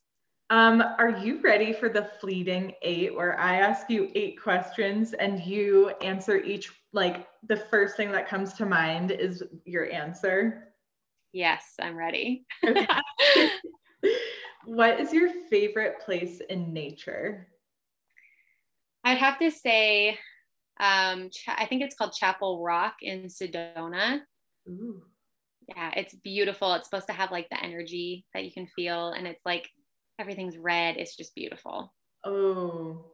Um, 0.51 0.81
are 0.97 1.11
you 1.11 1.41
ready 1.41 1.73
for 1.73 1.89
the 1.89 2.09
fleeting 2.19 2.73
eight 2.81 3.13
where 3.13 3.39
I 3.39 3.57
ask 3.57 3.87
you 3.89 4.09
eight 4.15 4.41
questions 4.41 5.13
and 5.13 5.43
you 5.43 5.89
answer 6.01 6.37
each 6.37 6.71
like 6.91 7.27
the 7.47 7.57
first 7.57 7.95
thing 7.95 8.11
that 8.13 8.27
comes 8.27 8.53
to 8.53 8.65
mind 8.65 9.11
is 9.11 9.43
your 9.65 9.91
answer? 9.91 10.73
Yes, 11.33 11.75
I'm 11.79 11.95
ready. 11.95 12.45
what 14.65 14.99
is 14.99 15.13
your 15.13 15.29
favorite 15.51 15.99
place 16.01 16.41
in 16.49 16.73
nature? 16.73 17.47
I'd 19.03 19.19
have 19.19 19.37
to 19.39 19.51
say 19.51 20.17
Um, 20.79 21.29
I 21.47 21.65
think 21.65 21.83
it's 21.83 21.95
called 21.95 22.13
Chapel 22.13 22.63
Rock 22.63 22.95
in 23.01 23.25
Sedona. 23.25 24.21
Ooh. 24.67 25.03
Yeah, 25.67 25.91
it's 25.95 26.15
beautiful. 26.15 26.73
It's 26.73 26.85
supposed 26.89 27.07
to 27.07 27.13
have 27.13 27.31
like 27.31 27.47
the 27.51 27.63
energy 27.63 28.25
that 28.33 28.45
you 28.45 28.51
can 28.51 28.67
feel, 28.75 29.09
and 29.09 29.27
it's 29.27 29.45
like 29.45 29.69
everything's 30.19 30.57
red. 30.57 30.97
It's 30.97 31.15
just 31.15 31.33
beautiful. 31.33 31.93
Oh, 32.25 33.05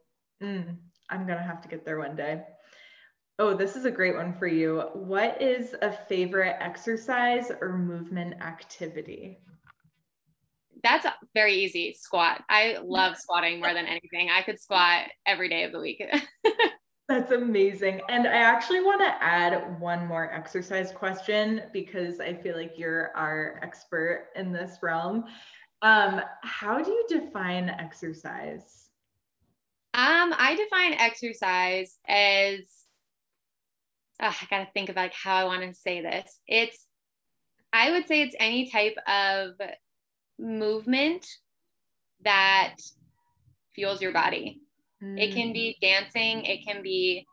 mm, 0.43 0.75
I'm 1.09 1.27
gonna 1.27 1.43
have 1.43 1.61
to 1.61 1.69
get 1.69 1.85
there 1.85 1.99
one 1.99 2.15
day. 2.15 2.41
Oh, 3.37 3.53
this 3.53 3.75
is 3.75 3.85
a 3.85 3.91
great 3.91 4.15
one 4.15 4.33
for 4.33 4.47
you. 4.47 4.81
What 4.93 5.41
is 5.41 5.75
a 5.81 5.91
favorite 5.91 6.55
exercise 6.59 7.51
or 7.61 7.77
movement 7.77 8.41
activity? 8.41 9.39
That's 10.83 11.05
very 11.33 11.55
easy. 11.55 11.93
Squat. 11.93 12.43
I 12.49 12.77
love 12.83 13.17
squatting 13.17 13.59
more 13.59 13.73
than 13.73 13.85
anything. 13.85 14.29
I 14.29 14.41
could 14.41 14.59
squat 14.59 15.03
every 15.25 15.49
day 15.49 15.63
of 15.63 15.71
the 15.71 15.79
week. 15.79 16.03
That's 17.07 17.31
amazing. 17.31 18.01
And 18.09 18.27
I 18.27 18.37
actually 18.37 18.81
want 18.81 19.01
to 19.01 19.23
add 19.23 19.79
one 19.79 20.07
more 20.07 20.31
exercise 20.31 20.91
question 20.91 21.63
because 21.71 22.19
I 22.19 22.33
feel 22.33 22.55
like 22.55 22.73
you're 22.77 23.15
our 23.15 23.59
expert 23.61 24.29
in 24.35 24.51
this 24.51 24.79
realm. 24.81 25.25
Um, 25.81 26.21
how 26.41 26.81
do 26.81 26.91
you 26.91 27.05
define 27.07 27.69
exercise? 27.69 28.89
Um, 29.93 30.33
I 30.37 30.55
define 30.55 30.93
exercise 30.93 31.97
as 32.07 32.59
oh, 34.21 34.35
I 34.41 34.45
gotta 34.49 34.67
think 34.73 34.89
about 34.89 35.03
like 35.03 35.13
how 35.13 35.35
I 35.35 35.43
want 35.45 35.61
to 35.61 35.73
say 35.73 36.01
this. 36.01 36.39
It's 36.47 36.85
I 37.71 37.91
would 37.91 38.07
say 38.07 38.21
it's 38.21 38.35
any 38.39 38.69
type 38.69 38.97
of 39.07 39.51
movement 40.39 41.25
that 42.23 42.75
fuels 43.73 44.01
your 44.01 44.11
body. 44.11 44.61
Mm. 45.03 45.19
It 45.19 45.33
can 45.33 45.53
be 45.53 45.77
mm. 45.77 45.87
dancing, 45.87 46.45
it 46.45 46.65
can 46.65 46.81
be 46.81 47.25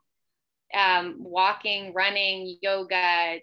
um, 0.74 1.16
walking, 1.18 1.92
running, 1.94 2.58
yoga, 2.60 3.38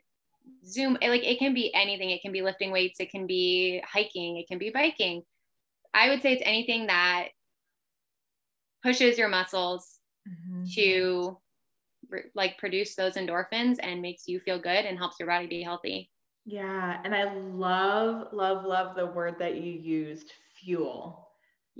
Zoom. 0.65 0.97
Like 1.01 1.23
it 1.23 1.39
can 1.39 1.53
be 1.53 1.73
anything. 1.73 2.09
It 2.09 2.21
can 2.21 2.31
be 2.31 2.41
lifting 2.41 2.71
weights, 2.71 2.99
it 2.99 3.11
can 3.11 3.27
be 3.27 3.81
hiking, 3.85 4.37
it 4.37 4.47
can 4.47 4.57
be 4.57 4.69
biking. 4.69 5.23
I 5.93 6.09
would 6.09 6.21
say 6.21 6.33
it's 6.33 6.43
anything 6.45 6.87
that 6.87 7.29
pushes 8.83 9.17
your 9.17 9.27
muscles 9.27 9.99
mm-hmm. 10.27 10.65
to 10.75 11.37
like 12.35 12.57
produce 12.57 12.95
those 12.95 13.15
endorphins 13.15 13.77
and 13.81 14.01
makes 14.01 14.27
you 14.27 14.39
feel 14.39 14.59
good 14.59 14.85
and 14.85 14.97
helps 14.97 15.17
your 15.19 15.27
body 15.27 15.47
be 15.47 15.61
healthy. 15.61 16.09
Yeah. 16.45 16.99
And 17.03 17.13
I 17.13 17.33
love, 17.33 18.27
love, 18.31 18.65
love 18.65 18.95
the 18.95 19.05
word 19.05 19.35
that 19.39 19.55
you 19.55 19.71
used 19.71 20.31
fuel. 20.55 21.28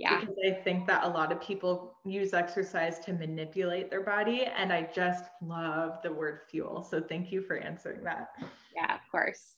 Yeah. 0.00 0.20
Because 0.20 0.34
I 0.46 0.52
think 0.52 0.86
that 0.86 1.04
a 1.04 1.08
lot 1.08 1.30
of 1.30 1.42
people 1.42 1.98
use 2.06 2.32
exercise 2.32 2.98
to 3.00 3.12
manipulate 3.12 3.90
their 3.90 4.00
body. 4.00 4.46
And 4.46 4.72
I 4.72 4.88
just 4.94 5.24
love 5.42 5.98
the 6.02 6.10
word 6.10 6.40
fuel. 6.50 6.82
So 6.82 7.02
thank 7.02 7.30
you 7.30 7.42
for 7.42 7.58
answering 7.58 8.02
that. 8.04 8.30
Yeah, 8.74 8.94
of 8.94 9.00
course. 9.10 9.56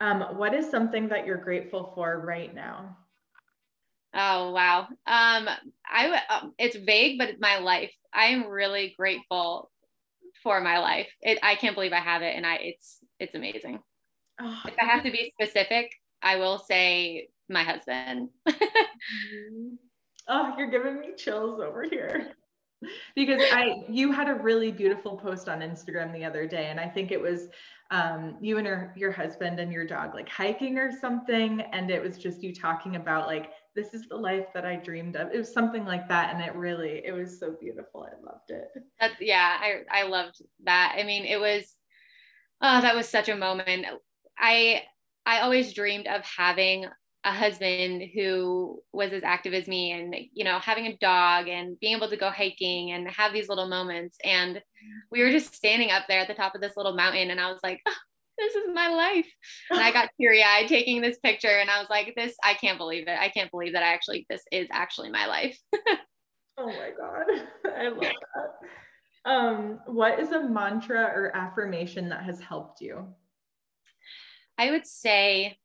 Um, 0.00 0.38
what 0.38 0.54
is 0.54 0.70
something 0.70 1.08
that 1.08 1.26
you're 1.26 1.36
grateful 1.36 1.92
for 1.94 2.24
right 2.26 2.54
now? 2.54 2.96
Oh 4.14 4.50
wow. 4.52 4.88
Um, 5.06 5.46
I 5.86 6.22
um, 6.30 6.54
it's 6.58 6.76
vague, 6.76 7.18
but 7.18 7.28
it's 7.28 7.40
my 7.40 7.58
life. 7.58 7.92
I 8.14 8.28
am 8.28 8.46
really 8.46 8.94
grateful 8.96 9.70
for 10.42 10.62
my 10.62 10.78
life. 10.78 11.08
It, 11.20 11.38
I 11.42 11.54
can't 11.54 11.74
believe 11.74 11.92
I 11.92 12.00
have 12.00 12.22
it, 12.22 12.34
and 12.34 12.46
I 12.46 12.54
it's 12.56 12.98
it's 13.18 13.34
amazing. 13.34 13.78
Oh, 14.40 14.62
if 14.66 14.74
I 14.80 14.86
have 14.86 15.04
to 15.04 15.12
be 15.12 15.34
specific, 15.38 15.92
I 16.22 16.36
will 16.36 16.58
say 16.58 17.28
my 17.50 17.62
husband. 17.62 18.30
oh, 20.28 20.54
you're 20.56 20.70
giving 20.70 21.00
me 21.00 21.08
chills 21.16 21.60
over 21.60 21.84
here. 21.88 22.32
because 23.14 23.42
I 23.52 23.84
you 23.88 24.10
had 24.12 24.28
a 24.28 24.34
really 24.34 24.72
beautiful 24.72 25.16
post 25.16 25.48
on 25.48 25.60
Instagram 25.60 26.12
the 26.12 26.24
other 26.24 26.46
day, 26.46 26.66
and 26.66 26.80
I 26.80 26.88
think 26.88 27.10
it 27.10 27.20
was 27.20 27.48
um, 27.90 28.36
you 28.40 28.56
and 28.58 28.66
your 28.66 28.94
your 28.96 29.12
husband 29.12 29.60
and 29.60 29.72
your 29.72 29.86
dog 29.86 30.14
like 30.14 30.28
hiking 30.28 30.78
or 30.78 30.90
something, 30.90 31.60
and 31.60 31.90
it 31.90 32.02
was 32.02 32.16
just 32.16 32.42
you 32.42 32.54
talking 32.54 32.96
about 32.96 33.26
like 33.26 33.50
this 33.74 33.94
is 33.94 34.08
the 34.08 34.16
life 34.16 34.46
that 34.54 34.64
I 34.64 34.76
dreamed 34.76 35.16
of. 35.16 35.32
It 35.32 35.38
was 35.38 35.52
something 35.52 35.84
like 35.84 36.08
that. 36.08 36.34
And 36.34 36.42
it 36.42 36.54
really, 36.54 37.02
it 37.04 37.12
was 37.12 37.38
so 37.38 37.54
beautiful. 37.60 38.04
I 38.04 38.24
loved 38.24 38.50
it. 38.50 38.68
That's, 39.00 39.14
yeah, 39.20 39.58
I, 39.60 39.82
I 39.90 40.02
loved 40.04 40.42
that. 40.64 40.96
I 40.98 41.04
mean, 41.04 41.24
it 41.24 41.38
was, 41.38 41.72
oh, 42.60 42.80
that 42.80 42.96
was 42.96 43.08
such 43.08 43.28
a 43.28 43.36
moment. 43.36 43.86
I, 44.38 44.82
I 45.24 45.40
always 45.40 45.72
dreamed 45.72 46.08
of 46.08 46.22
having 46.24 46.86
a 47.24 47.32
husband 47.32 48.02
who 48.14 48.80
was 48.92 49.12
as 49.12 49.22
active 49.22 49.52
as 49.52 49.68
me 49.68 49.92
and 49.92 50.14
you 50.32 50.42
know 50.42 50.58
having 50.58 50.86
a 50.86 50.96
dog 50.96 51.48
and 51.48 51.78
being 51.78 51.94
able 51.94 52.08
to 52.08 52.16
go 52.16 52.30
hiking 52.30 52.92
and 52.92 53.10
have 53.10 53.32
these 53.32 53.48
little 53.48 53.68
moments 53.68 54.16
and 54.24 54.62
we 55.10 55.22
were 55.22 55.30
just 55.30 55.54
standing 55.54 55.90
up 55.90 56.04
there 56.08 56.20
at 56.20 56.28
the 56.28 56.34
top 56.34 56.54
of 56.54 56.62
this 56.62 56.76
little 56.76 56.94
mountain 56.94 57.30
and 57.30 57.38
i 57.38 57.50
was 57.50 57.60
like 57.62 57.80
oh, 57.86 57.94
this 58.40 58.54
is 58.54 58.70
my 58.72 58.88
life. 58.88 59.26
And 59.70 59.80
I 59.80 59.92
got 59.92 60.08
teary 60.20 60.42
eyed 60.42 60.66
taking 60.66 61.00
this 61.00 61.18
picture 61.18 61.58
and 61.58 61.70
I 61.70 61.78
was 61.78 61.90
like, 61.90 62.14
this, 62.16 62.34
I 62.42 62.54
can't 62.54 62.78
believe 62.78 63.06
it. 63.06 63.18
I 63.18 63.28
can't 63.28 63.50
believe 63.50 63.74
that 63.74 63.82
I 63.82 63.92
actually, 63.92 64.26
this 64.28 64.42
is 64.50 64.68
actually 64.72 65.10
my 65.10 65.26
life. 65.26 65.58
oh 66.58 66.66
my 66.66 66.90
God. 66.98 67.46
I 67.76 67.88
love 67.88 68.00
that. 68.00 69.30
Um, 69.30 69.80
what 69.86 70.18
is 70.18 70.32
a 70.32 70.48
mantra 70.48 71.02
or 71.02 71.36
affirmation 71.36 72.08
that 72.08 72.24
has 72.24 72.40
helped 72.40 72.80
you? 72.80 73.06
I 74.56 74.70
would 74.70 74.86
say 74.86 75.58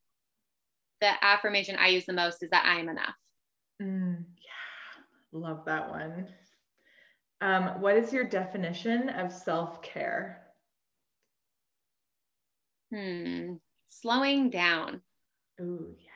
the 1.01 1.11
affirmation 1.23 1.75
I 1.77 1.87
use 1.87 2.05
the 2.05 2.13
most 2.13 2.43
is 2.43 2.49
that 2.51 2.65
I 2.65 2.79
am 2.79 2.89
enough. 2.89 3.15
Mm, 3.81 4.23
yeah, 4.37 5.39
love 5.39 5.65
that 5.65 5.89
one. 5.89 6.27
Um, 7.41 7.81
what 7.81 7.97
is 7.97 8.13
your 8.13 8.23
definition 8.23 9.09
of 9.09 9.31
self 9.31 9.81
care? 9.81 10.41
Hmm. 12.93 13.55
Slowing 13.87 14.49
down. 14.49 15.01
Oh, 15.59 15.79
yeah. 15.97 16.11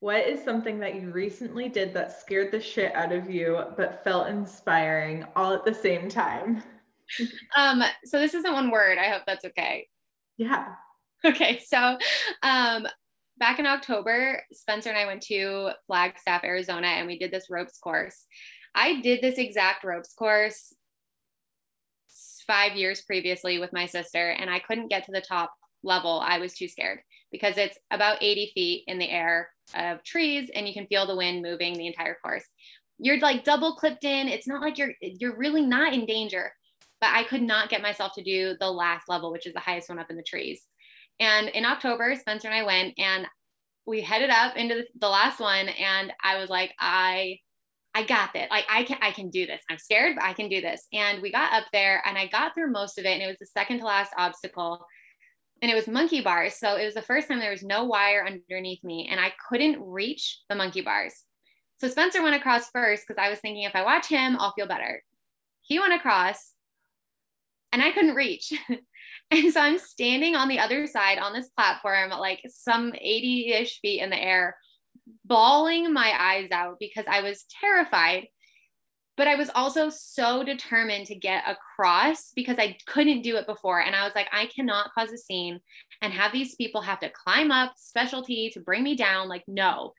What 0.00 0.26
is 0.26 0.44
something 0.44 0.78
that 0.80 0.96
you 0.96 1.10
recently 1.10 1.68
did 1.68 1.94
that 1.94 2.20
scared 2.20 2.52
the 2.52 2.60
shit 2.60 2.94
out 2.94 3.12
of 3.12 3.30
you 3.30 3.58
but 3.76 4.04
felt 4.04 4.28
inspiring 4.28 5.24
all 5.34 5.52
at 5.54 5.64
the 5.64 5.72
same 5.74 6.08
time? 6.08 6.62
um, 7.56 7.82
so 8.04 8.20
this 8.20 8.34
isn't 8.34 8.52
one 8.52 8.70
word. 8.70 8.98
I 8.98 9.08
hope 9.08 9.22
that's 9.26 9.44
okay. 9.46 9.88
Yeah. 10.36 10.66
Okay. 11.24 11.62
So 11.66 11.96
um 12.42 12.86
back 13.38 13.58
in 13.58 13.66
October, 13.66 14.42
Spencer 14.52 14.90
and 14.90 14.98
I 14.98 15.06
went 15.06 15.22
to 15.22 15.70
Flagstaff, 15.86 16.44
Arizona, 16.44 16.86
and 16.86 17.06
we 17.06 17.18
did 17.18 17.30
this 17.30 17.50
ropes 17.50 17.78
course. 17.78 18.24
I 18.74 19.00
did 19.00 19.20
this 19.20 19.38
exact 19.38 19.84
ropes 19.84 20.14
course 20.14 20.72
five 22.46 22.76
years 22.76 23.02
previously 23.02 23.58
with 23.58 23.72
my 23.72 23.86
sister, 23.86 24.30
and 24.30 24.50
I 24.50 24.58
couldn't 24.60 24.88
get 24.88 25.04
to 25.04 25.12
the 25.12 25.20
top 25.20 25.52
level. 25.82 26.20
I 26.24 26.38
was 26.38 26.54
too 26.54 26.68
scared 26.68 27.00
because 27.32 27.56
it's 27.56 27.78
about 27.90 28.22
80 28.22 28.52
feet 28.54 28.84
in 28.86 28.98
the 28.98 29.10
air 29.10 29.50
of 29.74 30.02
trees, 30.04 30.50
and 30.54 30.68
you 30.68 30.74
can 30.74 30.86
feel 30.86 31.06
the 31.06 31.16
wind 31.16 31.42
moving 31.42 31.74
the 31.74 31.86
entire 31.86 32.16
course. 32.22 32.44
You're 32.98 33.18
like 33.18 33.44
double 33.44 33.74
clipped 33.74 34.04
in. 34.04 34.28
It's 34.28 34.46
not 34.46 34.62
like 34.62 34.78
you're 34.78 34.92
you're 35.00 35.36
really 35.36 35.62
not 35.62 35.92
in 35.92 36.06
danger, 36.06 36.52
but 37.00 37.10
I 37.12 37.24
could 37.24 37.42
not 37.42 37.68
get 37.68 37.82
myself 37.82 38.12
to 38.14 38.22
do 38.22 38.54
the 38.60 38.70
last 38.70 39.08
level, 39.08 39.32
which 39.32 39.46
is 39.46 39.54
the 39.54 39.60
highest 39.60 39.88
one 39.88 39.98
up 39.98 40.10
in 40.10 40.16
the 40.16 40.22
trees. 40.22 40.62
And 41.20 41.48
in 41.48 41.64
October, 41.64 42.14
Spencer 42.16 42.48
and 42.48 42.56
I 42.56 42.64
went 42.64 42.94
and 42.98 43.26
we 43.86 44.00
headed 44.00 44.30
up 44.30 44.56
into 44.56 44.74
the, 44.74 44.86
the 44.98 45.08
last 45.08 45.40
one, 45.40 45.68
and 45.68 46.12
I 46.22 46.38
was 46.38 46.48
like, 46.48 46.72
I 46.80 47.38
I 47.94 48.02
got 48.02 48.32
this. 48.32 48.48
Like 48.50 48.64
I 48.68 48.82
can 48.82 48.98
I 49.00 49.12
can 49.12 49.30
do 49.30 49.46
this. 49.46 49.62
I'm 49.70 49.78
scared, 49.78 50.16
but 50.16 50.24
I 50.24 50.32
can 50.32 50.48
do 50.48 50.60
this. 50.60 50.88
And 50.92 51.22
we 51.22 51.30
got 51.30 51.52
up 51.52 51.64
there 51.72 52.02
and 52.04 52.18
I 52.18 52.26
got 52.26 52.54
through 52.54 52.72
most 52.72 52.98
of 52.98 53.04
it. 53.04 53.12
And 53.12 53.22
it 53.22 53.28
was 53.28 53.38
the 53.38 53.46
second 53.46 53.78
to 53.78 53.84
last 53.84 54.12
obstacle. 54.18 54.84
And 55.62 55.70
it 55.70 55.74
was 55.74 55.86
monkey 55.86 56.20
bars. 56.20 56.56
So 56.56 56.74
it 56.74 56.84
was 56.84 56.94
the 56.94 57.02
first 57.02 57.28
time 57.28 57.38
there 57.38 57.52
was 57.52 57.62
no 57.62 57.84
wire 57.84 58.26
underneath 58.26 58.82
me 58.82 59.08
and 59.10 59.20
I 59.20 59.32
couldn't 59.48 59.80
reach 59.80 60.40
the 60.48 60.56
monkey 60.56 60.80
bars. 60.80 61.14
So 61.76 61.88
Spencer 61.88 62.22
went 62.22 62.34
across 62.34 62.68
first 62.70 63.04
because 63.06 63.22
I 63.22 63.30
was 63.30 63.38
thinking 63.38 63.62
if 63.62 63.76
I 63.76 63.84
watch 63.84 64.08
him, 64.08 64.36
I'll 64.38 64.52
feel 64.52 64.66
better. 64.66 65.02
He 65.62 65.78
went 65.78 65.94
across 65.94 66.52
and 67.72 67.80
I 67.80 67.92
couldn't 67.92 68.14
reach. 68.14 68.52
and 69.34 69.52
so 69.52 69.60
I'm 69.60 69.78
standing 69.78 70.36
on 70.36 70.48
the 70.48 70.60
other 70.60 70.86
side 70.86 71.18
on 71.18 71.32
this 71.32 71.48
platform, 71.48 72.10
like 72.10 72.40
some 72.48 72.92
80 72.94 73.52
ish 73.52 73.80
feet 73.80 74.00
in 74.00 74.10
the 74.10 74.22
air 74.22 74.56
bawling 75.24 75.92
my 75.92 76.12
eyes 76.18 76.50
out 76.50 76.76
because 76.78 77.04
I 77.08 77.22
was 77.22 77.44
terrified. 77.60 78.28
But 79.16 79.28
I 79.28 79.36
was 79.36 79.50
also 79.54 79.90
so 79.90 80.42
determined 80.42 81.06
to 81.06 81.14
get 81.14 81.44
across 81.46 82.32
because 82.34 82.58
I 82.58 82.76
couldn't 82.86 83.22
do 83.22 83.36
it 83.36 83.46
before. 83.46 83.80
And 83.80 83.94
I 83.94 84.04
was 84.04 84.14
like, 84.14 84.26
I 84.32 84.46
cannot 84.46 84.92
cause 84.92 85.10
a 85.10 85.18
scene 85.18 85.60
and 86.02 86.12
have 86.12 86.32
these 86.32 86.56
people 86.56 86.80
have 86.82 86.98
to 87.00 87.10
climb 87.10 87.52
up 87.52 87.74
specialty 87.76 88.50
to 88.50 88.60
bring 88.60 88.82
me 88.82 88.96
down. 88.96 89.28
Like, 89.28 89.44
no. 89.46 89.92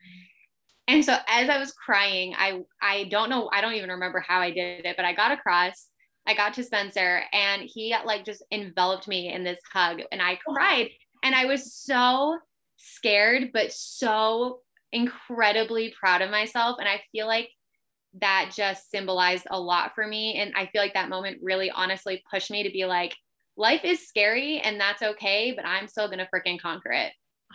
And 0.86 1.02
so 1.04 1.16
as 1.28 1.48
I 1.48 1.58
was 1.58 1.72
crying, 1.72 2.34
I 2.36 2.60
I 2.80 3.04
don't 3.04 3.30
know, 3.30 3.48
I 3.52 3.60
don't 3.60 3.74
even 3.74 3.90
remember 3.90 4.20
how 4.20 4.40
I 4.40 4.50
did 4.50 4.84
it, 4.84 4.96
but 4.96 5.06
I 5.06 5.14
got 5.14 5.32
across. 5.32 5.88
I 6.26 6.34
got 6.34 6.54
to 6.54 6.64
Spencer 6.64 7.22
and 7.32 7.62
he 7.62 7.94
like 8.04 8.24
just 8.24 8.44
enveloped 8.50 9.08
me 9.08 9.32
in 9.32 9.44
this 9.44 9.60
hug 9.72 10.00
and 10.10 10.20
I 10.20 10.38
cried 10.46 10.90
and 11.22 11.34
I 11.34 11.46
was 11.46 11.72
so 11.72 12.38
scared 12.76 13.50
but 13.52 13.72
so 13.72 14.60
incredibly 14.92 15.94
proud 15.98 16.22
of 16.22 16.30
myself. 16.30 16.76
And 16.78 16.88
I 16.88 17.02
feel 17.12 17.26
like 17.26 17.50
that 18.20 18.52
just 18.54 18.90
symbolized 18.90 19.46
a 19.50 19.60
lot 19.60 19.94
for 19.94 20.06
me. 20.06 20.38
And 20.38 20.52
I 20.56 20.66
feel 20.66 20.80
like 20.80 20.94
that 20.94 21.08
moment 21.08 21.38
really 21.42 21.70
honestly 21.70 22.22
pushed 22.30 22.50
me 22.50 22.62
to 22.62 22.70
be 22.70 22.86
like, 22.86 23.14
life 23.56 23.84
is 23.84 24.06
scary 24.06 24.58
and 24.60 24.80
that's 24.80 25.02
okay, 25.02 25.52
but 25.54 25.66
I'm 25.66 25.88
still 25.88 26.08
going 26.08 26.18
to 26.18 26.28
freaking 26.34 26.60
conquer 26.60 26.92
it. 26.92 27.12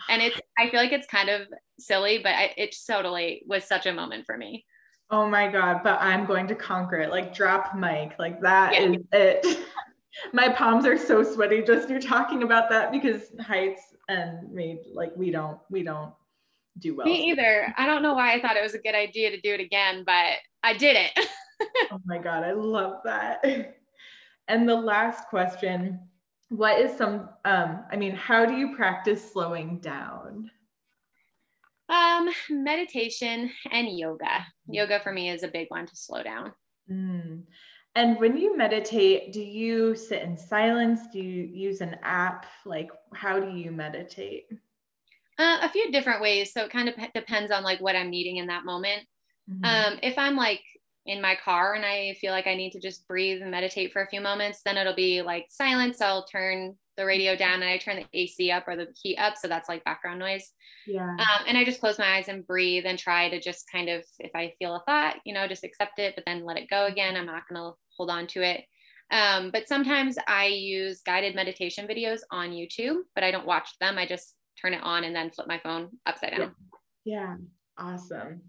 And 0.08 0.22
it's, 0.22 0.40
I 0.58 0.70
feel 0.70 0.80
like 0.80 0.92
it's 0.92 1.06
kind 1.06 1.28
of 1.28 1.42
silly, 1.78 2.20
but 2.22 2.32
I, 2.32 2.54
it 2.56 2.74
totally 2.88 3.42
was 3.46 3.64
such 3.64 3.86
a 3.86 3.92
moment 3.92 4.24
for 4.26 4.36
me. 4.36 4.64
Oh 5.12 5.28
my 5.28 5.46
God, 5.46 5.82
but 5.84 6.00
I'm 6.00 6.24
going 6.24 6.46
to 6.48 6.54
conquer 6.54 6.96
it. 6.96 7.10
Like 7.10 7.34
drop 7.34 7.76
mic, 7.76 8.14
like 8.18 8.40
that 8.40 8.72
yeah. 8.72 8.80
is 8.80 8.96
it. 9.12 9.58
my 10.32 10.48
palms 10.48 10.86
are 10.86 10.98
so 10.98 11.22
sweaty 11.22 11.62
just 11.62 11.88
you're 11.88 12.00
talking 12.00 12.42
about 12.42 12.68
that 12.70 12.90
because 12.90 13.30
heights 13.40 13.94
and 14.08 14.50
me, 14.52 14.80
like 14.92 15.12
we 15.16 15.30
don't, 15.30 15.58
we 15.70 15.82
don't 15.82 16.12
do 16.78 16.96
well. 16.96 17.06
Me 17.06 17.30
either. 17.30 17.72
I 17.76 17.86
don't 17.86 18.02
know 18.02 18.14
why 18.14 18.32
I 18.34 18.40
thought 18.40 18.56
it 18.56 18.62
was 18.62 18.74
a 18.74 18.78
good 18.78 18.94
idea 18.94 19.30
to 19.30 19.40
do 19.40 19.52
it 19.52 19.60
again, 19.60 20.02
but 20.04 20.38
I 20.62 20.74
did 20.74 20.96
it. 20.96 21.28
oh 21.92 22.00
my 22.06 22.18
God, 22.18 22.42
I 22.42 22.52
love 22.52 23.00
that. 23.04 23.44
And 24.48 24.68
the 24.68 24.74
last 24.74 25.28
question 25.28 26.00
what 26.52 26.78
is 26.78 26.94
some, 26.98 27.30
um, 27.46 27.84
I 27.90 27.96
mean, 27.96 28.14
how 28.14 28.44
do 28.44 28.54
you 28.54 28.76
practice 28.76 29.32
slowing 29.32 29.78
down? 29.78 30.50
Um, 31.92 32.30
meditation 32.48 33.50
and 33.70 33.98
yoga. 33.98 34.46
Yoga 34.66 34.98
for 35.00 35.12
me 35.12 35.28
is 35.28 35.42
a 35.42 35.48
big 35.48 35.66
one 35.68 35.86
to 35.86 35.94
slow 35.94 36.22
down. 36.22 36.52
Mm. 36.90 37.42
And 37.94 38.18
when 38.18 38.38
you 38.38 38.56
meditate, 38.56 39.34
do 39.34 39.42
you 39.42 39.94
sit 39.94 40.22
in 40.22 40.38
silence? 40.38 41.00
Do 41.12 41.18
you 41.18 41.42
use 41.42 41.82
an 41.82 41.98
app? 42.02 42.46
Like, 42.64 42.90
how 43.12 43.38
do 43.38 43.54
you 43.54 43.70
meditate? 43.70 44.46
Uh, 45.38 45.58
a 45.60 45.68
few 45.68 45.92
different 45.92 46.22
ways. 46.22 46.52
So 46.54 46.64
it 46.64 46.72
kind 46.72 46.88
of 46.88 46.96
p- 46.96 47.10
depends 47.14 47.50
on 47.50 47.62
like 47.62 47.80
what 47.80 47.94
I'm 47.96 48.08
needing 48.08 48.38
in 48.38 48.46
that 48.46 48.64
moment. 48.64 49.02
Mm-hmm. 49.50 49.64
Um, 49.64 49.98
if 50.02 50.16
I'm 50.16 50.36
like 50.36 50.62
in 51.04 51.20
my 51.20 51.36
car 51.44 51.74
and 51.74 51.84
I 51.84 52.16
feel 52.20 52.32
like 52.32 52.46
I 52.46 52.54
need 52.54 52.70
to 52.70 52.80
just 52.80 53.06
breathe 53.06 53.42
and 53.42 53.50
meditate 53.50 53.92
for 53.92 54.02
a 54.02 54.08
few 54.08 54.22
moments, 54.22 54.62
then 54.64 54.78
it'll 54.78 54.94
be 54.94 55.20
like 55.20 55.46
silence. 55.50 56.00
I'll 56.00 56.24
turn 56.24 56.76
the 56.96 57.06
radio 57.06 57.34
down 57.36 57.54
and 57.54 57.64
I 57.64 57.78
turn 57.78 57.96
the 57.96 58.18
AC 58.18 58.50
up 58.50 58.68
or 58.68 58.76
the 58.76 58.88
heat 59.00 59.16
up. 59.16 59.36
So 59.36 59.48
that's 59.48 59.68
like 59.68 59.84
background 59.84 60.18
noise. 60.18 60.50
Yeah. 60.86 61.08
Um, 61.08 61.44
and 61.46 61.56
I 61.56 61.64
just 61.64 61.80
close 61.80 61.98
my 61.98 62.16
eyes 62.16 62.28
and 62.28 62.46
breathe 62.46 62.84
and 62.86 62.98
try 62.98 63.28
to 63.28 63.40
just 63.40 63.70
kind 63.70 63.88
of, 63.88 64.04
if 64.18 64.30
I 64.34 64.52
feel 64.58 64.74
a 64.74 64.82
thought, 64.86 65.16
you 65.24 65.32
know, 65.32 65.48
just 65.48 65.64
accept 65.64 65.98
it, 65.98 66.14
but 66.14 66.24
then 66.26 66.44
let 66.44 66.58
it 66.58 66.68
go 66.68 66.86
again. 66.86 67.16
I'm 67.16 67.26
not 67.26 67.48
going 67.48 67.60
to 67.60 67.76
hold 67.96 68.10
on 68.10 68.26
to 68.28 68.42
it. 68.42 68.64
Um, 69.10 69.50
but 69.50 69.68
sometimes 69.68 70.16
I 70.26 70.46
use 70.46 71.02
guided 71.04 71.34
meditation 71.34 71.86
videos 71.86 72.20
on 72.30 72.50
YouTube, 72.50 72.96
but 73.14 73.24
I 73.24 73.30
don't 73.30 73.46
watch 73.46 73.68
them. 73.78 73.98
I 73.98 74.06
just 74.06 74.34
turn 74.60 74.74
it 74.74 74.82
on 74.82 75.04
and 75.04 75.14
then 75.14 75.30
flip 75.30 75.46
my 75.46 75.58
phone 75.58 75.90
upside 76.06 76.36
down. 76.36 76.54
Yeah. 77.04 77.36
Awesome. 77.78 78.42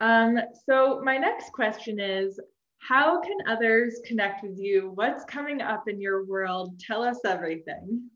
Um, 0.00 0.36
so 0.68 1.00
my 1.04 1.16
next 1.16 1.52
question 1.52 2.00
is, 2.00 2.40
how 2.86 3.20
can 3.20 3.36
others 3.46 4.00
connect 4.04 4.42
with 4.42 4.58
you? 4.58 4.90
What's 4.94 5.24
coming 5.24 5.62
up 5.62 5.88
in 5.88 6.00
your 6.00 6.24
world? 6.24 6.80
Tell 6.80 7.02
us 7.02 7.18
everything. 7.24 8.10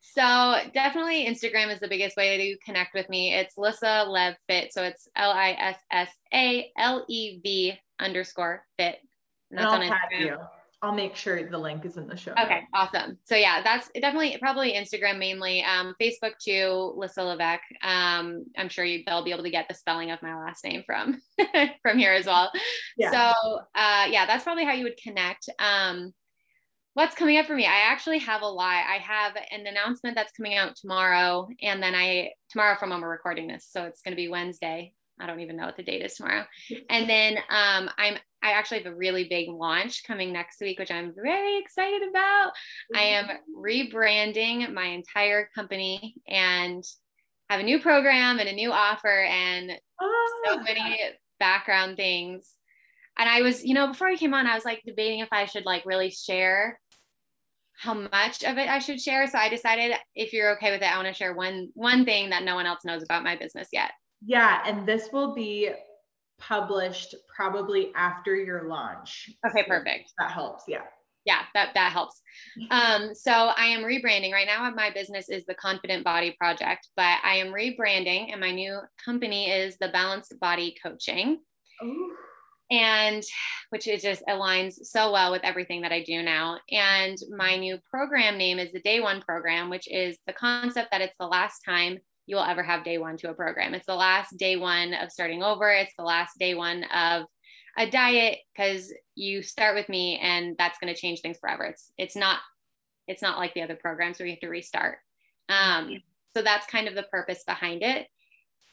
So 0.00 0.56
definitely 0.74 1.26
Instagram 1.26 1.72
is 1.72 1.80
the 1.80 1.88
biggest 1.88 2.16
way 2.16 2.36
to 2.36 2.58
connect 2.64 2.94
with 2.94 3.08
me. 3.08 3.34
It's 3.34 3.56
Lissa 3.56 4.04
Lev 4.06 4.34
Fit. 4.46 4.72
So 4.72 4.82
it's 4.82 5.08
L 5.16 5.30
I 5.30 5.52
S 5.52 5.76
S 5.90 6.08
A 6.34 6.70
L 6.78 7.04
E 7.08 7.40
V 7.42 7.74
underscore 7.98 8.64
fit. 8.78 8.98
And 9.50 9.58
that's 9.58 9.72
and 9.72 9.84
on 9.84 9.90
Instagram. 9.90 10.48
I'll 10.82 10.94
make 10.94 11.14
sure 11.14 11.48
the 11.48 11.58
link 11.58 11.84
is 11.84 11.98
in 11.98 12.08
the 12.08 12.16
show. 12.16 12.32
Okay, 12.32 12.62
awesome. 12.72 13.18
So 13.24 13.36
yeah, 13.36 13.62
that's 13.62 13.90
definitely 13.94 14.38
probably 14.40 14.72
Instagram 14.72 15.18
mainly. 15.18 15.62
Um, 15.62 15.94
Facebook 16.00 16.32
too, 16.42 16.94
Lissa 16.96 17.22
Levesque. 17.22 17.60
Um, 17.82 18.46
I'm 18.56 18.70
sure 18.70 18.84
you, 18.84 19.02
they'll 19.06 19.24
be 19.24 19.32
able 19.32 19.42
to 19.42 19.50
get 19.50 19.68
the 19.68 19.74
spelling 19.74 20.10
of 20.10 20.22
my 20.22 20.34
last 20.34 20.64
name 20.64 20.82
from 20.86 21.20
from 21.82 21.98
here 21.98 22.12
as 22.12 22.24
well. 22.24 22.50
Yeah. 22.96 23.10
So 23.10 23.60
uh, 23.74 24.06
yeah, 24.08 24.24
that's 24.24 24.44
probably 24.44 24.64
how 24.64 24.72
you 24.72 24.84
would 24.84 24.96
connect. 24.96 25.50
Um, 25.58 26.14
what's 26.94 27.14
coming 27.14 27.36
up 27.36 27.44
for 27.44 27.54
me? 27.54 27.66
I 27.66 27.90
actually 27.90 28.18
have 28.20 28.40
a 28.40 28.46
lot. 28.46 28.84
I 28.88 28.98
have 29.02 29.36
an 29.50 29.66
announcement 29.66 30.16
that's 30.16 30.32
coming 30.32 30.56
out 30.56 30.76
tomorrow, 30.76 31.48
and 31.60 31.82
then 31.82 31.94
I 31.94 32.30
tomorrow 32.48 32.76
from 32.78 32.88
when 32.88 33.02
we're 33.02 33.10
recording 33.10 33.48
this, 33.48 33.68
so 33.70 33.84
it's 33.84 34.00
going 34.00 34.12
to 34.12 34.16
be 34.16 34.28
Wednesday. 34.28 34.94
I 35.20 35.26
don't 35.26 35.40
even 35.40 35.56
know 35.56 35.66
what 35.66 35.76
the 35.76 35.82
date 35.82 36.02
is 36.02 36.14
tomorrow. 36.14 36.46
And 36.88 37.08
then 37.08 37.36
um, 37.50 37.90
I'm 37.98 38.16
I 38.42 38.52
actually 38.52 38.78
have 38.78 38.92
a 38.92 38.96
really 38.96 39.24
big 39.24 39.48
launch 39.48 40.04
coming 40.06 40.32
next 40.32 40.60
week, 40.60 40.78
which 40.78 40.90
I'm 40.90 41.12
very 41.14 41.58
excited 41.58 42.08
about. 42.08 42.52
I 42.94 43.02
am 43.02 43.26
mm-hmm. 43.26 43.62
rebranding 43.62 44.72
my 44.72 44.86
entire 44.86 45.48
company 45.54 46.14
and 46.26 46.82
have 47.50 47.60
a 47.60 47.64
new 47.64 47.80
program 47.80 48.38
and 48.38 48.48
a 48.48 48.54
new 48.54 48.72
offer 48.72 49.24
and 49.24 49.72
oh. 50.00 50.42
so 50.46 50.58
ah. 50.58 50.62
many 50.62 50.98
background 51.38 51.96
things. 51.96 52.54
And 53.18 53.28
I 53.28 53.42
was, 53.42 53.64
you 53.64 53.74
know, 53.74 53.88
before 53.88 54.08
I 54.08 54.16
came 54.16 54.32
on, 54.32 54.46
I 54.46 54.54
was 54.54 54.64
like 54.64 54.82
debating 54.86 55.20
if 55.20 55.28
I 55.32 55.44
should 55.44 55.66
like 55.66 55.84
really 55.84 56.10
share 56.10 56.80
how 57.76 57.94
much 57.94 58.44
of 58.44 58.58
it 58.58 58.68
I 58.68 58.78
should 58.78 59.00
share. 59.00 59.26
So 59.26 59.38
I 59.38 59.48
decided 59.48 59.96
if 60.14 60.32
you're 60.32 60.52
okay 60.56 60.70
with 60.70 60.82
it, 60.82 60.90
I 60.90 60.96
want 60.96 61.08
to 61.08 61.14
share 61.14 61.34
one 61.34 61.70
one 61.74 62.04
thing 62.04 62.30
that 62.30 62.44
no 62.44 62.54
one 62.54 62.66
else 62.66 62.84
knows 62.84 63.02
about 63.02 63.24
my 63.24 63.36
business 63.36 63.68
yet. 63.72 63.90
Yeah, 64.24 64.62
and 64.66 64.86
this 64.86 65.08
will 65.12 65.34
be 65.34 65.70
published 66.40 67.14
probably 67.34 67.92
after 67.94 68.34
your 68.34 68.68
launch. 68.68 69.30
Okay, 69.46 69.64
perfect. 69.64 70.12
That 70.18 70.30
helps. 70.30 70.64
Yeah. 70.66 70.82
Yeah, 71.26 71.42
that 71.52 71.74
that 71.74 71.92
helps. 71.92 72.22
Um, 72.70 73.14
so 73.14 73.30
I 73.30 73.66
am 73.66 73.82
rebranding 73.82 74.32
right 74.32 74.46
now. 74.46 74.68
My 74.70 74.90
business 74.90 75.28
is 75.28 75.44
the 75.44 75.54
Confident 75.54 76.02
Body 76.02 76.34
Project, 76.40 76.88
but 76.96 77.18
I 77.22 77.36
am 77.36 77.48
rebranding, 77.48 78.32
and 78.32 78.40
my 78.40 78.52
new 78.52 78.80
company 79.04 79.50
is 79.50 79.76
the 79.78 79.88
Balanced 79.88 80.32
Body 80.40 80.74
Coaching. 80.82 81.40
Ooh. 81.84 82.16
And 82.70 83.22
which 83.68 83.86
is 83.86 84.00
just 84.00 84.22
aligns 84.28 84.74
so 84.84 85.12
well 85.12 85.30
with 85.30 85.44
everything 85.44 85.82
that 85.82 85.92
I 85.92 86.02
do 86.02 86.22
now. 86.22 86.58
And 86.70 87.18
my 87.36 87.56
new 87.56 87.78
program 87.90 88.38
name 88.38 88.58
is 88.58 88.72
the 88.72 88.80
Day 88.80 89.00
One 89.00 89.20
Program, 89.20 89.70
which 89.70 89.90
is 89.90 90.18
the 90.26 90.32
concept 90.32 90.90
that 90.92 91.00
it's 91.00 91.16
the 91.18 91.26
last 91.26 91.60
time 91.66 91.98
you 92.30 92.36
will 92.36 92.44
ever 92.44 92.62
have 92.62 92.84
day 92.84 92.96
one 92.96 93.16
to 93.16 93.30
a 93.30 93.34
program. 93.34 93.74
It's 93.74 93.86
the 93.86 93.94
last 93.96 94.36
day 94.36 94.56
one 94.56 94.94
of 94.94 95.10
starting 95.10 95.42
over. 95.42 95.68
It's 95.68 95.94
the 95.98 96.04
last 96.04 96.38
day 96.38 96.54
one 96.54 96.84
of 96.84 97.24
a 97.76 97.90
diet 97.90 98.38
because 98.54 98.94
you 99.16 99.42
start 99.42 99.74
with 99.74 99.88
me 99.88 100.16
and 100.22 100.54
that's 100.56 100.78
going 100.78 100.94
to 100.94 101.00
change 101.00 101.22
things 101.22 101.38
forever. 101.40 101.64
It's 101.64 101.90
it's 101.98 102.14
not 102.14 102.38
it's 103.08 103.20
not 103.20 103.38
like 103.38 103.52
the 103.54 103.62
other 103.62 103.74
programs 103.74 104.20
where 104.20 104.26
you 104.26 104.34
have 104.34 104.40
to 104.40 104.48
restart. 104.48 104.98
Um, 105.48 105.96
so 106.36 106.42
that's 106.42 106.68
kind 106.68 106.86
of 106.86 106.94
the 106.94 107.02
purpose 107.02 107.42
behind 107.44 107.82
it. 107.82 108.06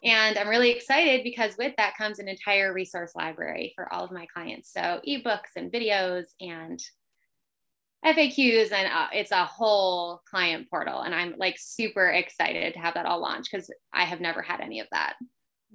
And 0.03 0.37
I'm 0.37 0.49
really 0.49 0.69
excited 0.69 1.23
because 1.23 1.57
with 1.57 1.73
that 1.77 1.97
comes 1.97 2.19
an 2.19 2.27
entire 2.27 2.71
resource 2.71 3.13
library 3.15 3.73
for 3.75 3.91
all 3.91 4.05
of 4.05 4.11
my 4.11 4.27
clients. 4.31 4.71
So 4.71 5.01
ebooks 5.07 5.55
and 5.55 5.71
videos 5.71 6.25
and 6.39 6.79
FAQs 8.05 8.71
and 8.71 8.87
uh, 8.87 9.07
it's 9.11 9.31
a 9.31 9.45
whole 9.45 10.21
client 10.29 10.69
portal. 10.69 11.01
And 11.01 11.13
I'm 11.13 11.35
like 11.37 11.57
super 11.57 12.07
excited 12.07 12.73
to 12.73 12.79
have 12.79 12.93
that 12.93 13.05
all 13.05 13.21
launched 13.21 13.49
because 13.51 13.69
I 13.93 14.05
have 14.05 14.21
never 14.21 14.41
had 14.41 14.61
any 14.61 14.79
of 14.79 14.87
that. 14.91 15.15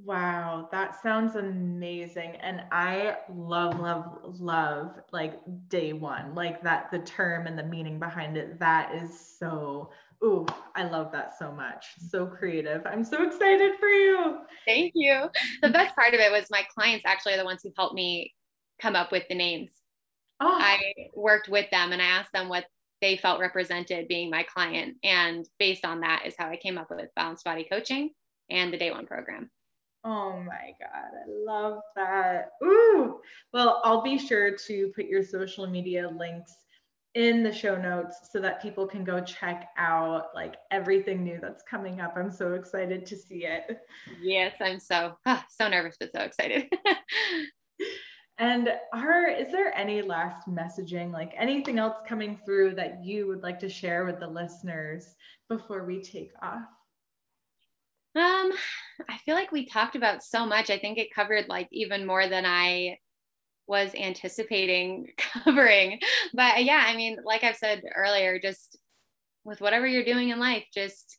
Wow, 0.05 0.69
that 0.73 1.01
sounds 1.03 1.37
amazing. 1.37 2.37
And 2.37 2.63
I 2.73 3.19
love, 3.33 3.79
love, 3.79 4.21
love 4.41 4.93
like 5.13 5.39
day 5.69 5.93
one, 5.93 6.35
like 6.35 6.63
that, 6.63 6.91
the 6.91 7.01
term 7.01 7.47
and 7.47 7.59
the 7.59 7.63
meaning 7.63 7.99
behind 7.99 8.37
it. 8.37 8.59
That 8.59 8.95
is 8.95 9.37
so, 9.39 9.91
ooh, 10.25 10.47
I 10.75 10.85
love 10.85 11.13
that 11.13 11.39
so 11.39 11.53
much. 11.53 11.85
So 12.09 12.27
creative. 12.27 12.83
I'm 12.87 13.05
so 13.05 13.23
excited 13.23 13.73
for 13.79 13.89
you. 13.89 14.39
Thank 14.67 14.93
you. 14.95 15.29
The 15.61 15.69
best 15.69 15.95
part 15.95 16.15
of 16.15 16.21
it 16.21 16.33
was 16.33 16.47
my 16.51 16.63
clients 16.75 17.05
actually 17.05 17.35
are 17.35 17.39
the 17.39 17.45
ones 17.45 17.61
who 17.63 17.73
helped 17.77 17.95
me 17.95 18.33
come 18.81 18.97
up 18.97 19.13
with 19.13 19.25
the 19.29 19.35
names. 19.35 19.73
Oh. 20.45 20.59
I 20.61 20.81
worked 21.15 21.49
with 21.49 21.71
them 21.71 21.93
and 21.93 22.03
I 22.03 22.07
asked 22.07 22.33
them 22.33 22.49
what 22.49 22.67
they 23.01 23.17
felt 23.17 23.41
represented 23.41 24.09
being 24.09 24.29
my 24.29 24.43
client. 24.43 24.97
And 25.05 25.47
based 25.59 25.85
on 25.85 26.01
that 26.01 26.25
is 26.27 26.35
how 26.37 26.49
I 26.49 26.57
came 26.57 26.79
up 26.79 26.89
with 26.91 27.15
Balanced 27.15 27.45
Body 27.45 27.65
Coaching 27.71 28.11
and 28.51 28.73
the 28.73 28.77
Day 28.77 28.91
One 28.91 29.07
program. 29.07 29.51
Oh 30.05 30.41
my 30.41 30.73
God, 30.81 31.13
I 31.15 31.29
love 31.29 31.79
that. 31.95 32.51
Ooh. 32.65 33.21
Well, 33.53 33.81
I'll 33.85 34.03
be 34.03 34.19
sure 34.19 34.57
to 34.57 34.93
put 34.97 35.05
your 35.07 35.23
social 35.23 35.69
media 35.69 36.09
links 36.09 36.53
in 37.15 37.45
the 37.45 37.53
show 37.53 37.77
notes 37.77 38.17
so 38.33 38.41
that 38.41 38.61
people 38.61 38.87
can 38.87 39.05
go 39.05 39.21
check 39.21 39.69
out 39.79 40.35
like 40.35 40.57
everything 40.73 41.23
new 41.23 41.39
that's 41.41 41.63
coming 41.71 42.01
up. 42.01 42.15
I'm 42.17 42.33
so 42.33 42.55
excited 42.55 43.07
to 43.07 43.17
see 43.17 43.45
it. 43.45 43.79
Yes, 44.21 44.55
I'm 44.61 44.81
so 44.81 45.17
oh, 45.25 45.43
so 45.51 45.69
nervous 45.69 45.97
but 46.01 46.11
so 46.11 46.21
excited. 46.23 46.73
And 48.39 48.69
are 48.93 49.27
is 49.29 49.53
there 49.53 49.77
any 49.77 50.03
last 50.03 50.49
messaging, 50.49 51.13
like 51.13 51.33
anything 51.37 51.79
else 51.79 51.97
coming 52.09 52.41
through 52.45 52.75
that 52.77 53.05
you 53.05 53.27
would 53.29 53.43
like 53.43 53.61
to 53.61 53.69
share 53.69 54.05
with 54.05 54.21
the 54.21 54.27
listeners 54.27 55.15
before 55.49 55.85
we 55.85 56.03
take 56.03 56.33
off? 56.43 56.63
Um, 58.15 58.53
I 59.09 59.17
feel 59.25 59.35
like 59.35 59.53
we 59.53 59.67
talked 59.67 59.97
about 59.97 60.23
so 60.23 60.45
much. 60.47 60.71
I 60.71 60.79
think 60.79 60.99
it 60.99 61.15
covered 61.15 61.49
like 61.49 61.69
even 61.73 62.07
more 62.07 62.29
than 62.29 62.45
I 62.45 62.99
was 63.67 63.95
anticipating 63.95 65.09
covering. 65.45 65.99
But 66.35 66.65
yeah, 66.65 66.85
I 66.87 66.97
mean, 66.97 67.19
like 67.25 67.45
I've 67.45 67.57
said 67.57 67.83
earlier, 67.95 68.39
just 68.39 68.79
with 69.45 69.61
whatever 69.61 69.87
you're 69.87 70.05
doing 70.05 70.31
in 70.31 70.39
life, 70.39 70.65
just 70.75 71.19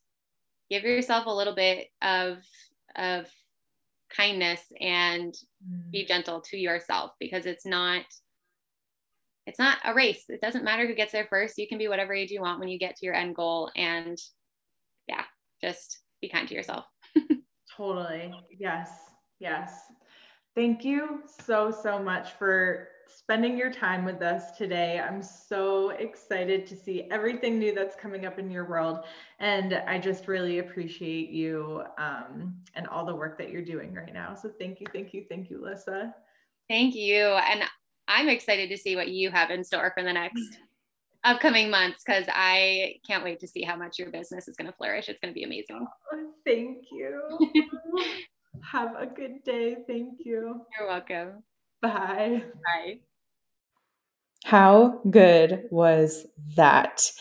give 0.69 0.83
yourself 0.83 1.25
a 1.25 1.33
little 1.33 1.55
bit 1.55 1.87
of 2.01 2.39
of 2.95 3.27
kindness 4.15 4.61
and 4.79 5.33
be 5.91 6.03
mm. 6.03 6.07
gentle 6.07 6.41
to 6.41 6.57
yourself 6.57 7.11
because 7.19 7.45
it's 7.45 7.65
not 7.65 8.03
it's 9.45 9.59
not 9.59 9.77
a 9.83 9.93
race. 9.93 10.25
It 10.29 10.41
doesn't 10.41 10.63
matter 10.63 10.87
who 10.87 10.95
gets 10.95 11.11
there 11.11 11.27
first. 11.29 11.57
You 11.57 11.67
can 11.67 11.77
be 11.77 11.87
whatever 11.87 12.13
age 12.13 12.31
you 12.31 12.41
want 12.41 12.59
when 12.59 12.69
you 12.69 12.79
get 12.79 12.95
to 12.95 13.05
your 13.05 13.15
end 13.15 13.35
goal. 13.35 13.71
And 13.75 14.17
yeah, 15.07 15.23
just 15.61 15.99
be 16.21 16.29
kind 16.29 16.47
to 16.47 16.55
yourself. 16.55 16.85
totally. 17.77 18.33
Yes. 18.57 18.89
Yes. 19.39 19.73
Thank 20.55 20.85
you 20.85 21.23
so, 21.41 21.71
so 21.71 21.99
much 21.99 22.31
for 22.33 22.87
spending 23.17 23.57
your 23.57 23.71
time 23.71 24.05
with 24.05 24.21
us 24.21 24.57
today. 24.57 24.99
I'm 24.99 25.21
so 25.21 25.91
excited 25.91 26.65
to 26.67 26.75
see 26.75 27.07
everything 27.11 27.59
new 27.59 27.73
that's 27.73 27.95
coming 27.95 28.25
up 28.25 28.39
in 28.39 28.49
your 28.49 28.67
world. 28.67 29.05
And 29.39 29.73
I 29.73 29.97
just 29.97 30.27
really 30.27 30.59
appreciate 30.59 31.29
you 31.29 31.83
um, 31.97 32.55
and 32.75 32.87
all 32.87 33.05
the 33.05 33.15
work 33.15 33.37
that 33.37 33.49
you're 33.49 33.63
doing 33.63 33.93
right 33.93 34.13
now. 34.13 34.35
So 34.35 34.51
thank 34.59 34.79
you, 34.79 34.87
thank 34.93 35.13
you, 35.13 35.25
thank 35.29 35.49
you, 35.49 35.61
Lissa. 35.61 36.13
Thank 36.69 36.95
you. 36.95 37.23
And 37.23 37.63
I'm 38.07 38.29
excited 38.29 38.69
to 38.69 38.77
see 38.77 38.95
what 38.95 39.09
you 39.09 39.29
have 39.31 39.51
in 39.51 39.63
store 39.63 39.91
for 39.95 40.03
the 40.03 40.13
next 40.13 40.57
upcoming 41.23 41.69
months 41.69 42.03
because 42.05 42.25
I 42.33 42.95
can't 43.05 43.23
wait 43.23 43.39
to 43.41 43.47
see 43.47 43.63
how 43.63 43.75
much 43.75 43.99
your 43.99 44.09
business 44.09 44.47
is 44.47 44.55
going 44.55 44.69
to 44.69 44.77
flourish. 44.77 45.07
It's 45.07 45.19
going 45.19 45.33
to 45.33 45.37
be 45.37 45.43
amazing. 45.43 45.85
Oh, 46.13 46.31
thank 46.45 46.85
you. 46.91 47.51
have 48.71 48.95
a 48.97 49.05
good 49.05 49.43
day. 49.43 49.77
Thank 49.87 50.19
you. 50.25 50.61
You're 50.77 50.87
welcome. 50.87 51.43
Bye. 51.83 52.43
Bye. 52.63 52.99
How 54.45 55.01
good 55.09 55.65
was 55.69 56.25
that? 56.55 57.11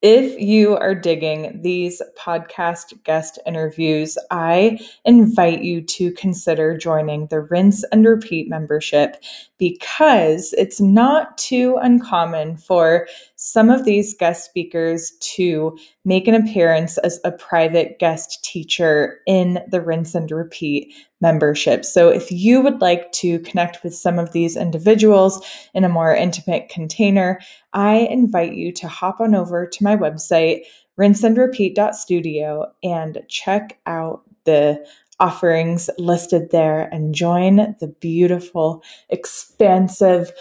If 0.00 0.40
you 0.40 0.76
are 0.78 0.96
digging 0.96 1.60
these 1.62 2.02
podcast 2.18 3.00
guest 3.04 3.38
interviews, 3.46 4.18
I 4.32 4.80
invite 5.04 5.62
you 5.62 5.80
to 5.80 6.10
consider 6.12 6.76
joining 6.76 7.28
the 7.28 7.40
Rinse 7.40 7.84
and 7.92 8.04
Repeat 8.04 8.48
membership 8.48 9.16
because 9.58 10.52
it's 10.58 10.80
not 10.80 11.38
too 11.38 11.78
uncommon 11.80 12.56
for 12.56 13.06
some 13.36 13.70
of 13.70 13.84
these 13.84 14.14
guest 14.14 14.44
speakers 14.44 15.12
to 15.20 15.78
make 16.04 16.26
an 16.26 16.34
appearance 16.34 16.98
as 16.98 17.20
a 17.22 17.30
private 17.30 18.00
guest 18.00 18.42
teacher 18.42 19.20
in 19.28 19.60
the 19.68 19.80
Rinse 19.80 20.16
and 20.16 20.28
Repeat 20.32 20.92
membership. 21.22 21.84
So, 21.84 22.10
if 22.10 22.30
you 22.30 22.60
would 22.60 22.82
like 22.82 23.10
to 23.12 23.38
connect 23.40 23.82
with 23.82 23.94
some 23.94 24.18
of 24.18 24.32
these 24.32 24.56
individuals 24.56 25.42
in 25.72 25.84
a 25.84 25.88
more 25.88 26.14
intimate 26.14 26.68
container, 26.68 27.40
I 27.72 28.00
invite 28.10 28.52
you 28.52 28.72
to 28.72 28.88
hop 28.88 29.20
on 29.20 29.34
over 29.34 29.66
to 29.66 29.84
my 29.84 29.96
website, 29.96 30.64
rinseandrepeat.studio, 31.00 32.66
and 32.82 33.22
check 33.28 33.78
out 33.86 34.22
the 34.44 34.84
offerings 35.20 35.88
listed 35.98 36.50
there 36.50 36.88
and 36.92 37.14
join 37.14 37.76
the 37.78 37.94
beautiful, 38.00 38.82
expansive, 39.08 40.32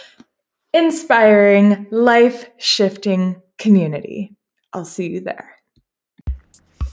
inspiring, 0.74 1.86
life 1.92 2.50
shifting 2.58 3.42
community. 3.60 4.36
I'll 4.74 4.86
see 4.86 5.08
you 5.08 5.22
there. 5.22 5.51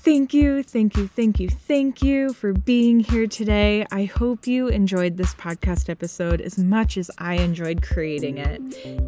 Thank 0.01 0.33
you, 0.33 0.63
thank 0.63 0.97
you, 0.97 1.09
thank 1.09 1.41
you, 1.41 1.49
thank 1.49 2.03
you 2.03 2.33
for 2.33 2.53
being 2.53 3.01
here 3.01 3.27
today. 3.27 3.85
I 3.91 4.05
hope 4.05 4.47
you 4.47 4.69
enjoyed 4.69 5.17
this 5.17 5.35
podcast 5.35 5.91
episode 5.91 6.41
as 6.41 6.57
much 6.57 6.97
as 6.97 7.11
I 7.19 7.35
enjoyed 7.35 7.83
creating 7.83 8.39
it. 8.39 8.61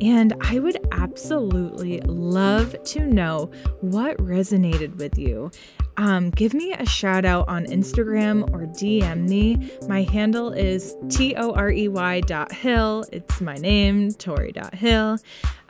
And 0.03 0.35
I 0.41 0.59
would 0.59 0.79
absolutely 0.93 2.01
love 2.01 2.83
to 2.83 3.07
know 3.07 3.51
what 3.81 4.19
resonated 4.19 4.97
with 4.97 5.17
you 5.17 5.51
um, 6.01 6.31
give 6.31 6.55
me 6.55 6.73
a 6.73 6.87
shout 6.87 7.27
out 7.27 7.47
on 7.49 7.67
Instagram 7.67 8.51
or 8.55 8.61
DM 8.67 9.29
me. 9.29 9.71
My 9.87 10.03
handle 10.03 10.51
is 10.51 10.97
T 11.11 11.35
O 11.37 11.53
R 11.53 11.71
E 11.71 11.89
Y 11.89 12.21
dot 12.23 12.53
hill. 12.53 13.05
It's 13.13 13.41
my 13.41 13.57
name, 13.57 14.09
Torey 14.09 14.55
dot 14.55 14.75
hill. 14.75 15.19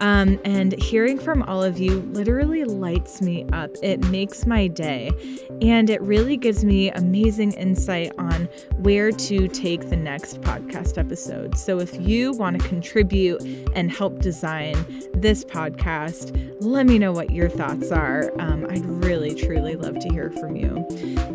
Um, 0.00 0.40
and 0.44 0.72
hearing 0.80 1.18
from 1.18 1.42
all 1.42 1.62
of 1.62 1.78
you 1.78 2.00
literally 2.12 2.64
lights 2.64 3.20
me 3.20 3.46
up. 3.52 3.70
It 3.82 4.00
makes 4.08 4.46
my 4.46 4.66
day. 4.66 5.10
And 5.60 5.90
it 5.90 6.00
really 6.00 6.36
gives 6.36 6.64
me 6.64 6.90
amazing 6.90 7.52
insight 7.52 8.12
on 8.18 8.48
where 8.78 9.12
to 9.12 9.48
take 9.48 9.90
the 9.90 9.96
next 9.96 10.40
podcast 10.40 10.96
episode. 10.96 11.56
So 11.58 11.80
if 11.80 12.00
you 12.00 12.32
want 12.32 12.60
to 12.60 12.68
contribute 12.68 13.42
and 13.74 13.90
help 13.90 14.20
design 14.20 14.74
this 15.14 15.44
podcast, 15.44 16.36
let 16.60 16.86
me 16.86 16.98
know 16.98 17.12
what 17.12 17.30
your 17.30 17.48
thoughts 17.48 17.92
are. 17.92 18.32
Um, 18.38 18.66
I'd 18.70 18.84
really, 18.84 19.34
truly 19.34 19.76
love 19.76 19.98
to 19.98 20.08
hear 20.08 20.30
from 20.30 20.56
you. 20.56 20.86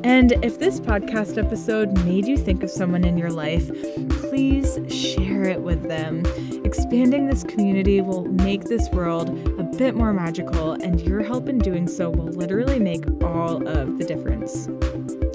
And 0.04 0.32
if 0.44 0.60
this 0.60 0.80
podcast 0.80 1.38
episode 1.38 2.04
made 2.06 2.26
you 2.26 2.38
think 2.38 2.64
of 2.64 2.70
someone 2.70 3.04
in 3.04 3.18
your 3.18 3.32
life, 3.32 3.68
please 4.10 4.80
share 4.90 5.44
it 5.44 5.62
with 5.62 5.84
them. 5.84 6.24
Expanding 6.64 7.28
this 7.28 7.44
community 7.44 8.02
will 8.02 8.26
make 8.56 8.70
this 8.70 8.90
world 8.92 9.28
a 9.60 9.64
bit 9.64 9.96
more 9.96 10.14
magical, 10.14 10.72
and 10.72 11.02
your 11.02 11.22
help 11.22 11.50
in 11.50 11.58
doing 11.58 11.90
so 11.90 12.10
will 12.10 12.32
literally 12.32 12.80
make 12.80 13.04
all 13.22 13.68
of 13.68 13.98
the 13.98 14.06
difference. 14.06 14.68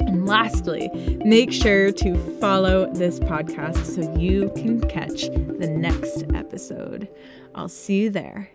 And 0.01 0.25
lastly, 0.25 0.89
make 1.23 1.53
sure 1.53 1.93
to 1.93 2.17
follow 2.41 2.91
this 2.95 3.21
podcast 3.21 3.85
so 3.85 4.19
you 4.19 4.51
can 4.57 4.81
catch 4.89 5.29
the 5.29 5.69
next 5.69 6.25
episode. 6.35 7.11
I'll 7.55 7.69
see 7.69 8.05
you 8.05 8.09
there. 8.09 8.49